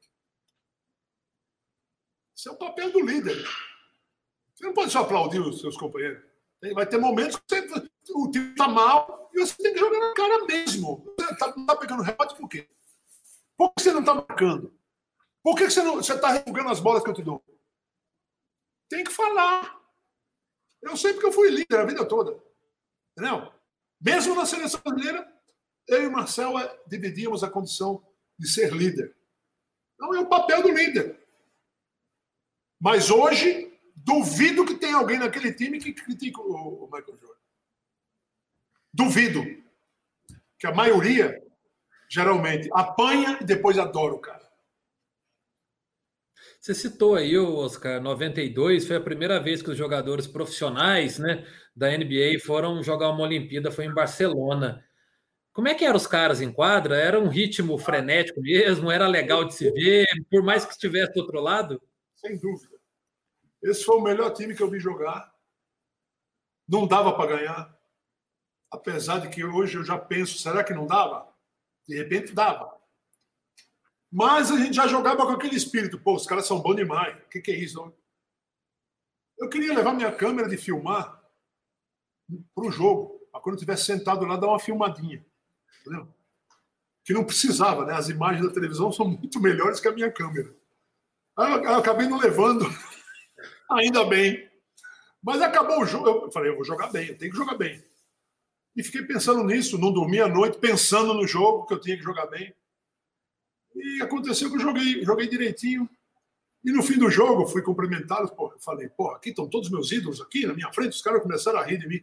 Isso 2.35 2.49
é 2.49 2.53
o 2.53 2.57
papel 2.57 2.92
do 2.92 3.05
líder. 3.05 3.45
Você 4.55 4.64
não 4.64 4.73
pode 4.73 4.90
só 4.90 5.01
aplaudir 5.01 5.40
os 5.40 5.61
seus 5.61 5.77
companheiros. 5.77 6.26
Vai 6.75 6.87
ter 6.87 6.99
momentos 6.99 7.37
que 7.37 7.61
você, 7.62 7.90
o 8.14 8.31
time 8.31 8.51
está 8.51 8.66
mal 8.66 9.31
e 9.35 9.40
você 9.40 9.55
tem 9.57 9.73
que 9.73 9.79
jogar 9.79 10.01
na 10.01 10.14
cara 10.14 10.45
mesmo. 10.45 11.05
Você 11.19 11.37
tá, 11.37 11.53
não 11.55 11.62
está 11.62 11.77
pegando 11.77 12.03
rebote 12.03 12.37
por 12.37 12.49
quê? 12.49 12.69
Por 13.57 13.73
que 13.75 13.83
você 13.83 13.92
não 13.92 14.01
está 14.01 14.14
marcando? 14.14 14.75
Por 15.42 15.55
que 15.55 15.71
você 15.71 15.81
está 16.14 16.31
revogando 16.31 16.71
as 16.71 16.81
bolas 16.81 17.03
que 17.05 17.11
eu 17.11 17.14
te 17.14 17.23
dou? 17.23 17.42
Tem 18.88 19.05
que 19.05 19.12
falar. 19.12 19.81
Eu 20.83 20.97
sei 20.97 21.12
porque 21.12 21.27
eu 21.27 21.33
fui 21.33 21.51
líder 21.51 21.81
a 21.81 21.85
vida 21.85 22.07
toda. 22.07 22.42
Entendeu? 23.12 23.53
Mesmo 24.01 24.35
na 24.35 24.47
seleção 24.47 24.81
brasileira, 24.83 25.27
eu 25.88 26.05
e 26.05 26.07
o 26.07 26.12
Marcel 26.12 26.59
é, 26.59 26.79
dividíamos 26.87 27.42
a 27.42 27.51
condição 27.51 28.05
de 28.38 28.49
ser 28.49 28.73
líder. 28.73 29.16
Então 29.95 30.14
é 30.14 30.21
o 30.21 30.29
papel 30.29 30.62
do 30.62 30.71
líder. 30.71 31.19
Mas 32.79 33.11
hoje, 33.11 33.65
duvido 33.96 34.66
que 34.66 34.74
tenha 34.74 34.96
alguém 34.96 35.18
naquele 35.18 35.52
time 35.52 35.78
que 35.78 35.92
critique 35.92 36.38
o 36.38 36.88
Michael 36.92 37.18
Jordan. 37.18 37.40
Duvido. 38.92 39.42
Que 40.59 40.66
a 40.66 40.74
maioria, 40.74 41.42
geralmente, 42.09 42.68
apanha 42.72 43.38
e 43.40 43.44
depois 43.44 43.78
adora 43.78 44.14
o 44.14 44.20
cara. 44.20 44.46
Você 46.61 46.74
citou 46.74 47.14
aí, 47.14 47.37
Oscar, 47.38 48.00
92 48.00 48.87
foi 48.87 48.96
a 48.96 49.00
primeira 49.00 49.38
vez 49.38 49.62
que 49.62 49.70
os 49.70 49.76
jogadores 49.76 50.26
profissionais 50.26 51.18
né, 51.18 51.46
da 51.74 51.96
NBA 51.96 52.40
foram 52.44 52.82
jogar 52.82 53.11
uma 53.11 53.22
Olimpíada, 53.22 53.70
foi 53.70 53.85
em 53.85 53.94
Barcelona. 53.94 54.85
Como 55.52 55.68
é 55.68 55.74
que 55.74 55.85
eram 55.85 55.96
os 55.96 56.06
caras 56.06 56.40
em 56.40 56.52
quadra? 56.52 56.96
Era 56.96 57.20
um 57.20 57.28
ritmo 57.28 57.78
frenético 57.78 58.40
mesmo? 58.40 58.90
Era 58.90 59.06
legal 59.06 59.44
de 59.44 59.54
se 59.54 59.70
ver, 59.70 60.06
por 60.30 60.42
mais 60.42 60.64
que 60.64 60.72
estivesse 60.72 61.14
do 61.14 61.20
outro 61.20 61.40
lado? 61.40 61.80
Sem 62.16 62.37
dúvida. 62.37 62.76
Esse 63.66 63.85
foi 63.85 63.96
o 63.96 64.02
melhor 64.02 64.31
time 64.33 64.55
que 64.55 64.62
eu 64.62 64.70
vi 64.70 64.79
jogar. 64.79 65.35
Não 66.68 66.87
dava 66.87 67.12
para 67.14 67.37
ganhar. 67.37 67.76
Apesar 68.70 69.18
de 69.18 69.29
que 69.29 69.44
hoje 69.44 69.79
eu 69.79 69.85
já 69.85 69.98
penso, 69.98 70.38
será 70.38 70.62
que 70.62 70.74
não 70.74 70.87
dava? 70.87 71.33
De 71.87 71.96
repente 71.96 72.33
dava. 72.33 72.76
Mas 74.11 74.50
a 74.50 74.59
gente 74.59 74.74
já 74.74 74.87
jogava 74.87 75.26
com 75.26 75.33
aquele 75.33 75.57
espírito, 75.57 75.98
pô, 75.98 76.14
os 76.14 76.26
caras 76.26 76.46
são 76.46 76.61
bons 76.61 76.76
demais. 76.76 77.16
O 77.24 77.29
que, 77.29 77.40
que 77.40 77.50
é 77.50 77.57
isso? 77.57 77.92
Eu 79.38 79.48
queria 79.48 79.74
levar 79.74 79.92
minha 79.92 80.12
câmera 80.12 80.48
de 80.48 80.57
filmar 80.57 81.22
para 82.55 82.64
o 82.64 82.70
jogo, 82.70 83.20
para 83.31 83.40
quando 83.40 83.55
eu 83.55 83.57
estivesse 83.57 83.85
sentado 83.85 84.24
lá, 84.24 84.37
dar 84.37 84.48
uma 84.48 84.59
filmadinha. 84.59 85.24
Entendeu? 85.81 86.09
Que 87.05 87.12
não 87.12 87.24
precisava, 87.24 87.85
né? 87.85 87.94
As 87.94 88.09
imagens 88.09 88.46
da 88.46 88.52
televisão 88.52 88.90
são 88.90 89.09
muito 89.09 89.40
melhores 89.40 89.81
que 89.81 89.88
a 89.88 89.92
minha 89.92 90.11
câmera. 90.11 90.55
Aí 91.37 91.52
eu, 91.52 91.62
eu 91.64 91.74
acabei 91.74 92.09
não 92.09 92.18
levando, 92.18 92.64
ainda 93.70 94.05
bem. 94.05 94.48
Mas 95.22 95.42
acabou 95.42 95.81
o 95.81 95.87
jogo, 95.87 96.26
eu 96.26 96.31
falei, 96.31 96.50
eu 96.50 96.57
vou 96.57 96.64
jogar 96.64 96.92
bem, 96.92 97.09
eu 97.09 97.18
tenho 97.18 97.33
que 97.33 97.37
jogar 97.37 97.57
bem. 97.57 97.83
E 98.76 98.83
fiquei 98.83 99.02
pensando 99.02 99.42
nisso, 99.42 99.79
não 99.79 99.92
dormi 99.92 100.20
a 100.20 100.29
noite, 100.29 100.59
pensando 100.59 101.14
no 101.14 101.26
jogo, 101.26 101.66
que 101.66 101.74
eu 101.74 101.81
tinha 101.81 101.96
que 101.96 102.02
jogar 102.02 102.26
bem. 102.26 102.55
E 103.74 104.02
aconteceu 104.02 104.50
que 104.50 104.57
eu 104.57 104.61
joguei, 104.61 105.05
joguei 105.05 105.29
direitinho. 105.29 105.88
E 106.64 106.72
no 106.72 106.83
fim 106.83 106.98
do 106.98 107.11
jogo, 107.11 107.46
fui 107.46 107.62
cumprimentá-los. 107.62 108.31
Eu 108.31 108.59
falei, 108.59 108.88
pô, 108.88 109.11
aqui 109.11 109.31
estão 109.31 109.48
todos 109.48 109.70
meus 109.70 109.90
ídolos 109.92 110.20
aqui 110.20 110.46
na 110.46 110.52
minha 110.52 110.72
frente. 110.72 110.92
Os 110.92 111.02
caras 111.02 111.22
começaram 111.22 111.59
a 111.59 111.64
rir 111.64 111.79
de 111.79 111.88
mim. 111.88 112.02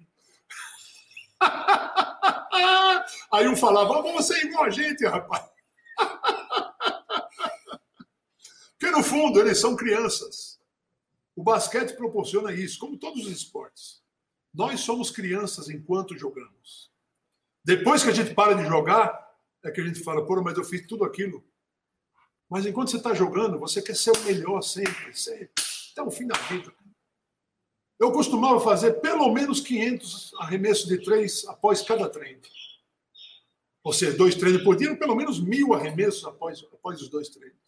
Aí 3.31 3.47
um 3.47 3.55
falava, 3.55 4.01
vamos 4.01 4.25
ser 4.25 4.43
igual 4.45 4.65
a 4.65 4.69
gente, 4.69 5.05
rapaz. 5.05 5.43
Porque 8.79 8.95
no 8.95 9.03
fundo, 9.03 9.39
eles 9.39 9.59
são 9.59 9.75
crianças. 9.75 10.52
O 11.35 11.43
basquete 11.43 11.95
proporciona 11.95 12.53
isso, 12.53 12.79
como 12.79 12.97
todos 12.97 13.25
os 13.25 13.31
esportes. 13.31 14.01
Nós 14.53 14.81
somos 14.81 15.09
crianças 15.09 15.69
enquanto 15.69 16.17
jogamos. 16.17 16.91
Depois 17.65 18.03
que 18.03 18.09
a 18.09 18.13
gente 18.13 18.33
para 18.33 18.53
de 18.53 18.65
jogar, 18.65 19.23
é 19.63 19.71
que 19.71 19.81
a 19.81 19.83
gente 19.83 20.03
fala, 20.03 20.25
pô, 20.25 20.41
mas 20.43 20.57
eu 20.57 20.63
fiz 20.63 20.85
tudo 20.85 21.03
aquilo. 21.03 21.43
Mas 22.49 22.65
enquanto 22.65 22.91
você 22.91 22.97
está 22.97 23.13
jogando, 23.13 23.57
você 23.57 23.81
quer 23.81 23.95
ser 23.95 24.11
o 24.11 24.23
melhor 24.25 24.61
sempre, 24.61 25.15
sempre, 25.17 25.49
até 25.91 26.03
o 26.03 26.11
fim 26.11 26.27
da 26.27 26.37
vida. 26.37 26.71
Eu 27.99 28.11
costumava 28.11 28.59
fazer 28.59 28.99
pelo 28.99 29.31
menos 29.31 29.61
500 29.61 30.33
arremessos 30.35 30.87
de 30.87 31.01
três 31.01 31.45
após 31.47 31.81
cada 31.81 32.09
treino. 32.09 32.41
Ou 33.83 33.93
seja, 33.93 34.15
dois 34.17 34.35
treinos 34.35 34.63
por 34.63 34.75
dia, 34.75 34.95
pelo 34.97 35.15
menos 35.15 35.39
mil 35.39 35.73
arremessos 35.73 36.23
após, 36.25 36.63
após 36.73 37.01
os 37.01 37.09
dois 37.09 37.29
treinos. 37.29 37.62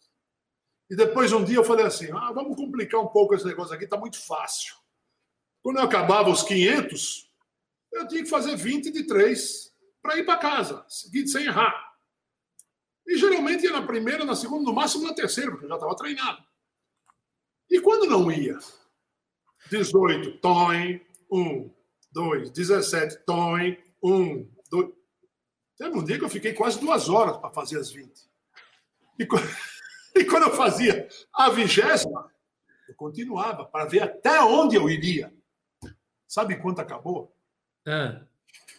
E 0.88 0.96
depois 0.96 1.32
um 1.32 1.44
dia 1.44 1.56
eu 1.56 1.64
falei 1.64 1.86
assim: 1.86 2.08
ah, 2.12 2.32
vamos 2.32 2.56
complicar 2.56 3.00
um 3.00 3.08
pouco 3.08 3.34
esse 3.34 3.44
negócio 3.44 3.74
aqui, 3.74 3.84
está 3.84 3.96
muito 3.96 4.18
fácil. 4.24 4.74
Quando 5.62 5.78
eu 5.78 5.84
acabava 5.84 6.30
os 6.30 6.42
500, 6.42 7.30
eu 7.92 8.06
tinha 8.06 8.22
que 8.22 8.30
fazer 8.30 8.56
20 8.56 8.90
de 8.90 9.04
3 9.04 9.74
para 10.00 10.18
ir 10.18 10.24
para 10.24 10.38
casa, 10.38 10.84
sem 10.88 11.44
errar. 11.44 11.94
E 13.06 13.16
geralmente 13.16 13.64
ia 13.64 13.72
na 13.72 13.86
primeira, 13.86 14.24
na 14.24 14.34
segunda, 14.34 14.64
no 14.64 14.72
máximo 14.72 15.04
na 15.04 15.14
terceira, 15.14 15.50
porque 15.50 15.64
eu 15.64 15.68
já 15.68 15.76
estava 15.76 15.96
treinado. 15.96 16.42
E 17.70 17.80
quando 17.80 18.06
não 18.06 18.30
ia? 18.30 18.58
18, 19.70 20.38
toim, 20.38 21.00
1, 21.30 21.70
2, 22.12 22.50
17, 22.50 23.24
toim, 23.24 23.76
1, 24.02 24.48
2. 24.70 24.92
Teve 25.76 25.98
um 25.98 26.04
dia 26.04 26.18
que 26.18 26.24
eu 26.24 26.30
fiquei 26.30 26.52
quase 26.52 26.80
duas 26.80 27.08
horas 27.08 27.36
para 27.36 27.50
fazer 27.50 27.78
as 27.78 27.90
20. 27.90 28.12
E, 29.18 29.26
e 30.16 30.24
quando 30.24 30.44
eu 30.44 30.56
fazia 30.56 31.08
a 31.32 31.50
vigésima, 31.50 32.30
eu 32.88 32.94
continuava 32.94 33.64
para 33.64 33.84
ver 33.84 34.02
até 34.02 34.40
onde 34.40 34.76
eu 34.76 34.88
iria. 34.88 35.32
Sabe 36.26 36.56
quanto 36.56 36.80
acabou? 36.80 37.34
É. 37.86 38.20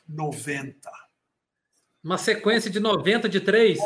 90. 0.08 0.92
Uma 2.04 2.18
sequência 2.18 2.70
de 2.70 2.80
90 2.80 3.28
de 3.28 3.42
três? 3.42 3.80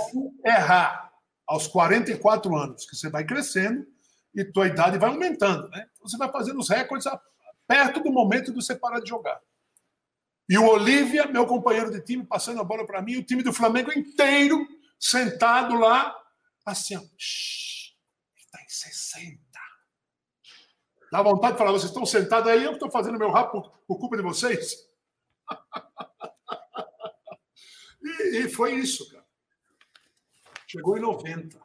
Errar 0.45 1.11
aos 1.47 1.67
44 1.67 2.55
anos, 2.55 2.85
que 2.85 2.95
você 2.95 3.09
vai 3.09 3.25
crescendo 3.25 3.85
e 4.33 4.45
tua 4.45 4.67
idade 4.67 4.97
vai 4.97 5.09
aumentando, 5.09 5.69
né? 5.69 5.87
Você 6.01 6.17
vai 6.17 6.31
fazendo 6.31 6.59
os 6.59 6.69
recordes 6.69 7.07
perto 7.67 8.01
do 8.01 8.11
momento 8.11 8.45
de 8.45 8.55
você 8.55 8.75
parar 8.75 8.99
de 8.99 9.09
jogar. 9.09 9.39
E 10.47 10.57
o 10.57 10.67
Olívia, 10.67 11.27
meu 11.27 11.45
companheiro 11.45 11.91
de 11.91 12.01
time, 12.01 12.25
passando 12.25 12.59
a 12.59 12.63
bola 12.63 12.85
para 12.85 13.01
mim, 13.01 13.15
o 13.15 13.23
time 13.23 13.43
do 13.43 13.53
Flamengo 13.53 13.91
inteiro 13.97 14.67
sentado 14.99 15.75
lá, 15.75 16.15
assim, 16.65 16.95
ó, 16.95 16.99
está 16.99 18.63
em 18.63 18.69
60. 18.69 19.39
Dá 21.11 21.21
vontade 21.21 21.53
de 21.53 21.57
falar, 21.57 21.71
vocês 21.71 21.91
estão 21.91 22.05
sentados 22.05 22.49
aí, 22.49 22.63
eu 22.63 22.69
que 22.69 22.75
estou 22.75 22.89
fazendo 22.89 23.19
meu 23.19 23.31
rap 23.31 23.51
por, 23.51 23.69
por 23.85 23.99
culpa 23.99 24.15
de 24.15 24.23
vocês? 24.23 24.89
e, 28.01 28.37
e, 28.37 28.49
foi 28.49 28.75
isso, 28.75 29.11
cara. 29.11 29.25
Chegou 30.65 30.97
em 30.97 31.01
90, 31.01 31.59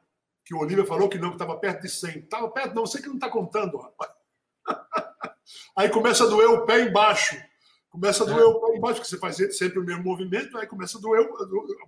que 0.44 0.53
o 0.53 0.59
Olívia 0.59 0.84
falou 0.84 1.09
que 1.09 1.18
não, 1.18 1.28
que 1.28 1.36
estava 1.36 1.57
perto 1.59 1.82
de 1.82 1.88
100. 1.88 2.18
Estava 2.18 2.51
perto, 2.51 2.74
não, 2.74 2.86
sei 2.86 3.01
que 3.01 3.07
não 3.07 3.14
está 3.14 3.30
contando, 3.30 3.76
rapaz. 3.76 4.11
aí 5.78 5.88
começa 5.90 6.24
a 6.24 6.26
doer 6.26 6.51
o 6.51 6.66
pé 6.66 6.80
embaixo. 6.80 7.40
Começa 7.88 8.24
a 8.24 8.26
doer 8.26 8.42
é. 8.42 8.47
o 8.47 8.61
pé 8.61 8.76
embaixo, 8.76 9.01
que 9.01 9.07
você 9.07 9.16
faz 9.16 9.36
sempre 9.57 9.78
o 9.78 9.84
mesmo 9.84 10.03
movimento, 10.03 10.59
aí 10.59 10.66
começa 10.66 10.99
a 10.99 11.01
doer, 11.01 11.24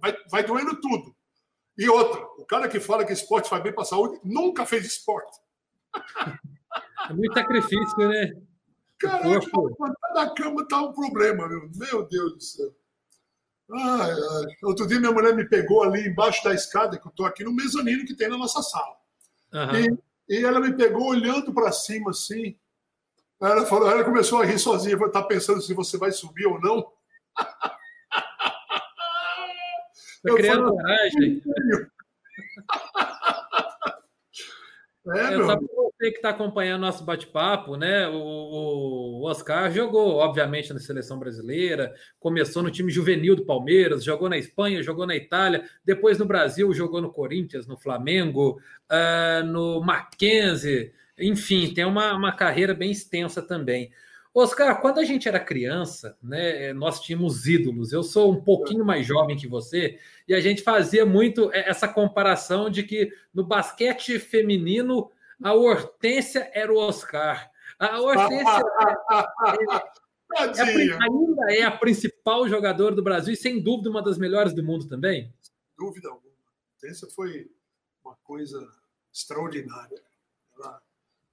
vai, 0.00 0.16
vai 0.30 0.44
doendo 0.44 0.80
tudo. 0.80 1.12
E 1.78 1.88
outra, 1.88 2.20
o 2.36 2.44
cara 2.44 2.68
que 2.68 2.80
fala 2.80 3.04
que 3.04 3.12
esporte 3.12 3.48
faz 3.48 3.62
bem 3.62 3.72
para 3.72 3.84
a 3.84 3.86
saúde 3.86 4.20
nunca 4.24 4.66
fez 4.66 4.84
esporte. 4.84 5.38
É 7.08 7.12
muito 7.12 7.32
sacrifício, 7.32 7.96
né? 7.98 8.32
Caraca, 8.98 9.28
levantar 9.28 10.12
da 10.12 10.34
cama 10.34 10.66
tá 10.66 10.82
um 10.82 10.92
problema, 10.92 11.48
meu. 11.48 11.70
Meu 11.76 12.08
Deus 12.08 12.34
do 12.34 12.42
céu. 12.42 12.74
Ai, 13.70 14.10
ai. 14.10 14.44
Outro 14.64 14.88
dia 14.88 14.98
minha 14.98 15.12
mulher 15.12 15.36
me 15.36 15.48
pegou 15.48 15.84
ali 15.84 16.08
embaixo 16.08 16.42
da 16.42 16.52
escada, 16.52 16.98
que 16.98 17.06
eu 17.06 17.10
estou 17.10 17.24
aqui 17.24 17.44
no 17.44 17.52
mezanino 17.52 18.04
que 18.04 18.16
tem 18.16 18.28
na 18.28 18.36
nossa 18.36 18.60
sala. 18.60 18.96
Uhum. 19.52 19.98
E 20.28 20.38
E 20.40 20.44
ela 20.44 20.60
me 20.60 20.74
pegou 20.74 21.08
olhando 21.08 21.54
para 21.54 21.70
cima 21.70 22.10
assim. 22.10 22.56
Ela, 23.40 23.64
falou, 23.66 23.88
ela 23.88 24.02
começou 24.02 24.42
a 24.42 24.44
rir 24.44 24.58
sozinha. 24.58 24.96
Está 24.96 25.22
pensando 25.22 25.62
se 25.62 25.72
você 25.72 25.96
vai 25.96 26.10
subir 26.10 26.46
ou 26.46 26.60
não? 26.60 26.92
Está 30.24 30.34
criando 30.36 30.70
coragem. 30.72 31.42
É, 35.10 35.34
é, 35.34 35.36
só 35.38 35.56
para 35.56 35.66
você 35.74 36.10
que 36.10 36.16
está 36.16 36.30
acompanhando 36.30 36.82
nosso 36.82 37.02
bate-papo, 37.02 37.76
né? 37.76 38.06
O, 38.08 39.22
o, 39.22 39.26
Oscar 39.26 39.70
jogou, 39.72 40.16
obviamente, 40.16 40.72
na 40.72 40.78
seleção 40.78 41.18
brasileira, 41.18 41.94
começou 42.20 42.62
no 42.62 42.70
time 42.70 42.90
juvenil 42.90 43.34
do 43.34 43.46
Palmeiras, 43.46 44.04
jogou 44.04 44.28
na 44.28 44.36
Espanha, 44.36 44.82
jogou 44.82 45.06
na 45.06 45.16
Itália, 45.16 45.64
depois 45.82 46.18
no 46.18 46.26
Brasil, 46.26 46.72
jogou 46.74 47.00
no 47.00 47.10
Corinthians, 47.10 47.66
no 47.66 47.78
Flamengo, 47.78 48.60
uh, 48.90 49.46
no 49.46 49.80
Mackenzie, 49.80 50.92
enfim, 51.18 51.72
tem 51.72 51.86
uma, 51.86 52.14
uma 52.14 52.32
carreira 52.32 52.74
bem 52.74 52.90
extensa 52.90 53.40
também. 53.40 53.90
Oscar, 54.34 54.80
quando 54.80 54.98
a 54.98 55.04
gente 55.04 55.28
era 55.28 55.40
criança, 55.40 56.16
né, 56.22 56.72
nós 56.72 57.00
tínhamos 57.00 57.46
ídolos. 57.46 57.92
Eu 57.92 58.02
sou 58.02 58.32
um 58.32 58.40
pouquinho 58.40 58.84
mais 58.84 59.06
jovem 59.06 59.36
que 59.36 59.48
você, 59.48 59.98
e 60.26 60.34
a 60.34 60.40
gente 60.40 60.62
fazia 60.62 61.04
muito 61.04 61.50
essa 61.52 61.88
comparação 61.88 62.70
de 62.70 62.82
que 62.82 63.10
no 63.32 63.44
basquete 63.44 64.18
feminino 64.18 65.10
a 65.42 65.54
Hortência 65.54 66.50
era 66.52 66.72
o 66.72 66.76
Oscar. 66.76 67.50
A 67.78 68.00
Hortência 68.00 68.62
é, 70.36 70.44
é, 70.44 70.50
é, 70.58 70.98
ainda 71.00 71.52
é 71.54 71.62
a 71.62 71.70
principal 71.70 72.48
jogadora 72.48 72.94
do 72.94 73.02
Brasil 73.02 73.32
e, 73.32 73.36
sem 73.36 73.60
dúvida, 73.60 73.90
uma 73.90 74.02
das 74.02 74.18
melhores 74.18 74.52
do 74.52 74.62
mundo 74.62 74.88
também. 74.88 75.32
Sem 75.40 75.54
dúvida 75.78 76.08
alguma. 76.08 76.28
A 76.28 76.74
Hortência 76.74 77.08
foi 77.08 77.50
uma 78.04 78.16
coisa 78.24 78.68
extraordinária. 79.12 80.02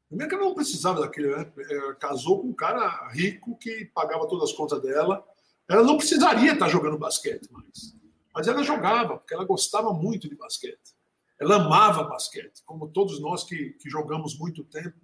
Primeiro 0.08 0.30
que 0.30 0.36
ela 0.36 0.46
não 0.46 0.56
precisava 0.56 1.02
daquele, 1.02 1.36
né? 1.36 1.52
É, 1.58 1.94
casou 1.96 2.42
com 2.42 2.50
um 2.50 2.54
cara 2.54 3.08
rico 3.10 3.58
que 3.58 3.86
pagava 3.94 4.28
todas 4.28 4.50
as 4.50 4.56
contas 4.56 4.82
dela. 4.82 5.26
Ela 5.68 5.84
não 5.84 5.98
precisaria 5.98 6.54
estar 6.54 6.70
jogando 6.70 6.98
basquete 6.98 7.50
mais. 7.52 7.96
Mas 8.34 8.48
ela 8.48 8.64
jogava, 8.64 9.18
porque 9.18 9.34
ela 9.34 9.46
gostava 9.46 9.94
muito 9.94 10.30
de 10.30 10.36
basquete. 10.36 10.96
Ela 11.40 11.56
amava 11.56 12.04
basquete, 12.04 12.62
como 12.66 12.88
todos 12.88 13.20
nós 13.20 13.44
que, 13.44 13.72
que 13.72 13.90
jogamos 13.90 14.38
muito 14.38 14.64
tempo 14.64 14.96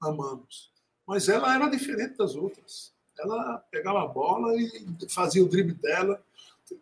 amamos. 0.00 0.72
Mas 1.06 1.28
ela 1.28 1.54
era 1.54 1.68
diferente 1.68 2.16
das 2.16 2.34
outras. 2.34 2.92
Ela 3.18 3.58
pegava 3.70 4.02
a 4.02 4.06
bola 4.06 4.54
e 4.56 4.86
fazia 5.10 5.44
o 5.44 5.48
drible 5.48 5.74
dela. 5.74 6.22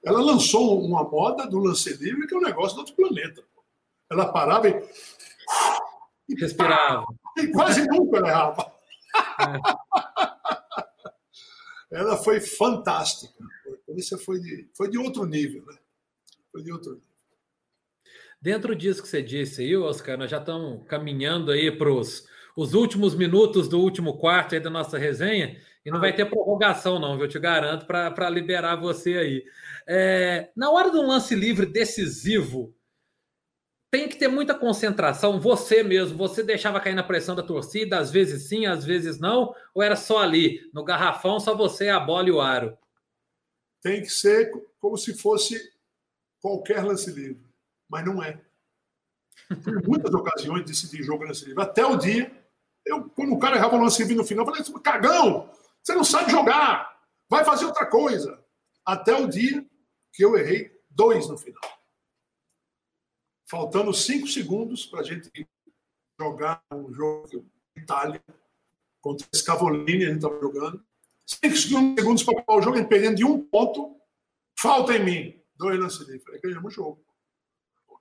Ela 0.05 0.21
lançou 0.21 0.81
uma 0.83 1.03
moda 1.03 1.47
do 1.47 1.59
lance 1.59 1.93
livre 1.95 2.27
que 2.27 2.35
é 2.35 2.39
um 2.39 2.43
negócio 2.43 2.77
do 2.77 2.81
outro 2.81 2.95
planeta. 2.95 3.43
Ela 4.11 4.33
parava 4.33 4.69
e 4.69 6.35
Respirava. 6.37 7.07
E 7.39 7.53
quase 7.53 7.87
nunca 7.87 8.19
errava. 8.19 8.73
É. 11.91 11.99
Ela 11.99 12.17
foi 12.17 12.41
fantástica. 12.41 13.33
Isso 13.97 14.19
foi 14.19 14.41
de, 14.41 14.69
foi 14.77 14.91
de 14.91 14.99
outro 14.99 15.25
nível, 15.25 15.65
né? 15.65 15.79
Foi 16.53 16.63
de 16.63 16.73
outro 16.73 16.93
nível. 16.93 17.09
Dentro 18.41 18.77
disso 18.77 19.03
que 19.03 19.09
você 19.09 19.23
disse 19.23 19.63
aí, 19.63 19.77
Oscar, 19.77 20.19
nós 20.19 20.31
já 20.31 20.39
estamos 20.39 20.87
caminhando 20.87 21.51
aí 21.51 21.71
para 21.71 21.91
os 21.91 22.29
os 22.59 22.75
últimos 22.75 23.15
minutos 23.15 23.69
do 23.69 23.79
último 23.79 24.19
quarto 24.19 24.57
aí 24.57 24.61
da 24.61 24.69
nossa 24.69 24.99
resenha, 24.99 25.57
e 25.87 25.93
não 25.93 26.01
vai 26.01 26.13
ter 26.13 26.25
prorrogação, 26.25 26.99
não, 26.99 27.17
eu 27.17 27.29
te 27.29 27.39
garanto, 27.39 27.87
para 27.87 28.29
liberar 28.29 28.75
você 28.75 29.17
aí. 29.17 29.45
É, 29.87 30.51
na 30.57 30.69
hora 30.69 30.91
do 30.91 31.07
lance 31.07 31.37
livre 31.37 31.67
decisivo, 31.67 32.75
tem 33.91 34.09
que 34.09 34.17
ter 34.17 34.29
muita 34.29 34.55
concentração, 34.55 35.41
você 35.41 35.83
mesmo, 35.83 36.17
você 36.17 36.43
deixava 36.43 36.81
cair 36.81 36.95
na 36.95 37.03
pressão 37.03 37.35
da 37.35 37.43
torcida, 37.43 37.99
às 37.99 38.11
vezes 38.11 38.49
sim, 38.49 38.67
às 38.67 38.85
vezes 38.85 39.19
não, 39.19 39.55
ou 39.75 39.83
era 39.83 39.97
só 39.97 40.19
ali, 40.19 40.71
no 40.75 40.85
garrafão, 40.85 41.41
só 41.41 41.57
você, 41.57 41.89
a 41.89 41.99
bola 41.99 42.29
e 42.29 42.33
o 42.33 42.41
aro? 42.41 42.77
Tem 43.81 44.03
que 44.03 44.11
ser 44.11 44.51
como 44.79 44.97
se 44.99 45.15
fosse 45.15 45.73
qualquer 46.41 46.85
lance 46.85 47.11
livre, 47.11 47.43
mas 47.89 48.05
não 48.05 48.23
é. 48.23 48.41
Tem 49.49 49.75
muitas 49.87 50.13
ocasiões 50.13 50.65
de 50.65 50.73
decidir 50.73 51.03
jogo 51.03 51.25
lance 51.25 51.47
livre, 51.47 51.63
até 51.63 51.87
o 51.87 51.97
dia, 51.97 52.31
eu, 52.85 53.09
quando 53.11 53.33
o 53.33 53.39
cara 53.39 53.57
errava 53.57 53.77
o 53.77 53.81
lance 53.81 54.03
livre 54.03 54.17
no 54.17 54.25
final, 54.25 54.47
eu 54.47 54.55
falei, 54.55 54.83
cagão, 54.83 55.51
você 55.83 55.95
não 55.95 56.05
sabe 56.05 56.31
jogar, 56.31 57.01
vai 57.29 57.45
fazer 57.45 57.65
outra 57.65 57.87
coisa. 57.87 58.43
Até 58.85 59.15
o 59.15 59.27
dia 59.27 59.65
que 60.13 60.25
eu 60.25 60.37
errei 60.37 60.71
dois 60.91 61.29
no 61.29 61.39
final 61.39 61.78
faltando 63.49 63.93
cinco 63.95 64.27
segundos 64.27 64.85
para 64.87 65.01
a 65.01 65.03
gente 65.03 65.31
jogar 66.21 66.63
um 66.73 66.93
jogo 66.93 67.47
Itália 67.77 68.23
contra 69.01 69.27
esse 69.33 69.45
Cavolini, 69.45 70.05
a 70.05 70.09
gente 70.09 70.17
estava 70.17 70.39
jogando. 70.41 70.85
Cinco 71.27 71.57
segundos 71.57 72.23
para 72.23 72.39
acabar 72.39 72.59
o 72.59 72.63
jogo, 72.63 72.77
gente 72.77 72.89
perdendo 72.89 73.17
de 73.17 73.25
um 73.25 73.43
ponto, 73.43 73.97
falta 74.59 74.95
em 74.97 75.05
mim. 75.05 75.43
Dois 75.57 75.79
lances 75.79 76.01
livres. 76.01 76.25
Falei, 76.25 76.41
ganhamos 76.41 76.73
o 76.73 76.75
jogo. 76.75 77.05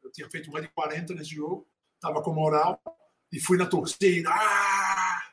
Eu 0.04 0.12
tinha 0.12 0.30
feito 0.30 0.52
mais 0.52 0.66
de 0.66 0.72
40 0.72 1.14
nesse 1.14 1.36
jogo, 1.36 1.68
estava 1.96 2.22
com 2.22 2.34
moral 2.34 2.82
e 3.32 3.40
fui 3.40 3.58
na 3.58 3.66
torcida. 3.66 4.30
Ah! 4.32 5.32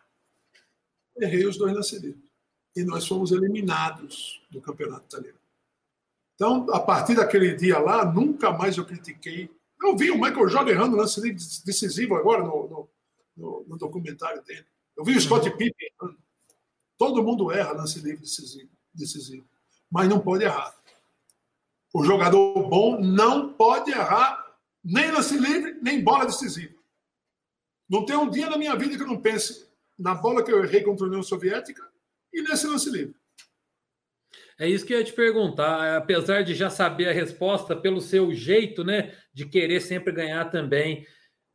Errei 1.16 1.46
os 1.46 1.56
dois 1.56 1.72
lances 1.72 2.00
livres. 2.00 2.30
E 2.76 2.84
nós 2.84 3.06
fomos 3.06 3.30
eliminados 3.30 4.42
do 4.50 4.60
campeonato 4.60 5.06
italiano. 5.06 5.38
Então, 6.34 6.68
a 6.72 6.80
partir 6.80 7.14
daquele 7.14 7.54
dia 7.54 7.78
lá, 7.78 8.04
nunca 8.04 8.52
mais 8.52 8.76
eu 8.76 8.84
critiquei 8.84 9.48
eu 9.84 9.96
vi 9.96 10.10
o 10.10 10.20
Michael 10.20 10.48
Jordan 10.48 10.70
errando 10.70 10.96
lance 10.96 11.20
decisivo 11.20 12.14
agora 12.14 12.42
no, 12.42 12.68
no, 12.68 12.90
no, 13.36 13.64
no, 13.68 13.78
documentário 13.78 14.42
dele. 14.42 14.66
Eu 14.96 15.04
vi 15.04 15.16
o 15.16 15.20
Scott 15.20 15.48
uhum. 15.48 15.56
Pippen 15.56 15.88
errando. 16.00 16.18
Todo 16.96 17.22
mundo 17.22 17.50
erra 17.50 17.72
lance 17.72 17.98
livre 18.00 18.20
decisivo, 18.20 18.70
decisivo, 18.92 19.46
mas 19.90 20.08
não 20.08 20.20
pode 20.20 20.44
errar. 20.44 20.74
O 21.92 22.04
jogador 22.04 22.68
bom 22.68 23.00
não 23.00 23.52
pode 23.52 23.90
errar 23.90 24.44
nem 24.82 25.10
lance 25.10 25.36
livre, 25.36 25.78
nem 25.82 26.02
bola 26.02 26.26
decisiva. 26.26 26.74
Não 27.88 28.04
tem 28.04 28.16
um 28.16 28.30
dia 28.30 28.48
na 28.48 28.56
minha 28.56 28.74
vida 28.76 28.96
que 28.96 29.02
eu 29.02 29.06
não 29.06 29.20
pense 29.20 29.68
na 29.98 30.14
bola 30.14 30.42
que 30.42 30.52
eu 30.52 30.64
errei 30.64 30.82
contra 30.82 31.06
a 31.06 31.08
União 31.08 31.22
Soviética 31.22 31.82
e 32.32 32.42
nesse 32.42 32.66
lance 32.66 32.90
livre. 32.90 33.14
É 34.58 34.68
isso 34.68 34.86
que 34.86 34.94
eu 34.94 34.98
ia 34.98 35.04
te 35.04 35.12
perguntar. 35.12 35.96
Apesar 35.96 36.42
de 36.42 36.54
já 36.54 36.70
saber 36.70 37.08
a 37.08 37.12
resposta 37.12 37.74
pelo 37.74 38.00
seu 38.00 38.32
jeito, 38.32 38.84
né, 38.84 39.12
de 39.32 39.46
querer 39.46 39.80
sempre 39.80 40.12
ganhar 40.12 40.50
também. 40.50 41.06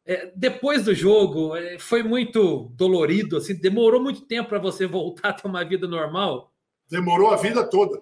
É, 0.05 0.31
depois 0.35 0.85
do 0.85 0.93
jogo, 0.93 1.55
é, 1.55 1.77
foi 1.77 2.01
muito 2.01 2.71
dolorido, 2.75 3.37
assim, 3.37 3.53
demorou 3.53 4.01
muito 4.01 4.21
tempo 4.21 4.49
para 4.49 4.57
você 4.57 4.87
voltar 4.87 5.29
a 5.29 5.33
ter 5.33 5.47
uma 5.47 5.63
vida 5.63 5.87
normal? 5.87 6.51
Demorou 6.89 7.29
a 7.29 7.35
vida 7.35 7.63
toda. 7.69 8.01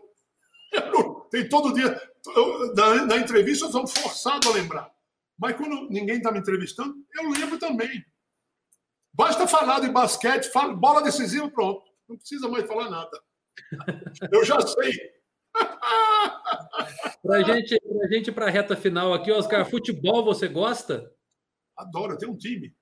Tem 1.29 1.47
todo 1.49 1.73
dia. 1.73 2.01
Eu, 2.35 2.73
na, 2.73 3.05
na, 3.05 3.17
entrevista 3.17 3.65
eu 3.65 3.71
sou 3.71 3.87
forçado 3.87 4.49
a 4.49 4.53
lembrar. 4.53 4.89
Mas 5.37 5.55
quando 5.55 5.89
ninguém 5.89 6.17
está 6.17 6.31
me 6.31 6.39
entrevistando, 6.39 6.95
eu 7.13 7.29
lembro 7.29 7.59
também. 7.59 8.03
Basta 9.13 9.47
falar 9.47 9.81
de 9.81 9.89
basquete, 9.89 10.51
fala, 10.51 10.73
bola 10.73 11.03
decisiva, 11.03 11.49
pronto. 11.49 11.83
Não 12.07 12.17
precisa 12.17 12.47
mais 12.47 12.65
falar 12.65 12.89
nada. 12.89 13.21
Eu 14.31 14.45
já 14.45 14.59
sei. 14.61 14.91
Para 17.23 17.41
gente, 17.43 17.79
pra 17.79 18.07
gente 18.07 18.31
para 18.31 18.45
a 18.47 18.49
reta 18.49 18.75
final 18.75 19.13
aqui, 19.13 19.31
Oscar, 19.31 19.69
futebol 19.69 20.23
você 20.23 20.47
gosta? 20.47 21.11
Adoro, 21.75 22.17
tem 22.17 22.29
um 22.29 22.37
time. 22.37 22.75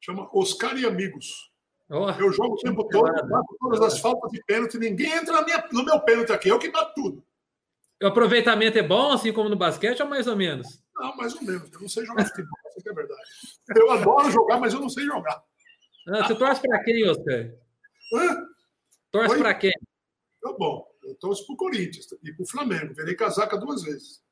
Chama 0.00 0.28
Oscar 0.32 0.76
e 0.76 0.86
Amigos. 0.86 1.50
Oh, 1.88 2.10
eu 2.10 2.32
jogo 2.32 2.54
o 2.54 2.58
tempo 2.58 2.86
todo, 2.88 3.12
bato 3.28 3.56
todas 3.60 3.80
as 3.80 4.00
faltas 4.00 4.32
de 4.32 4.42
pênalti, 4.44 4.76
ninguém 4.76 5.12
entra 5.12 5.42
minha, 5.42 5.64
no 5.72 5.84
meu 5.84 6.00
pênalti 6.00 6.32
aqui, 6.32 6.48
eu 6.48 6.58
que 6.58 6.68
bato 6.68 6.92
tudo. 6.96 7.24
O 8.02 8.06
aproveitamento 8.06 8.76
é 8.76 8.82
bom, 8.82 9.12
assim 9.12 9.32
como 9.32 9.48
no 9.48 9.56
basquete, 9.56 10.02
ou 10.02 10.08
mais 10.08 10.26
ou 10.26 10.36
menos? 10.36 10.82
Não, 10.96 11.16
mais 11.16 11.34
ou 11.34 11.42
menos. 11.42 11.72
Eu 11.72 11.80
não 11.80 11.88
sei 11.88 12.04
jogar 12.04 12.26
futebol, 12.26 12.58
isso 12.76 12.88
é 12.88 12.92
verdade. 12.92 13.22
Eu 13.74 13.90
adoro 13.92 14.30
jogar, 14.30 14.58
mas 14.58 14.74
eu 14.74 14.80
não 14.80 14.88
sei 14.88 15.04
jogar. 15.04 15.42
Ah, 16.08 16.24
você 16.24 16.34
torce 16.34 16.60
para 16.60 16.82
quem, 16.82 17.08
Oscar? 17.08 17.52
Hã? 18.12 18.46
Torce 19.12 19.38
para 19.38 19.54
quem? 19.54 19.72
Tá 20.46 20.52
bom, 20.52 20.88
eu 21.02 21.14
torço 21.16 21.44
para 21.44 21.54
o 21.54 21.56
Corinthians 21.56 22.06
e 22.22 22.32
para 22.32 22.42
o 22.44 22.48
Flamengo. 22.48 22.94
Virei 22.94 23.16
casaca 23.16 23.58
duas 23.58 23.82
vezes. 23.82 24.22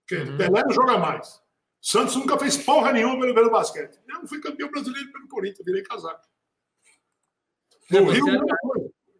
Porque 0.00 0.28
uhum. 0.28 0.36
Pelé 0.36 0.64
não 0.64 0.72
joga 0.72 0.98
mais. 0.98 1.40
Santos 1.80 2.16
nunca 2.16 2.36
fez 2.36 2.56
porra 2.56 2.92
nenhuma 2.92 3.20
pelo, 3.20 3.32
pelo 3.32 3.50
basquete. 3.52 3.96
Não 4.08 4.26
fui 4.26 4.40
campeão 4.40 4.68
brasileiro 4.68 5.12
pelo 5.12 5.28
Corinthians, 5.28 5.64
virei 5.64 5.84
casaca. 5.84 6.26
No 7.92 8.10
Rio, 8.10 8.28
é... 8.28 8.40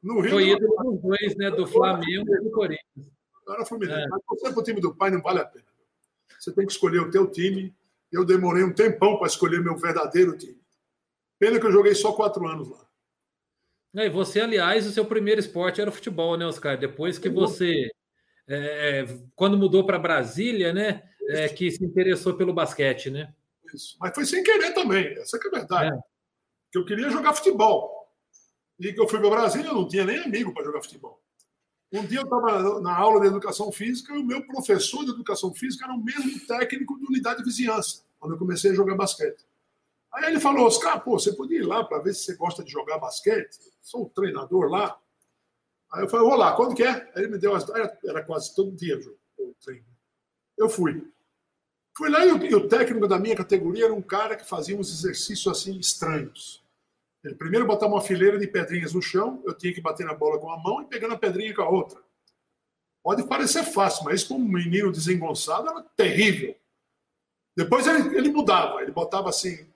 no 0.02 0.20
Rio, 0.20 0.30
foi 0.32 0.48
ídolo 0.48 0.76
dos 0.82 1.00
dois, 1.00 1.36
né? 1.36 1.48
Do 1.52 1.64
Flamengo 1.68 2.34
e 2.34 2.40
do 2.42 2.50
Corinthians. 2.50 3.12
Era 3.48 3.64
Fluminense. 3.64 4.02
É. 4.02 4.08
Mas 4.08 4.20
você 4.28 4.50
para 4.50 4.60
o 4.60 4.64
time 4.64 4.80
do 4.80 4.96
pai 4.96 5.12
não 5.12 5.22
vale 5.22 5.38
a 5.38 5.44
pena. 5.44 5.66
Você 6.40 6.52
tem 6.52 6.66
que 6.66 6.72
escolher 6.72 6.98
o 6.98 7.10
teu 7.10 7.30
time. 7.30 7.72
Eu 8.10 8.24
demorei 8.24 8.64
um 8.64 8.74
tempão 8.74 9.16
para 9.16 9.28
escolher 9.28 9.62
meu 9.62 9.76
verdadeiro 9.76 10.36
time. 10.36 10.60
Pena 11.38 11.60
que 11.60 11.66
eu 11.66 11.72
joguei 11.72 11.94
só 11.94 12.12
quatro 12.12 12.48
anos 12.48 12.68
lá. 12.68 12.85
É, 13.96 14.06
e 14.06 14.10
você, 14.10 14.40
aliás, 14.40 14.86
o 14.86 14.92
seu 14.92 15.06
primeiro 15.06 15.40
esporte 15.40 15.80
era 15.80 15.88
o 15.88 15.92
futebol, 15.92 16.36
né, 16.36 16.46
Oscar? 16.46 16.78
Depois 16.78 17.18
que 17.18 17.30
você, 17.30 17.90
é, 18.46 19.00
é 19.00 19.18
quando 19.34 19.56
mudou 19.56 19.86
para 19.86 19.98
Brasília, 19.98 20.72
né, 20.72 21.02
é, 21.30 21.48
que 21.48 21.70
se 21.70 21.82
interessou 21.82 22.34
pelo 22.34 22.52
basquete, 22.52 23.10
né? 23.10 23.32
Isso. 23.74 23.96
Mas 23.98 24.14
foi 24.14 24.26
sem 24.26 24.42
querer 24.42 24.72
também, 24.74 25.06
essa 25.18 25.38
que 25.38 25.46
é 25.46 25.50
a 25.50 25.58
verdade. 25.58 25.96
É. 25.96 26.00
Que 26.70 26.78
eu 26.78 26.84
queria 26.84 27.08
jogar 27.08 27.32
futebol. 27.32 28.06
E 28.78 28.92
que 28.92 29.00
eu 29.00 29.08
fui 29.08 29.18
para 29.18 29.30
Brasília, 29.30 29.68
eu 29.68 29.74
não 29.74 29.88
tinha 29.88 30.04
nem 30.04 30.18
amigo 30.18 30.52
para 30.52 30.64
jogar 30.64 30.82
futebol. 30.82 31.18
Um 31.90 32.04
dia 32.04 32.18
eu 32.18 32.24
estava 32.24 32.80
na 32.80 32.94
aula 32.94 33.20
de 33.20 33.28
educação 33.28 33.72
física 33.72 34.12
e 34.12 34.18
o 34.18 34.24
meu 34.24 34.46
professor 34.46 35.04
de 35.04 35.12
educação 35.12 35.54
física 35.54 35.86
era 35.86 35.94
o 35.94 36.02
mesmo 36.02 36.38
técnico 36.46 36.98
de 36.98 37.06
unidade 37.06 37.38
de 37.38 37.44
vizinhança, 37.44 38.02
quando 38.18 38.32
eu 38.32 38.38
comecei 38.38 38.72
a 38.72 38.74
jogar 38.74 38.94
basquete. 38.94 39.46
Aí 40.12 40.30
ele 40.30 40.40
falou, 40.40 40.66
Oscar, 40.66 41.02
pô, 41.02 41.18
você 41.18 41.32
podia 41.34 41.58
ir 41.58 41.66
lá 41.66 41.84
para 41.84 41.98
ver 41.98 42.14
se 42.14 42.24
você 42.24 42.36
gosta 42.36 42.64
de 42.64 42.70
jogar 42.70 42.98
basquete? 42.98 43.58
Sou 43.82 44.04
o 44.04 44.10
treinador 44.10 44.68
lá. 44.68 44.98
Aí 45.92 46.02
eu 46.02 46.08
falei, 46.08 46.26
vou 46.26 46.36
lá, 46.36 46.54
quando 46.56 46.74
que 46.74 46.82
é? 46.82 46.90
Aí 46.90 47.22
ele 47.22 47.28
me 47.28 47.38
deu 47.38 47.54
as... 47.54 47.66
Era 48.04 48.24
quase 48.24 48.54
todo 48.54 48.74
dia 48.74 48.98
o 49.38 49.54
treino. 49.62 49.86
Eu 50.56 50.68
fui. 50.68 51.06
Fui 51.96 52.10
lá 52.10 52.24
e 52.26 52.32
o, 52.32 52.44
e 52.44 52.54
o 52.54 52.68
técnico 52.68 53.08
da 53.08 53.18
minha 53.18 53.36
categoria 53.36 53.86
era 53.86 53.94
um 53.94 54.02
cara 54.02 54.36
que 54.36 54.46
fazia 54.46 54.76
uns 54.76 54.90
exercícios 54.90 55.46
assim 55.46 55.78
estranhos. 55.78 56.62
Ele 57.24 57.34
primeiro 57.34 57.66
botava 57.66 57.92
uma 57.92 58.00
fileira 58.00 58.38
de 58.38 58.46
pedrinhas 58.46 58.92
no 58.92 59.02
chão, 59.02 59.42
eu 59.46 59.54
tinha 59.54 59.72
que 59.72 59.80
bater 59.80 60.06
na 60.06 60.14
bola 60.14 60.38
com 60.38 60.50
a 60.50 60.58
mão 60.58 60.82
e 60.82 60.86
pegando 60.86 61.14
a 61.14 61.18
pedrinha 61.18 61.54
com 61.54 61.62
a 61.62 61.68
outra. 61.68 62.00
Pode 63.02 63.26
parecer 63.26 63.64
fácil, 63.64 64.04
mas 64.04 64.20
isso 64.20 64.28
para 64.28 64.36
um 64.36 64.46
menino 64.46 64.92
desengonçado 64.92 65.68
era 65.68 65.82
terrível. 65.96 66.54
Depois 67.56 67.86
ele, 67.86 68.16
ele 68.16 68.28
mudava, 68.30 68.82
ele 68.82 68.92
botava 68.92 69.30
assim, 69.30 69.66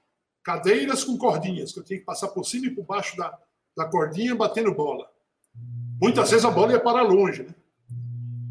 cadeiras 0.43 1.05
com 1.05 1.17
cordinhas, 1.17 1.73
que 1.73 1.81
eu 1.81 1.85
tinha 1.85 1.99
que 1.99 2.05
passar 2.05 2.29
por 2.29 2.45
cima 2.45 2.67
e 2.67 2.71
por 2.71 2.85
baixo 2.85 3.17
da, 3.17 3.39
da 3.77 3.85
cordinha 3.85 4.35
batendo 4.35 4.75
bola. 4.75 5.11
Muitas 6.01 6.31
vezes 6.31 6.45
a 6.45 6.51
bola 6.51 6.73
ia 6.73 6.81
para 6.81 7.03
longe, 7.03 7.43
né? 7.43 7.55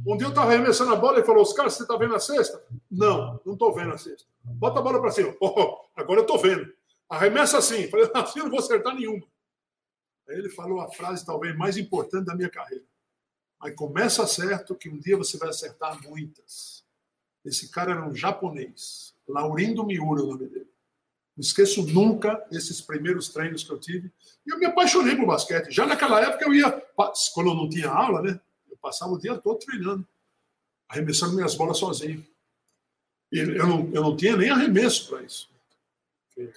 Um 0.05 0.17
dia 0.17 0.27
eu 0.27 0.29
estava 0.29 0.51
arremessando 0.51 0.93
a 0.93 0.95
bola 0.95 1.19
e 1.19 1.23
falou: 1.23 1.41
Oscar, 1.41 1.69
você 1.69 1.83
está 1.83 1.95
vendo 1.97 2.15
a 2.15 2.19
cesta? 2.19 2.63
Não, 2.89 3.39
não 3.45 3.53
estou 3.53 3.73
vendo 3.73 3.93
a 3.93 3.97
cesta. 3.97 4.27
Bota 4.43 4.79
a 4.79 4.81
bola 4.81 4.99
para 4.99 5.11
cima. 5.11 5.35
Oh, 5.39 5.77
agora 5.95 6.19
eu 6.19 6.23
estou 6.23 6.39
vendo. 6.39 6.71
Arremessa 7.09 7.57
assim. 7.57 7.87
Falei, 7.89 8.09
assim 8.13 8.39
eu 8.39 8.45
não 8.45 8.51
vou 8.51 8.59
acertar 8.59 8.95
nenhuma. 8.95 9.25
Aí 10.27 10.35
ele 10.35 10.49
falou 10.49 10.79
a 10.79 10.89
frase 10.89 11.25
talvez 11.25 11.55
mais 11.55 11.77
importante 11.77 12.25
da 12.25 12.35
minha 12.35 12.49
carreira. 12.49 12.85
Mas 13.59 13.75
começa 13.75 14.25
certo 14.25 14.75
que 14.75 14.89
um 14.89 14.97
dia 14.97 15.17
você 15.17 15.37
vai 15.37 15.49
acertar 15.49 16.01
muitas. 16.07 16.85
Esse 17.43 17.69
cara 17.69 17.91
era 17.91 18.07
um 18.07 18.15
japonês. 18.15 19.13
Laurindo 19.27 19.85
Miura 19.85 20.23
o 20.23 20.27
nome 20.27 20.47
dele. 20.47 20.68
Não 21.39 21.41
esqueço 21.41 21.83
nunca 21.83 22.45
esses 22.51 22.81
primeiros 22.81 23.29
treinos 23.29 23.63
que 23.63 23.71
eu 23.71 23.79
tive. 23.79 24.11
E 24.45 24.51
eu 24.51 24.59
me 24.59 24.65
apaixonei 24.65 25.15
por 25.15 25.25
basquete. 25.25 25.71
Já 25.71 25.85
naquela 25.85 26.19
época 26.19 26.43
eu 26.43 26.53
ia, 26.53 26.69
quando 27.33 27.51
eu 27.51 27.55
não 27.55 27.69
tinha 27.69 27.87
aula, 27.87 28.21
né? 28.21 28.37
Eu 28.69 28.75
passava 28.75 29.13
o 29.13 29.17
dia 29.17 29.37
todo 29.37 29.57
treinando, 29.57 30.05
arremessando 30.89 31.35
minhas 31.35 31.55
bolas 31.55 31.77
sozinho. 31.77 32.27
E 33.31 33.39
eu 33.39 33.65
não, 33.65 33.89
eu 33.93 34.01
não 34.01 34.17
tinha 34.17 34.35
nem 34.35 34.49
arremesso 34.49 35.07
para 35.07 35.23
isso. 35.23 35.49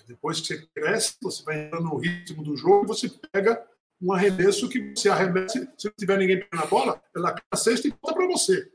Depois 0.08 0.40
que 0.40 0.48
você 0.48 0.66
cresce, 0.74 1.14
você 1.22 1.44
vai 1.44 1.66
entrando 1.66 1.84
no 1.84 1.96
ritmo 1.96 2.42
do 2.42 2.56
jogo, 2.56 2.88
você 2.88 3.08
pega 3.30 3.64
um 4.00 4.12
arremesso 4.12 4.68
que 4.68 4.96
você 4.96 5.08
arremessa, 5.08 5.64
se 5.78 5.86
não 5.86 5.94
tiver 5.96 6.18
ninguém 6.18 6.40
pegando 6.40 6.64
a 6.64 6.66
bola, 6.66 7.00
ela 7.14 7.30
cai 7.30 7.44
a 7.52 7.56
cesta 7.56 7.86
e 7.86 7.90
volta 8.02 8.14
para 8.14 8.26
você. 8.26 8.68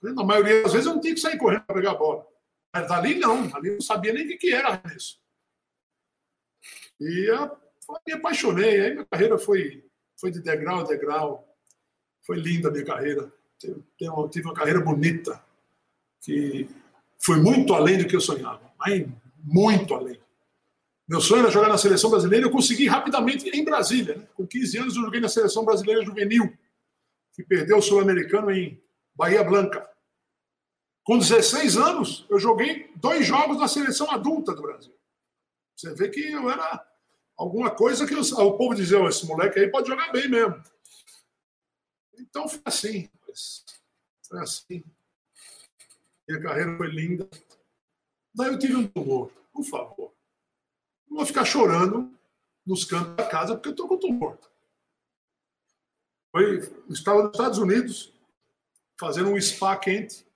Na 0.00 0.22
maioria 0.22 0.62
das 0.62 0.72
vezes 0.72 0.86
eu 0.86 0.94
não 0.94 1.00
tinha 1.00 1.14
que 1.14 1.20
sair 1.20 1.38
correndo 1.38 1.64
para 1.64 1.74
pegar 1.74 1.90
a 1.90 1.96
bola. 1.96 2.24
Mas 2.72 2.88
ali 2.88 3.16
não, 3.16 3.50
ali 3.56 3.70
eu 3.70 3.74
não 3.74 3.80
sabia 3.80 4.12
nem 4.12 4.32
o 4.32 4.38
que 4.38 4.54
era 4.54 4.68
arremesso. 4.68 5.23
E 7.00 7.30
eu 7.30 7.56
me 8.06 8.12
apaixonei. 8.12 8.80
Aí 8.80 8.92
minha 8.92 9.06
carreira 9.06 9.38
foi, 9.38 9.84
foi 10.18 10.30
de 10.30 10.40
degrau 10.40 10.80
a 10.80 10.84
degrau. 10.84 11.48
Foi 12.26 12.38
linda 12.38 12.68
a 12.68 12.72
minha 12.72 12.84
carreira. 12.84 13.32
Tive 13.58 14.10
uma, 14.10 14.28
tive 14.28 14.46
uma 14.46 14.54
carreira 14.54 14.80
bonita, 14.80 15.42
que 16.20 16.68
foi 17.18 17.36
muito 17.36 17.72
além 17.74 17.98
do 17.98 18.06
que 18.06 18.16
eu 18.16 18.20
sonhava. 18.20 18.72
Muito 19.42 19.94
além. 19.94 20.20
Meu 21.06 21.20
sonho 21.20 21.42
era 21.42 21.50
jogar 21.50 21.68
na 21.68 21.78
seleção 21.78 22.10
brasileira. 22.10 22.46
Eu 22.46 22.50
consegui 22.50 22.86
rapidamente 22.86 23.48
em 23.48 23.64
Brasília. 23.64 24.16
Né? 24.16 24.26
Com 24.34 24.46
15 24.46 24.78
anos, 24.78 24.96
eu 24.96 25.02
joguei 25.02 25.20
na 25.20 25.28
seleção 25.28 25.64
brasileira 25.64 26.04
juvenil, 26.04 26.52
que 27.34 27.42
perdeu 27.42 27.78
o 27.78 27.82
Sul-Americano 27.82 28.50
em 28.50 28.82
Bahia 29.14 29.44
Blanca. 29.44 29.88
Com 31.02 31.18
16 31.18 31.76
anos, 31.76 32.26
eu 32.30 32.38
joguei 32.38 32.90
dois 32.96 33.26
jogos 33.26 33.58
na 33.58 33.68
seleção 33.68 34.10
adulta 34.10 34.54
do 34.54 34.62
Brasil. 34.62 34.94
Você 35.76 35.94
vê 35.94 36.08
que 36.08 36.32
eu 36.32 36.50
era 36.50 36.86
alguma 37.36 37.74
coisa 37.74 38.06
que 38.06 38.14
o 38.14 38.56
povo 38.56 38.74
dizia: 38.74 39.00
oh, 39.00 39.08
esse 39.08 39.26
moleque 39.26 39.58
aí 39.58 39.70
pode 39.70 39.88
jogar 39.88 40.12
bem 40.12 40.28
mesmo. 40.28 40.62
Então 42.18 42.48
foi 42.48 42.60
assim. 42.64 43.10
Foi 44.28 44.40
assim. 44.40 44.84
Minha 46.28 46.42
carreira 46.42 46.76
foi 46.76 46.88
linda. 46.88 47.28
Daí 48.34 48.52
eu 48.52 48.58
tive 48.58 48.76
um 48.76 48.86
tumor. 48.86 49.30
Por 49.52 49.64
favor. 49.64 50.14
Não 51.08 51.18
vou 51.18 51.26
ficar 51.26 51.44
chorando 51.44 52.12
nos 52.66 52.84
cantos 52.84 53.14
da 53.14 53.26
casa 53.26 53.54
porque 53.54 53.68
eu 53.68 53.72
estou 53.72 53.88
com 53.88 53.98
tumor. 53.98 54.38
Foi, 56.32 56.58
estava 56.88 57.22
nos 57.22 57.32
Estados 57.32 57.58
Unidos 57.58 58.12
fazendo 58.98 59.30
um 59.30 59.40
spa 59.40 59.76
quente. 59.76 60.26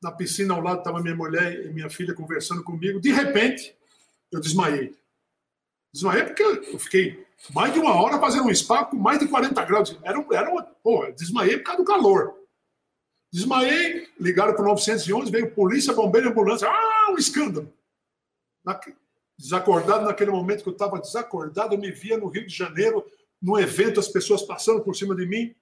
Na 0.00 0.12
piscina 0.12 0.54
ao 0.54 0.60
lado 0.60 0.78
estava 0.78 1.02
minha 1.02 1.16
mulher 1.16 1.66
e 1.66 1.72
minha 1.72 1.90
filha 1.90 2.14
conversando 2.14 2.62
comigo. 2.62 3.00
De 3.00 3.12
repente, 3.12 3.76
eu 4.32 4.40
desmaiei. 4.40 4.94
Desmaiei 5.92 6.24
porque 6.24 6.42
eu 6.42 6.78
fiquei 6.78 7.26
mais 7.50 7.72
de 7.72 7.78
uma 7.78 7.94
hora 7.94 8.18
fazendo 8.18 8.48
um 8.48 8.54
spa 8.54 8.84
com 8.84 8.96
mais 8.96 9.18
de 9.18 9.28
40 9.28 9.64
graus. 9.64 9.96
Era, 10.02 10.26
era 10.32 10.50
uma, 10.50 10.62
porra, 10.62 11.12
desmaiei 11.12 11.58
por 11.58 11.64
causa 11.64 11.82
do 11.82 11.86
calor. 11.86 12.34
Desmaiei, 13.32 14.08
ligaram 14.18 14.54
para 14.54 14.64
o 14.64 14.68
911, 14.68 15.30
veio 15.30 15.54
polícia, 15.54 15.92
bombeiro, 15.92 16.30
ambulância. 16.30 16.68
Ah, 16.68 17.10
um 17.10 17.18
escândalo. 17.18 17.72
Desacordado 19.38 20.04
naquele 20.04 20.30
momento 20.30 20.62
que 20.62 20.68
eu 20.68 20.72
estava 20.72 20.98
desacordado, 20.98 21.74
eu 21.74 21.78
me 21.78 21.90
via 21.90 22.18
no 22.18 22.28
Rio 22.28 22.46
de 22.46 22.54
Janeiro, 22.54 23.04
num 23.40 23.58
evento, 23.58 24.00
as 24.00 24.08
pessoas 24.08 24.42
passando 24.42 24.82
por 24.82 24.96
cima 24.96 25.14
de 25.14 25.26
mim. 25.26 25.54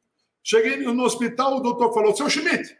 Cheguei 0.42 0.76
no 0.76 1.02
hospital, 1.02 1.56
o 1.56 1.60
doutor 1.60 1.92
falou: 1.92 2.16
Seu 2.16 2.30
Schmidt, 2.30 2.76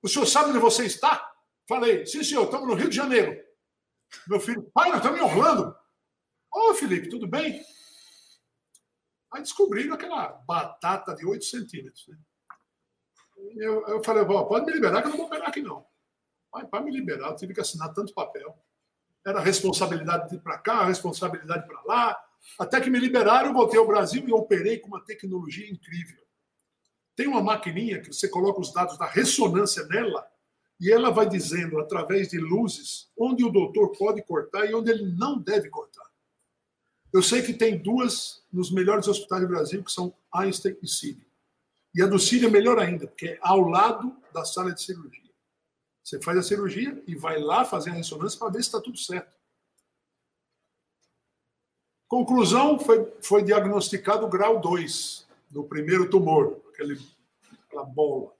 o 0.00 0.08
senhor 0.08 0.26
sabe 0.26 0.50
onde 0.50 0.58
você 0.58 0.86
está? 0.86 1.32
Falei: 1.66 2.06
Sim, 2.06 2.22
senhor, 2.22 2.44
estamos 2.44 2.66
no 2.66 2.74
Rio 2.74 2.88
de 2.88 2.96
Janeiro. 2.96 3.36
Meu 4.26 4.40
filho, 4.40 4.62
pai, 4.74 4.88
nós 4.90 4.98
estamos 4.98 5.18
em 5.18 5.22
Orlando. 5.22 5.74
Ô, 6.52 6.70
oh, 6.70 6.74
Felipe, 6.74 7.08
tudo 7.08 7.26
bem? 7.26 7.62
Aí 9.32 9.42
descobriram 9.42 9.94
aquela 9.94 10.28
batata 10.46 11.14
de 11.14 11.26
8 11.26 11.44
centímetros. 11.44 12.06
Né? 12.08 12.16
Eu, 13.56 13.86
eu 13.86 14.02
falei, 14.02 14.24
pode 14.24 14.66
me 14.66 14.72
liberar, 14.72 15.02
que 15.02 15.08
eu 15.08 15.10
não 15.10 15.18
vou 15.18 15.26
operar 15.26 15.48
aqui 15.48 15.60
não. 15.60 15.86
Pai, 16.50 16.66
para 16.66 16.82
me 16.82 16.90
liberar, 16.90 17.28
eu 17.28 17.36
tive 17.36 17.54
que 17.54 17.60
assinar 17.60 17.92
tanto 17.92 18.14
papel. 18.14 18.58
Era 19.24 19.40
responsabilidade 19.40 20.30
de 20.30 20.38
para 20.38 20.58
cá, 20.58 20.84
responsabilidade 20.84 21.66
para 21.66 21.82
lá. 21.82 22.24
Até 22.58 22.80
que 22.80 22.88
me 22.88 22.98
liberaram, 22.98 23.48
eu 23.48 23.54
voltei 23.54 23.78
ao 23.78 23.86
Brasil 23.86 24.26
e 24.26 24.32
operei 24.32 24.78
com 24.78 24.88
uma 24.88 25.04
tecnologia 25.04 25.68
incrível. 25.68 26.22
Tem 27.14 27.26
uma 27.26 27.42
maquininha 27.42 28.00
que 28.00 28.12
você 28.12 28.28
coloca 28.28 28.60
os 28.60 28.72
dados 28.72 28.96
da 28.96 29.06
ressonância 29.06 29.84
nela 29.86 30.26
e 30.80 30.92
ela 30.92 31.10
vai 31.10 31.28
dizendo, 31.28 31.80
através 31.80 32.28
de 32.28 32.38
luzes, 32.38 33.10
onde 33.16 33.44
o 33.44 33.50
doutor 33.50 33.90
pode 33.96 34.22
cortar 34.22 34.64
e 34.66 34.74
onde 34.74 34.90
ele 34.90 35.12
não 35.16 35.38
deve 35.38 35.68
cortar. 35.68 36.06
Eu 37.12 37.22
sei 37.22 37.42
que 37.42 37.52
tem 37.52 37.78
duas 37.78 38.44
nos 38.52 38.70
melhores 38.70 39.08
hospitais 39.08 39.42
do 39.42 39.48
Brasil, 39.48 39.82
que 39.82 39.90
são 39.90 40.14
Einstein 40.32 40.76
e 40.82 40.86
Cine. 40.86 41.26
E 41.94 42.02
a 42.02 42.06
do 42.06 42.18
Cine 42.18 42.46
é 42.46 42.50
melhor 42.50 42.78
ainda, 42.78 43.08
porque 43.08 43.28
é 43.28 43.38
ao 43.40 43.60
lado 43.60 44.16
da 44.32 44.44
sala 44.44 44.72
de 44.72 44.82
cirurgia. 44.82 45.28
Você 46.04 46.20
faz 46.22 46.38
a 46.38 46.42
cirurgia 46.42 47.02
e 47.06 47.14
vai 47.16 47.40
lá 47.40 47.64
fazer 47.64 47.90
a 47.90 47.94
ressonância 47.94 48.38
para 48.38 48.50
ver 48.50 48.62
se 48.62 48.68
está 48.68 48.80
tudo 48.80 48.98
certo. 48.98 49.36
Conclusão, 52.06 52.78
foi, 52.78 53.12
foi 53.20 53.42
diagnosticado 53.42 54.28
grau 54.28 54.60
2 54.60 55.26
do 55.50 55.64
primeiro 55.64 56.08
tumor, 56.08 56.62
aquele, 56.72 56.98
aquela 57.66 57.84
bola. 57.84 58.32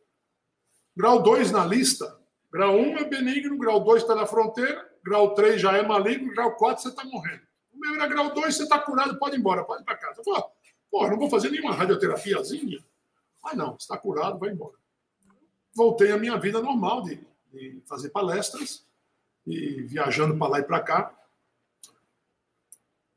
Grau 0.97 1.22
2 1.22 1.51
na 1.51 1.66
lista 1.66 2.18
Grau 2.51 2.77
1 2.77 2.99
é 2.99 3.05
benigno, 3.05 3.59
grau 3.59 3.81
2 3.81 4.03
está 4.03 4.15
na 4.15 4.27
fronteira, 4.27 4.91
grau 5.05 5.35
3 5.35 5.61
já 5.61 5.77
é 5.77 5.83
maligno, 5.83 6.33
grau 6.33 6.57
4 6.57 6.83
você 6.83 6.89
está 6.89 7.05
morrendo. 7.05 7.43
O 7.73 7.79
meu 7.79 7.95
era 7.95 8.07
grau 8.07 8.33
2, 8.33 8.57
você 8.57 8.63
está 8.63 8.79
curado, 8.79 9.19
pode 9.19 9.37
ir 9.37 9.39
embora, 9.39 9.65
pode 9.65 9.83
ir 9.83 9.85
para 9.85 9.97
casa. 9.97 10.23
Pô, 10.23 10.51
pô, 10.91 11.09
não 11.09 11.19
vou 11.19 11.29
fazer 11.29 11.51
nenhuma 11.51 11.75
radioterapiazinha. 11.75 12.83
Ah, 13.45 13.55
não, 13.55 13.77
está 13.77 13.97
curado, 13.99 14.39
vai 14.39 14.51
embora. 14.51 14.77
Voltei 15.75 16.11
à 16.11 16.17
minha 16.17 16.39
vida 16.39 16.61
normal 16.61 17.03
de, 17.03 17.21
de 17.53 17.83
fazer 17.87 18.09
palestras 18.11 18.87
e 19.47 19.83
viajando 19.83 20.37
para 20.39 20.49
lá 20.49 20.59
e 20.59 20.65
para 20.65 20.81
cá. 20.81 21.15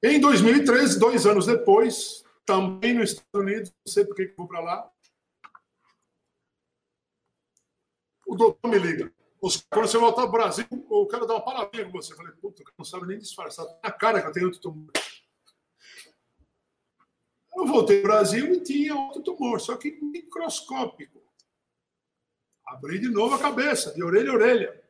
Em 0.03 0.19
2013, 0.19 0.99
dois 0.99 1.25
anos 1.25 1.45
depois, 1.45 2.23
também 2.45 2.93
nos 2.93 3.11
Estados 3.11 3.33
Unidos, 3.33 3.73
não 3.85 3.91
sei 3.91 4.05
por 4.05 4.15
que 4.15 4.33
vou 4.35 4.47
para 4.47 4.59
lá, 4.59 4.91
o 8.25 8.35
doutor 8.35 8.69
me 8.69 8.79
liga. 8.79 9.11
Quando 9.41 9.87
você 9.87 9.97
voltar 9.97 10.21
ao 10.21 10.31
Brasil, 10.31 10.67
o 10.69 11.07
cara 11.07 11.25
dá 11.25 11.33
uma 11.33 11.43
palavrinha 11.43 11.85
com 11.85 11.91
você. 11.91 12.13
Eu 12.13 12.17
falei, 12.17 12.31
puta, 12.33 12.63
não 12.77 12.85
sabe 12.85 13.07
nem 13.07 13.17
disfarçar. 13.17 13.65
Tá 13.65 13.79
na 13.83 13.91
cara 13.91 14.21
que 14.21 14.27
eu 14.27 14.31
tenho 14.31 14.45
outro 14.45 14.61
tumor. 14.61 14.91
Eu 17.55 17.65
voltei 17.65 17.97
ao 17.97 18.03
Brasil 18.03 18.53
e 18.53 18.61
tinha 18.61 18.95
outro 18.95 19.23
tumor, 19.23 19.59
só 19.59 19.75
que 19.77 19.99
microscópico. 19.99 21.19
Abri 22.67 22.99
de 22.99 23.09
novo 23.09 23.33
a 23.33 23.39
cabeça, 23.39 23.91
de 23.95 24.03
orelha 24.03 24.29
a 24.29 24.35
orelha. 24.35 24.83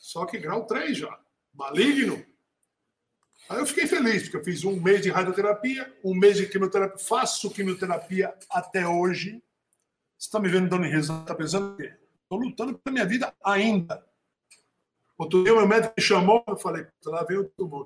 Só 0.00 0.26
que 0.26 0.38
grau 0.38 0.66
3 0.66 0.98
já. 0.98 1.20
Maligno. 1.54 2.26
Aí 3.48 3.58
eu 3.58 3.66
fiquei 3.66 3.86
feliz, 3.86 4.24
porque 4.24 4.36
eu 4.36 4.44
fiz 4.44 4.64
um 4.64 4.80
mês 4.80 5.00
de 5.00 5.10
radioterapia, 5.10 5.96
um 6.04 6.14
mês 6.14 6.36
de 6.36 6.46
quimioterapia. 6.46 6.98
Faço 6.98 7.50
quimioterapia 7.50 8.34
até 8.50 8.86
hoje. 8.86 9.42
Você 10.18 10.26
está 10.26 10.40
me 10.40 10.48
vendo 10.48 10.68
dando 10.68 10.84
risada, 10.84 11.22
está 11.22 11.34
pensando 11.36 11.72
o 11.72 11.76
quê? 11.76 11.94
Estou 12.30 12.38
lutando 12.38 12.78
pela 12.78 12.94
minha 12.94 13.06
vida 13.06 13.34
ainda. 13.44 14.06
Outro 15.18 15.42
dia, 15.42 15.52
meu 15.52 15.66
médico 15.66 15.94
me 15.96 16.02
chamou, 16.02 16.44
eu 16.46 16.56
falei, 16.56 16.86
lá 17.04 17.24
vem 17.24 17.38
o 17.38 17.48
tumor. 17.50 17.84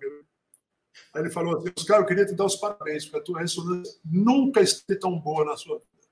Aí 1.14 1.22
ele 1.22 1.30
falou 1.30 1.56
assim, 1.56 1.72
eu 1.88 2.06
queria 2.06 2.26
te 2.26 2.34
dar 2.34 2.44
os 2.44 2.56
parabéns, 2.56 3.06
porque 3.06 3.16
a 3.16 3.22
tua 3.22 3.40
ressonância 3.40 3.98
nunca 4.04 4.60
esteve 4.60 5.00
tão 5.00 5.18
boa 5.18 5.46
na 5.46 5.56
sua 5.56 5.78
vida. 5.78 6.08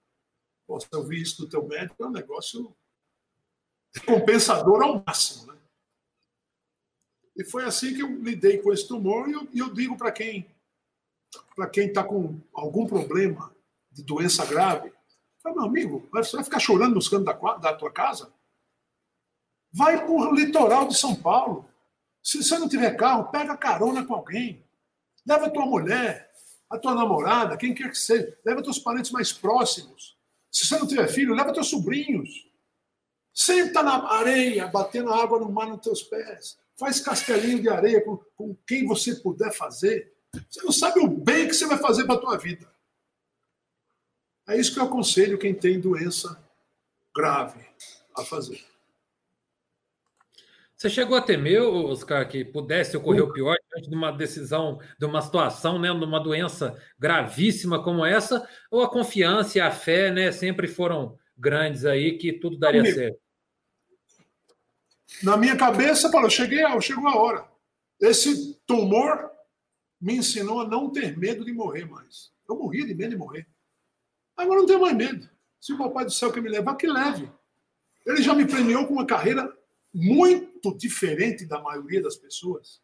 Posso 0.67 0.89
ouvir 0.95 1.21
isso 1.21 1.43
do 1.43 1.49
teu 1.49 1.67
médico, 1.69 2.03
é 2.03 2.07
um 2.07 2.13
negócio 2.13 2.75
compensador 4.07 4.83
ao 4.83 5.05
máximo. 5.07 5.53
Né? 5.53 5.59
E 7.37 7.45
foi 7.45 7.65
assim 7.65 7.95
que 7.95 8.01
eu 8.01 8.09
lidei 8.23 8.59
com 8.63 8.73
esse 8.73 8.89
tumor 8.89 9.29
e 9.29 9.33
eu, 9.33 9.49
eu 9.55 9.75
digo 9.75 9.95
para 9.97 10.11
quem 10.11 10.51
para 11.55 11.69
quem 11.69 11.89
está 11.89 12.03
com 12.03 12.41
algum 12.53 12.87
problema 12.87 13.55
de 13.91 14.03
doença 14.03 14.45
grave, 14.45 14.93
fala, 15.43 15.57
meu 15.57 15.65
amigo, 15.65 16.09
você 16.13 16.37
vai 16.37 16.45
ficar 16.45 16.59
chorando 16.59 16.95
nos 16.95 17.09
cantos 17.09 17.27
da, 17.27 17.57
da 17.57 17.75
tua 17.75 17.91
casa? 17.91 18.33
Vai 19.73 19.99
para 19.99 20.11
o 20.11 20.35
litoral 20.35 20.87
de 20.87 20.97
São 20.97 21.15
Paulo. 21.15 21.69
Se 22.23 22.43
você 22.43 22.59
não 22.59 22.69
tiver 22.69 22.97
carro, 22.97 23.31
pega 23.31 23.57
carona 23.57 24.05
com 24.05 24.15
alguém. 24.15 24.65
Leva 25.27 25.47
a 25.47 25.51
tua 25.51 25.67
mulher, 25.67 26.31
a 26.71 26.79
tua 26.79 26.95
namorada, 26.95 27.57
quem 27.57 27.75
quer 27.75 27.91
que 27.91 27.99
seja. 27.99 28.37
Leva 28.45 28.63
teus 28.63 28.79
parentes 28.79 29.11
mais 29.11 29.33
próximos. 29.33 30.17
Se 30.51 30.67
você 30.67 30.79
não 30.79 30.87
tiver 30.87 31.09
filho, 31.09 31.35
leva 31.35 31.53
teus 31.53 31.69
sobrinhos. 31.69 32.47
Senta 33.35 33.83
na 33.83 34.07
areia, 34.13 34.67
batendo 34.67 35.13
água 35.13 35.39
no 35.39 35.51
mar 35.51 35.67
nos 35.67 35.81
teus 35.81 36.03
pés. 36.03 36.59
Faz 36.79 37.01
castelinho 37.01 37.63
de 37.63 37.69
areia 37.69 38.05
com, 38.05 38.19
com 38.37 38.55
quem 38.67 38.87
você 38.87 39.15
puder 39.17 39.53
fazer. 39.53 40.13
Você 40.51 40.63
não 40.63 40.73
sabe 40.73 41.01
o 41.01 41.09
bem 41.09 41.49
que 41.49 41.55
você 41.55 41.67
vai 41.67 41.79
fazer 41.79 42.05
para 42.05 42.17
a 42.17 42.21
tua 42.21 42.37
vida. 42.37 42.72
É 44.49 44.59
isso 44.59 44.73
que 44.73 44.81
eu 44.81 44.85
aconselho 44.85 45.39
quem 45.39 45.55
tem 45.55 45.81
doença 45.81 46.43
grave 47.15 47.61
a 48.17 48.25
fazer. 48.25 48.61
Você 50.77 50.91
chegou 50.91 51.17
a 51.17 51.23
temer, 51.23 51.63
Oscar, 51.63 52.29
que 52.29 52.45
pudesse 52.45 52.97
ocorrer 52.97 53.23
o 53.23 53.33
pior 53.33 53.57
diante 53.71 53.89
de 53.89 53.95
uma 53.95 54.11
decisão, 54.11 54.81
de 54.99 55.07
uma 55.07 55.23
situação, 55.23 55.79
né, 55.79 55.95
de 55.95 56.05
uma 56.05 56.19
doença 56.19 56.77
gravíssima 56.99 57.81
como 57.85 58.05
essa, 58.05 58.49
ou 58.69 58.83
a 58.83 58.91
confiança 58.91 59.59
e 59.59 59.61
a 59.61 59.71
fé, 59.71 60.11
né, 60.11 60.33
sempre 60.33 60.67
foram 60.67 61.17
grandes 61.39 61.85
aí 61.85 62.19
que 62.19 62.33
tudo 62.33 62.59
daria 62.59 62.81
Amigo, 62.81 62.97
certo? 62.97 63.19
Na 65.23 65.37
minha 65.37 65.57
cabeça, 65.57 66.11
falou, 66.11 66.29
cheguei, 66.29 66.65
chegou 66.81 67.09
a 67.09 67.17
hora. 67.17 67.49
Esse 68.01 68.57
tumor 68.67 69.31
me 70.01 70.17
ensinou 70.17 70.63
a 70.63 70.67
não 70.67 70.91
ter 70.91 71.17
medo 71.17 71.45
de 71.45 71.53
morrer 71.53 71.85
mais. 71.85 72.33
Eu 72.49 72.57
morria 72.57 72.85
de 72.85 72.93
medo 72.93 73.11
de 73.11 73.17
morrer. 73.17 73.47
Agora 74.43 74.61
não 74.61 74.67
tenho 74.67 74.81
mais 74.81 74.97
medo. 74.97 75.29
Se 75.61 75.73
o 75.73 75.79
papai 75.79 76.05
do 76.05 76.11
céu 76.11 76.33
quer 76.33 76.41
me 76.41 76.49
levar, 76.49 76.77
que 76.77 76.87
leve. 76.87 77.31
Ele 78.05 78.23
já 78.23 78.35
me 78.35 78.47
premiou 78.47 78.87
com 78.87 78.95
uma 78.95 79.07
carreira 79.07 79.57
muito 79.95 80.77
diferente 80.77 81.47
da 81.47 81.61
maioria 81.61 82.03
das 82.03 82.17
pessoas. 82.17 82.81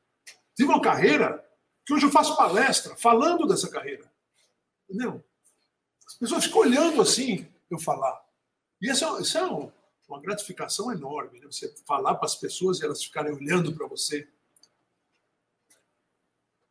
Tive 0.54 0.68
uma 0.68 0.80
carreira 0.80 1.44
que 1.84 1.92
hoje 1.92 2.06
eu 2.06 2.10
faço 2.10 2.36
palestra 2.36 2.94
falando 2.96 3.46
dessa 3.46 3.68
carreira. 3.68 4.10
Entendeu? 4.88 5.24
As 6.06 6.14
pessoas 6.14 6.44
ficam 6.44 6.60
olhando 6.60 7.02
assim 7.02 7.48
eu 7.70 7.78
falar. 7.78 8.24
E 8.80 8.88
é, 8.88 8.92
isso 8.92 9.38
é 9.38 9.46
um, 9.50 9.72
uma 10.08 10.20
gratificação 10.20 10.92
enorme, 10.92 11.40
né? 11.40 11.46
Você 11.46 11.74
falar 11.84 12.14
para 12.14 12.26
as 12.26 12.36
pessoas 12.36 12.78
e 12.78 12.84
elas 12.84 13.02
ficarem 13.02 13.32
olhando 13.32 13.74
para 13.74 13.86
você. 13.86 14.28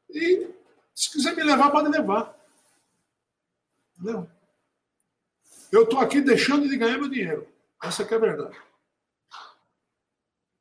E 0.09 0.49
se 0.95 1.11
quiser 1.11 1.35
me 1.35 1.43
levar, 1.43 1.69
pode 1.69 1.89
levar. 1.89 2.35
Entendeu? 3.93 4.29
Eu 5.71 5.83
estou 5.83 5.99
aqui 5.99 6.21
deixando 6.21 6.67
de 6.67 6.77
ganhar 6.77 6.97
meu 6.97 7.09
dinheiro. 7.09 7.47
Essa 7.83 8.03
é 8.03 8.15
a 8.15 8.17
verdade. 8.17 8.57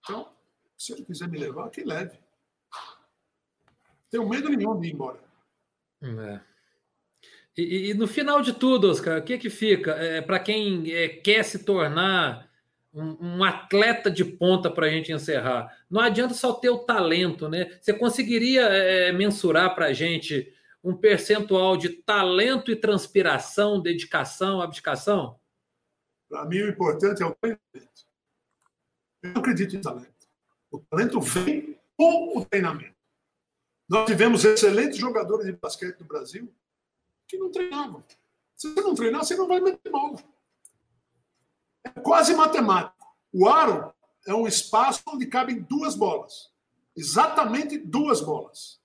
Então, 0.00 0.28
se 0.76 0.92
ele 0.92 1.04
quiser 1.04 1.28
me 1.28 1.38
levar, 1.38 1.70
que 1.70 1.82
leve. 1.82 2.18
Tenho 4.10 4.28
medo 4.28 4.48
nenhum 4.48 4.78
de 4.78 4.88
ir 4.88 4.92
embora. 4.92 5.18
É. 6.02 6.40
E, 7.56 7.90
e, 7.90 7.94
no 7.94 8.06
final 8.06 8.42
de 8.42 8.52
tudo, 8.52 8.90
Oscar, 8.90 9.18
o 9.18 9.22
que 9.22 9.38
que 9.38 9.48
fica? 9.48 9.92
É, 9.92 10.20
para 10.20 10.38
quem 10.38 10.92
é, 10.92 11.08
quer 11.08 11.42
se 11.42 11.64
tornar 11.64 12.50
um, 12.92 13.38
um 13.38 13.44
atleta 13.44 14.10
de 14.10 14.24
ponta 14.24 14.70
para 14.70 14.86
a 14.86 14.90
gente 14.90 15.12
encerrar. 15.12 15.74
Não 15.90 16.00
adianta 16.00 16.34
só 16.34 16.52
ter 16.52 16.70
o 16.70 16.78
talento, 16.78 17.48
né? 17.48 17.78
Você 17.80 17.92
conseguiria 17.92 18.62
é, 18.62 19.12
mensurar 19.12 19.74
para 19.74 19.86
a 19.86 19.92
gente 19.92 20.52
um 20.86 20.96
percentual 20.96 21.76
de 21.76 21.88
talento 21.88 22.70
e 22.70 22.76
transpiração, 22.76 23.82
dedicação, 23.82 24.62
abdicação? 24.62 25.36
Para 26.28 26.44
mim, 26.44 26.60
o 26.60 26.68
importante 26.68 27.24
é 27.24 27.26
o 27.26 27.34
talento. 27.34 27.60
Eu 29.20 29.32
acredito 29.32 29.74
em 29.74 29.80
talento. 29.80 30.28
O 30.70 30.78
talento 30.78 31.20
vem 31.20 31.76
com 31.96 32.38
o 32.38 32.44
treinamento. 32.44 32.94
Nós 33.88 34.06
tivemos 34.06 34.44
excelentes 34.44 34.96
jogadores 34.98 35.46
de 35.46 35.52
basquete 35.54 35.98
no 35.98 36.06
Brasil 36.06 36.54
que 37.26 37.36
não 37.36 37.50
treinavam. 37.50 38.04
Se 38.54 38.72
você 38.72 38.80
não 38.80 38.94
treinar, 38.94 39.24
você 39.24 39.34
não 39.34 39.48
vai 39.48 39.58
meter 39.58 39.90
bola. 39.90 40.22
É 41.82 41.90
quase 42.00 42.32
matemático. 42.32 43.12
O 43.32 43.48
aro 43.48 43.92
é 44.24 44.32
um 44.32 44.46
espaço 44.46 45.02
onde 45.08 45.26
cabem 45.26 45.60
duas 45.62 45.96
bolas. 45.96 46.52
Exatamente 46.96 47.76
duas 47.76 48.20
bolas. 48.20 48.80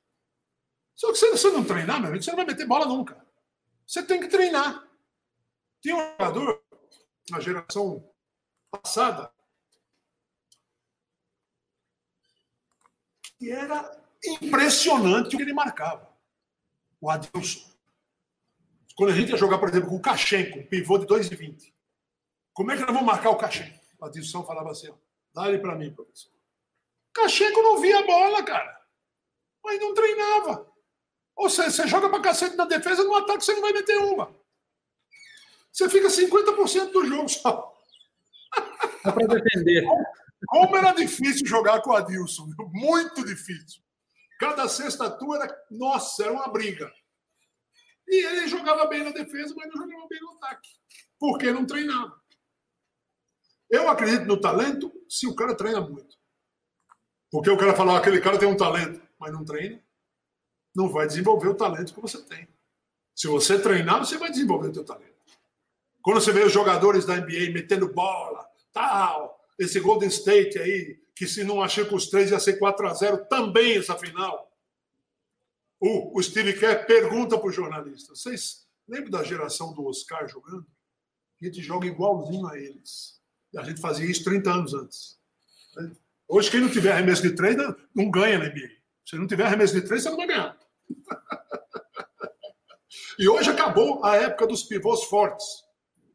Só 1.02 1.12
que 1.12 1.18
se 1.18 1.32
você 1.32 1.50
não 1.50 1.66
treinar, 1.66 2.00
meu 2.00 2.10
amigo, 2.10 2.24
você 2.24 2.30
não 2.30 2.38
vai 2.38 2.46
meter 2.46 2.68
bola 2.68 2.86
nunca. 2.86 3.26
Você 3.88 4.04
tem 4.04 4.20
que 4.20 4.28
treinar. 4.28 4.88
Tinha 5.82 5.96
um 5.96 6.12
jogador 6.12 6.64
na 7.32 7.40
geração 7.40 8.08
passada 8.70 9.34
que 13.40 13.50
era 13.50 14.00
impressionante 14.24 15.34
o 15.34 15.38
que 15.40 15.44
ele 15.44 15.54
marcava. 15.54 16.08
O 17.02 17.10
Adilson. 17.10 17.68
Quando 18.96 19.10
a 19.10 19.16
gente 19.16 19.32
ia 19.32 19.38
jogar, 19.38 19.58
por 19.58 19.70
exemplo, 19.70 19.90
com 19.90 19.96
o 19.96 20.02
Cachenco, 20.02 20.60
um 20.60 20.68
pivô 20.68 21.00
de 21.00 21.08
2,20. 21.08 21.74
Como 22.54 22.72
é 22.72 22.76
que 22.76 22.82
nós 22.82 22.94
vamos 22.94 23.08
marcar 23.08 23.32
o 23.32 23.38
Cachenco? 23.38 23.84
A 24.04 24.08
discussão 24.08 24.46
falava 24.46 24.70
assim: 24.70 24.94
dá 25.34 25.50
ele 25.50 25.58
para 25.58 25.76
mim, 25.76 25.92
professor. 25.92 26.32
Cachenco 27.12 27.60
não 27.64 27.82
via 27.82 28.02
a 28.02 28.06
bola, 28.06 28.44
cara. 28.44 28.86
Mas 29.64 29.80
não 29.80 29.96
treinava. 29.96 30.71
Ou 31.42 31.50
seja, 31.50 31.72
você 31.72 31.88
joga 31.88 32.08
para 32.08 32.22
cacete 32.22 32.56
na 32.56 32.66
defesa, 32.66 33.04
no 33.04 33.16
ataque 33.16 33.44
você 33.44 33.54
não 33.54 33.62
vai 33.62 33.74
meter 33.74 33.98
uma. 33.98 34.32
Você 35.72 35.90
fica 35.90 36.08
50% 36.08 36.92
do 36.92 37.04
jogo 37.04 37.28
só. 37.28 37.76
Dá 39.04 39.12
para 39.12 39.26
defender. 39.26 39.84
Como 40.46 40.78
era 40.78 40.92
difícil 40.92 41.48
jogar 41.48 41.82
com 41.82 41.90
o 41.90 41.96
Adilson. 41.96 42.48
Muito 42.72 43.26
difícil. 43.26 43.82
Cada 44.40 44.70
sexta 44.70 45.10
tua 45.10 45.38
era, 45.38 45.66
nossa, 45.72 46.26
era 46.26 46.32
uma 46.32 46.48
briga. 46.48 46.94
E 48.08 48.24
ele 48.24 48.48
jogava 48.48 48.86
bem 48.86 49.04
na 49.04 49.10
defesa, 49.10 49.56
mas 49.58 49.68
não 49.74 49.82
jogava 49.82 50.08
bem 50.08 50.20
no 50.22 50.34
ataque. 50.34 50.70
Porque 51.18 51.52
não 51.52 51.66
treinava. 51.66 52.22
Eu 53.68 53.90
acredito 53.90 54.28
no 54.28 54.40
talento 54.40 54.94
se 55.10 55.26
o 55.26 55.34
cara 55.34 55.58
treina 55.58 55.82
muito. 55.82 56.16
Porque 57.32 57.50
o 57.50 57.58
cara 57.58 57.74
fala, 57.74 57.98
aquele 57.98 58.22
cara 58.22 58.38
tem 58.38 58.48
um 58.48 58.58
talento, 58.58 59.02
mas 59.18 59.34
não 59.34 59.44
treina, 59.44 59.82
não 60.76 60.90
vai 60.90 61.08
desenvolver 61.08 61.50
o 61.50 61.56
talento 61.56 61.94
que 61.94 62.02
você 62.02 62.22
tem. 62.24 62.48
Se 63.16 63.28
você 63.28 63.60
treinar, 63.60 64.00
você 64.00 64.18
vai 64.18 64.32
desenvolver 64.32 64.70
o 64.70 64.74
seu 64.74 64.84
talento. 64.84 65.12
Quando 66.02 66.20
você 66.20 66.32
vê 66.32 66.44
os 66.44 66.52
jogadores 66.52 67.06
da 67.06 67.18
NBA 67.18 67.52
metendo 67.54 67.94
bola, 67.94 68.48
tal, 68.74 69.40
esse 69.60 69.80
Golden 69.80 70.10
State 70.10 70.58
aí, 70.58 71.00
que 71.16 71.28
se 71.28 71.44
não 71.44 71.62
achar 71.62 71.86
com 71.86 71.96
os 71.96 72.08
três 72.08 72.32
ia 72.32 72.40
ser 72.40 72.58
4 72.58 72.88
a 72.88 72.94
0 72.94 73.26
também 73.26 73.78
essa 73.78 73.96
final. 73.96 74.52
O, 75.80 76.18
o 76.18 76.24
Steve 76.24 76.54
Kerr 76.54 76.86
pergunta 76.86 77.38
para 77.38 77.48
o 77.48 77.52
jornalista: 77.52 78.16
vocês 78.16 78.68
lembram 78.88 79.12
da 79.12 79.24
geração 79.24 79.74
do 79.74 79.86
Oscar 79.86 80.28
jogando? 80.28 80.66
A 81.42 81.46
gente 81.46 81.62
joga 81.62 81.88
igualzinho 81.88 82.48
a 82.48 82.58
eles. 82.58 83.20
A 83.58 83.64
gente 83.64 83.82
fazia 83.82 84.10
isso 84.10 84.24
30 84.24 84.52
anos 84.52 84.74
antes. 84.74 85.20
Hoje, 86.28 86.50
quem 86.50 86.62
não 86.62 86.70
tiver 86.70 86.94
arremesso 86.94 87.22
de 87.22 87.36
três 87.36 87.58
não 87.94 88.10
ganha 88.10 88.40
na 88.40 88.46
NBA. 88.46 88.70
Se 89.06 89.16
não 89.18 89.28
tiver 89.28 89.46
arremesso 89.46 89.74
de 89.74 89.82
três, 89.82 90.04
você 90.04 90.10
não 90.10 90.18
vai 90.18 90.28
ganhar. 90.28 90.58
E 93.18 93.28
hoje 93.28 93.50
acabou 93.50 94.04
a 94.04 94.16
época 94.16 94.48
dos 94.48 94.64
pivôs 94.64 95.04
fortes. 95.06 95.64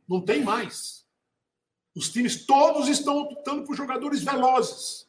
Não 0.09 0.21
tem 0.21 0.43
mais. 0.43 1.07
Os 1.95 2.11
times 2.11 2.45
todos 2.45 2.89
estão 2.89 3.19
optando 3.19 3.65
por 3.65 3.75
jogadores 3.75 4.23
velozes. 4.23 5.07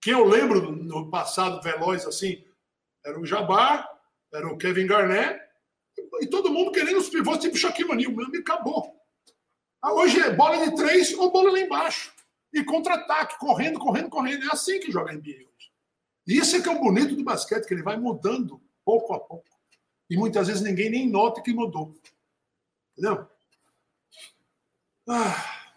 Quem 0.00 0.12
eu 0.12 0.24
lembro 0.24 0.72
no 0.72 1.10
passado 1.10 1.62
veloz 1.62 2.06
assim, 2.06 2.44
era 3.04 3.18
o 3.18 3.26
Jabbar, 3.26 3.88
era 4.32 4.46
o 4.46 4.56
Kevin 4.56 4.86
Garnett, 4.86 5.40
e 6.20 6.26
todo 6.26 6.52
mundo 6.52 6.72
querendo 6.72 6.98
os 6.98 7.08
pivôs 7.08 7.38
tipo 7.38 7.56
Shaquille 7.56 7.90
O'Neal. 7.90 8.12
Meu 8.12 8.26
amigo, 8.26 8.42
acabou. 8.42 8.96
Ah, 9.80 9.92
hoje 9.92 10.20
é 10.20 10.34
bola 10.34 10.68
de 10.68 10.74
três 10.76 11.12
ou 11.14 11.30
bola 11.30 11.52
lá 11.52 11.60
embaixo. 11.60 12.12
E 12.52 12.64
contra-ataque, 12.64 13.38
correndo, 13.38 13.78
correndo, 13.78 14.08
correndo. 14.08 14.44
É 14.44 14.52
assim 14.52 14.80
que 14.80 14.90
joga 14.90 15.12
a 15.12 15.14
NBA 15.14 15.30
hoje. 15.30 15.72
E 16.26 16.36
isso 16.36 16.56
é 16.56 16.60
que 16.60 16.68
é 16.68 16.72
o 16.72 16.80
bonito 16.80 17.14
do 17.14 17.24
basquete, 17.24 17.66
que 17.66 17.74
ele 17.74 17.82
vai 17.82 17.96
mudando 17.96 18.60
pouco 18.84 19.14
a 19.14 19.20
pouco. 19.20 19.57
E 20.10 20.16
muitas 20.16 20.46
vezes 20.46 20.62
ninguém 20.62 20.90
nem 20.90 21.08
nota 21.08 21.42
que 21.42 21.52
mudou. 21.52 21.94
Entendeu? 22.92 23.26
Ah. 25.08 25.72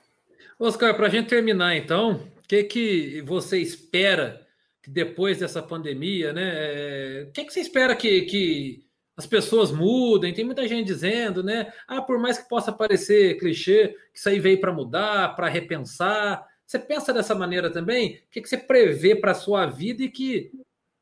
Oscar, 0.60 0.96
para 0.96 1.08
a 1.08 1.10
gente 1.10 1.30
terminar, 1.30 1.76
então, 1.76 2.14
o 2.14 2.48
que, 2.48 2.64
que 2.64 3.22
você 3.22 3.58
espera 3.60 4.48
que 4.82 4.90
depois 4.90 5.40
dessa 5.40 5.62
pandemia, 5.62 6.34
né? 6.34 6.52
É, 6.54 7.26
o 7.28 7.32
que, 7.32 7.46
que 7.46 7.54
você 7.54 7.62
espera 7.62 7.96
que, 7.96 8.22
que 8.24 8.86
as 9.16 9.26
pessoas 9.26 9.72
mudem? 9.72 10.34
Tem 10.34 10.44
muita 10.44 10.68
gente 10.68 10.88
dizendo, 10.88 11.44
né? 11.44 11.72
Ah, 11.88 12.02
por 12.02 12.20
mais 12.20 12.38
que 12.38 12.50
possa 12.50 12.72
parecer 12.72 13.38
clichê, 13.38 13.90
que 14.12 14.20
isso 14.20 14.30
aí 14.30 14.40
veio 14.40 14.60
para 14.60 14.74
mudar, 14.74 15.36
para 15.36 15.48
repensar. 15.48 16.46
Você 16.66 16.80
pensa 16.80 17.14
dessa 17.14 17.36
maneira 17.36 17.70
também? 17.70 18.16
O 18.16 18.32
que, 18.32 18.42
que 18.42 18.50
você 18.50 18.58
prevê 18.58 19.16
para 19.16 19.32
a 19.32 19.36
sua 19.36 19.66
vida 19.66 20.04
e 20.04 20.10
que 20.10 20.52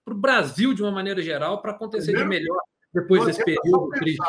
para 0.04 0.14
o 0.14 0.18
Brasil, 0.18 0.74
de 0.74 0.82
uma 0.82 0.92
maneira 0.92 1.22
geral, 1.22 1.62
para 1.62 1.72
acontecer 1.72 2.12
Primeiro, 2.12 2.30
de 2.30 2.40
melhor 2.40 2.62
depois 2.94 3.26
desse 3.26 3.44
período 3.44 3.90
triste? 3.90 4.24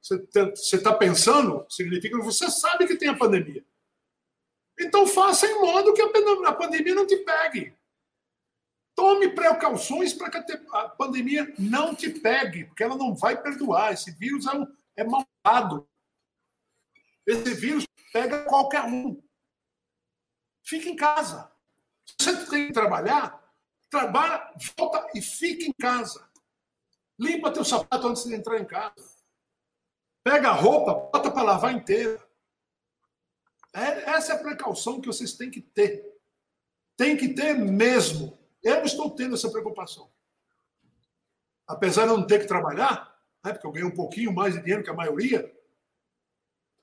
Você 0.00 0.76
está 0.76 0.92
pensando, 0.92 1.64
significa 1.68 2.18
que 2.18 2.24
você 2.24 2.50
sabe 2.50 2.86
que 2.86 2.96
tem 2.96 3.08
a 3.08 3.16
pandemia. 3.16 3.64
Então 4.78 5.06
faça 5.06 5.46
em 5.46 5.60
modo 5.60 5.94
que 5.94 6.02
a 6.02 6.52
pandemia 6.52 6.94
não 6.94 7.06
te 7.06 7.16
pegue. 7.18 7.74
Tome 8.94 9.34
precauções 9.34 10.12
para 10.12 10.30
que 10.30 10.52
a 10.72 10.88
pandemia 10.88 11.52
não 11.58 11.94
te 11.94 12.10
pegue, 12.10 12.66
porque 12.66 12.82
ela 12.82 12.96
não 12.96 13.14
vai 13.14 13.40
perdoar. 13.40 13.92
Esse 13.92 14.12
vírus 14.12 14.46
é, 14.46 14.52
um, 14.56 14.76
é 14.96 15.04
malvado. 15.04 15.88
Esse 17.26 17.54
vírus 17.54 17.86
pega 18.12 18.44
qualquer 18.44 18.84
um. 18.84 19.20
Fique 20.64 20.88
em 20.88 20.96
casa. 20.96 21.50
Se 22.06 22.32
você 22.32 22.50
tem 22.50 22.66
que 22.68 22.72
trabalhar, 22.72 23.42
trabalha, 23.90 24.52
volta 24.76 25.08
e 25.14 25.20
fique 25.20 25.68
em 25.68 25.72
casa. 25.72 26.28
Limpa 27.18 27.52
teu 27.52 27.64
sapato 27.64 28.08
antes 28.08 28.24
de 28.24 28.34
entrar 28.34 28.58
em 28.58 28.64
casa. 28.64 29.14
Pega 30.24 30.48
a 30.48 30.52
roupa, 30.52 30.94
bota 30.94 31.30
para 31.30 31.42
lavar 31.42 31.74
inteira. 31.74 32.20
É, 33.74 34.10
essa 34.10 34.32
é 34.32 34.36
a 34.36 34.42
precaução 34.42 35.00
que 35.00 35.06
vocês 35.06 35.34
têm 35.34 35.50
que 35.50 35.60
ter. 35.60 36.14
Tem 36.96 37.16
que 37.16 37.34
ter 37.34 37.54
mesmo. 37.54 38.38
Eu 38.62 38.82
estou 38.84 39.10
tendo 39.10 39.34
essa 39.34 39.50
preocupação. 39.50 40.10
Apesar 41.66 42.02
de 42.02 42.08
não 42.08 42.26
ter 42.26 42.40
que 42.40 42.46
trabalhar, 42.46 43.14
né, 43.44 43.52
porque 43.52 43.66
eu 43.66 43.72
ganho 43.72 43.88
um 43.88 43.94
pouquinho 43.94 44.32
mais 44.32 44.54
de 44.54 44.60
dinheiro 44.60 44.82
que 44.82 44.90
a 44.90 44.94
maioria, 44.94 45.52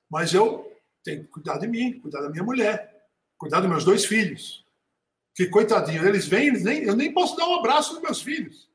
mas 0.10 0.34
eu 0.34 0.72
tenho 1.04 1.24
que 1.24 1.30
cuidar 1.30 1.58
de 1.58 1.68
mim, 1.68 2.00
cuidar 2.00 2.22
da 2.22 2.30
minha 2.30 2.44
mulher, 2.44 3.08
cuidar 3.38 3.62
dos 3.62 3.70
meus 3.70 3.86
dois 3.86 4.06
filhos. 4.06 4.66
Que 5.34 5.48
coitadinho, 5.48 6.06
eles 6.08 6.28
vêm, 6.28 6.48
eles 6.48 6.64
nem, 6.64 6.84
eu 6.84 6.96
nem 6.96 7.14
posso 7.14 7.36
dar 7.36 7.48
um 7.48 7.56
abraço 7.56 7.94
nos 7.94 8.04
meus 8.04 8.22
filhos. 8.22 8.71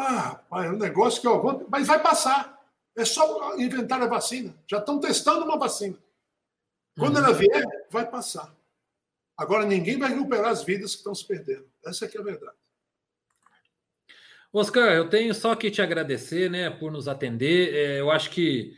Ah, 0.00 0.40
é 0.64 0.70
um 0.70 0.76
negócio 0.76 1.20
que 1.20 1.26
eu 1.26 1.42
vou. 1.42 1.66
Mas 1.68 1.86
vai 1.86 2.00
passar. 2.00 2.56
É 2.96 3.04
só 3.04 3.56
inventar 3.56 4.00
a 4.00 4.06
vacina. 4.06 4.54
Já 4.66 4.78
estão 4.78 5.00
testando 5.00 5.44
uma 5.44 5.58
vacina. 5.58 5.98
Quando 6.96 7.16
uhum. 7.16 7.24
ela 7.24 7.32
vier, 7.32 7.64
vai 7.90 8.08
passar. 8.08 8.54
Agora, 9.36 9.64
ninguém 9.64 9.98
vai 9.98 10.10
recuperar 10.10 10.50
as 10.50 10.62
vidas 10.62 10.92
que 10.92 10.98
estão 10.98 11.14
se 11.14 11.26
perdendo. 11.26 11.66
Essa 11.84 12.04
é 12.04 12.08
que 12.08 12.16
é 12.16 12.20
a 12.20 12.24
verdade. 12.24 12.56
Oscar, 14.52 14.92
eu 14.92 15.08
tenho 15.08 15.34
só 15.34 15.54
que 15.54 15.70
te 15.70 15.82
agradecer 15.82 16.50
né, 16.50 16.70
por 16.70 16.90
nos 16.90 17.06
atender. 17.06 17.74
É, 17.74 18.00
eu 18.00 18.10
acho 18.10 18.30
que 18.30 18.72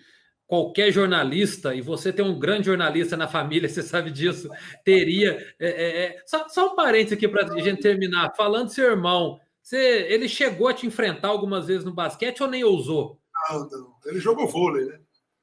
qualquer 0.47 0.91
jornalista, 0.91 1.75
e 1.75 1.81
você 1.81 2.13
tem 2.13 2.25
um 2.25 2.39
grande 2.39 2.67
jornalista 2.67 3.17
na 3.17 3.29
família, 3.29 3.69
você 3.71 3.83
sabe 3.83 4.11
disso, 4.11 4.49
teria. 4.85 5.55
É, 5.59 5.69
é, 5.69 6.05
é 6.05 6.23
só, 6.27 6.49
só, 6.49 6.73
um 6.73 6.77
parênteses 6.77 7.13
aqui 7.13 7.29
para 7.29 7.47
a 7.47 7.61
gente 7.61 7.81
terminar. 7.81 8.35
Falando 8.37 8.67
do 8.67 8.73
seu 8.73 8.91
irmão, 8.91 9.41
você, 9.71 10.07
ele 10.09 10.29
chegou 10.29 10.67
a 10.67 10.75
te 10.75 10.85
enfrentar 10.85 11.29
algumas 11.29 11.67
vezes 11.67 11.85
no 11.85 11.95
basquete 11.95 12.43
ou 12.43 12.49
nem 12.49 12.65
ousou? 12.65 13.21
Não, 13.49 13.69
não. 13.69 13.95
Ele 14.05 14.19
jogou 14.19 14.49
vôlei, 14.49 14.85
né? 14.87 15.01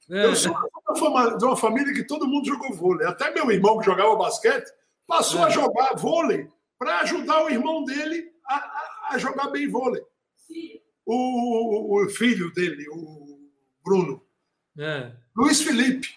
É. 0.09 0.25
Eu 0.25 0.35
sou 0.35 0.53
de 1.37 1.45
uma 1.45 1.55
família 1.55 1.93
que 1.93 2.03
todo 2.03 2.27
mundo 2.27 2.45
jogou 2.45 2.73
vôlei. 2.73 3.07
Até 3.07 3.31
meu 3.31 3.49
irmão 3.51 3.77
que 3.79 3.85
jogava 3.85 4.15
basquete 4.15 4.69
Passou 5.07 5.41
a 5.45 5.47
é. 5.47 5.51
jogar 5.51 5.95
vôlei 5.95 6.49
para 6.77 6.99
ajudar 6.99 7.45
o 7.45 7.49
irmão 7.49 7.85
dele 7.85 8.29
a, 8.45 8.55
a, 8.55 9.07
a 9.11 9.17
jogar 9.17 9.47
bem 9.47 9.69
vôlei. 9.69 10.03
O, 11.05 11.15
o, 11.15 12.05
o, 12.05 12.09
filho 12.09 12.53
dele, 12.53 12.85
o 12.89 13.49
Bruno. 13.81 14.21
É. 14.77 15.13
Luiz 15.35 15.61
Felipe, 15.61 16.09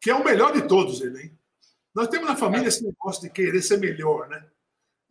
que 0.00 0.08
é 0.08 0.14
o 0.14 0.24
melhor 0.24 0.52
de 0.52 0.68
todos 0.68 1.00
ele, 1.00 1.22
hein? 1.22 1.38
Nós 1.92 2.06
temos 2.08 2.28
na 2.28 2.36
família 2.36 2.68
esse 2.68 2.84
negócio 2.84 3.22
de 3.22 3.30
querer 3.30 3.60
ser 3.60 3.78
melhor, 3.78 4.28
né? 4.28 4.46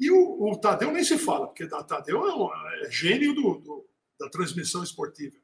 E 0.04 0.12
o, 0.12 0.52
o 0.52 0.58
Tadeu 0.58 0.92
nem 0.92 1.02
se 1.02 1.18
fala, 1.18 1.48
porque 1.48 1.64
o 1.64 1.84
Tadeu 1.86 2.28
é, 2.28 2.36
um, 2.36 2.54
é 2.84 2.92
gênio 2.92 3.34
do, 3.34 3.56
do, 3.60 3.90
da 4.20 4.30
transmissão 4.30 4.84
esportiva. 4.84 5.38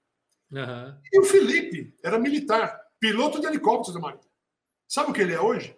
Uhum. 0.51 0.97
E 1.13 1.19
o 1.21 1.23
Felipe 1.23 1.95
era 2.03 2.19
militar, 2.19 2.77
piloto 2.99 3.39
de 3.39 3.47
helicóptero 3.47 3.93
da 3.93 4.01
Marinha. 4.01 4.29
Sabe 4.85 5.11
o 5.11 5.13
que 5.13 5.21
ele 5.21 5.33
é 5.33 5.39
hoje? 5.39 5.77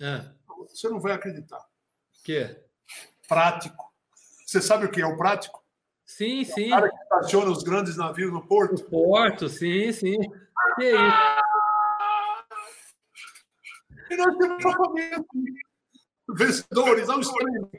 É. 0.00 0.24
Você 0.68 0.88
não 0.88 0.98
vai 0.98 1.12
acreditar. 1.12 1.60
O 1.60 2.24
que? 2.24 2.56
Prático. 3.28 3.94
Você 4.44 4.60
sabe 4.60 4.86
o 4.86 4.90
que 4.90 5.00
é 5.00 5.06
o 5.06 5.16
prático? 5.16 5.64
Sim, 6.04 6.40
é 6.40 6.44
sim. 6.46 6.66
O 6.66 6.70
cara 6.70 6.90
que 6.90 6.96
estaciona 6.96 7.50
os 7.52 7.62
grandes 7.62 7.96
navios 7.96 8.32
no 8.32 8.44
porto. 8.44 8.72
No 8.72 8.90
porto, 8.90 9.48
sim, 9.48 9.92
sim. 9.92 10.18
Que 10.74 10.84
é 10.84 10.94
isso? 10.94 11.16
E 14.10 14.16
nós 14.16 14.36
temos 14.36 14.64
uma 14.64 14.76
família 14.76 15.24
vencedores 16.28 17.08
ao 17.08 17.20
extremo. 17.20 17.70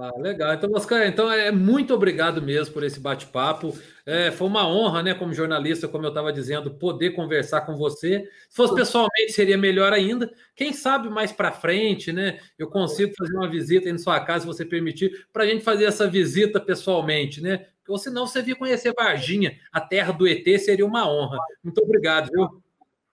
Ah, 0.00 0.12
legal. 0.18 0.52
Então, 0.52 0.70
Oscar, 0.74 1.06
então 1.06 1.32
é 1.32 1.50
muito 1.50 1.94
obrigado 1.94 2.42
mesmo 2.42 2.74
por 2.74 2.84
esse 2.84 3.00
bate-papo. 3.00 3.76
É, 4.04 4.30
foi 4.30 4.46
uma 4.46 4.68
honra, 4.68 5.02
né, 5.02 5.14
como 5.14 5.32
jornalista, 5.32 5.88
como 5.88 6.04
eu 6.04 6.10
estava 6.10 6.32
dizendo, 6.32 6.70
poder 6.74 7.12
conversar 7.12 7.62
com 7.62 7.74
você. 7.74 8.30
Se 8.48 8.56
fosse 8.56 8.74
pessoalmente, 8.74 9.32
seria 9.32 9.56
melhor 9.56 9.92
ainda. 9.92 10.30
Quem 10.54 10.72
sabe 10.74 11.08
mais 11.08 11.32
para 11.32 11.50
frente, 11.50 12.12
né? 12.12 12.38
Eu 12.58 12.68
consigo 12.68 13.14
fazer 13.16 13.34
uma 13.34 13.50
visita 13.50 13.88
em 13.88 13.98
sua 13.98 14.20
casa, 14.20 14.42
se 14.42 14.46
você 14.46 14.64
permitir, 14.64 15.26
para 15.32 15.44
a 15.44 15.46
gente 15.46 15.64
fazer 15.64 15.86
essa 15.86 16.06
visita 16.06 16.60
pessoalmente, 16.60 17.40
né? 17.40 17.66
Ou 17.88 17.96
senão 17.96 18.26
você 18.26 18.42
vir 18.42 18.56
conhecer 18.56 18.92
Varginha, 18.94 19.58
a 19.72 19.80
terra 19.80 20.12
do 20.12 20.28
ET, 20.28 20.44
seria 20.60 20.84
uma 20.84 21.10
honra. 21.10 21.38
Muito 21.64 21.82
obrigado, 21.82 22.30
viu? 22.30 22.62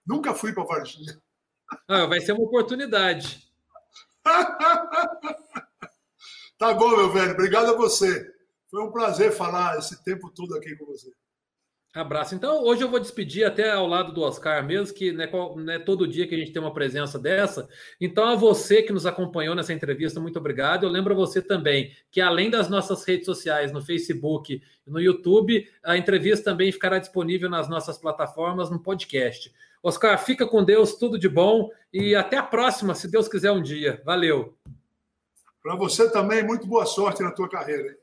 Nunca 0.06 0.34
fui 0.34 0.52
para 0.52 0.62
Varginha. 0.62 1.18
Ah, 1.88 2.04
vai 2.04 2.20
ser 2.20 2.32
uma 2.32 2.44
oportunidade. 2.44 3.45
Tá 6.58 6.72
bom, 6.72 6.96
meu 6.96 7.12
velho. 7.12 7.32
Obrigado 7.32 7.70
a 7.70 7.76
você. 7.76 8.32
Foi 8.70 8.82
um 8.82 8.90
prazer 8.90 9.30
falar 9.30 9.78
esse 9.78 10.02
tempo 10.02 10.30
todo 10.34 10.56
aqui 10.56 10.74
com 10.74 10.86
você. 10.86 11.10
Abraço. 11.94 12.34
Então, 12.34 12.62
hoje 12.62 12.82
eu 12.82 12.90
vou 12.90 13.00
despedir 13.00 13.46
até 13.46 13.70
ao 13.70 13.86
lado 13.86 14.12
do 14.12 14.20
Oscar 14.20 14.64
mesmo, 14.64 14.94
que 14.94 15.12
não 15.12 15.70
é, 15.70 15.78
todo 15.78 16.06
dia 16.06 16.26
que 16.26 16.34
a 16.34 16.38
gente 16.38 16.52
tem 16.52 16.60
uma 16.60 16.72
presença 16.72 17.18
dessa. 17.18 17.66
Então, 17.98 18.26
a 18.28 18.34
você 18.34 18.82
que 18.82 18.92
nos 18.92 19.06
acompanhou 19.06 19.54
nessa 19.54 19.72
entrevista, 19.72 20.20
muito 20.20 20.38
obrigado. 20.38 20.84
Eu 20.84 20.90
lembro 20.90 21.14
a 21.14 21.16
você 21.16 21.40
também 21.40 21.90
que, 22.10 22.20
além 22.20 22.50
das 22.50 22.68
nossas 22.68 23.02
redes 23.04 23.24
sociais, 23.24 23.72
no 23.72 23.80
Facebook 23.80 24.62
no 24.86 25.00
YouTube, 25.00 25.66
a 25.82 25.96
entrevista 25.96 26.50
também 26.50 26.70
ficará 26.70 26.98
disponível 26.98 27.48
nas 27.48 27.66
nossas 27.66 27.96
plataformas 27.96 28.70
no 28.70 28.78
podcast. 28.78 29.50
Oscar, 29.82 30.18
fica 30.18 30.46
com 30.46 30.64
Deus, 30.64 30.94
tudo 30.94 31.18
de 31.18 31.28
bom 31.28 31.70
e 31.92 32.14
até 32.14 32.36
a 32.36 32.42
próxima, 32.42 32.94
se 32.94 33.10
Deus 33.10 33.28
quiser 33.28 33.52
um 33.52 33.62
dia. 33.62 34.02
Valeu. 34.04 34.56
Para 35.62 35.76
você 35.76 36.10
também, 36.10 36.44
muito 36.44 36.66
boa 36.66 36.86
sorte 36.86 37.22
na 37.22 37.30
tua 37.30 37.48
carreira. 37.48 37.88
Hein? 37.88 37.96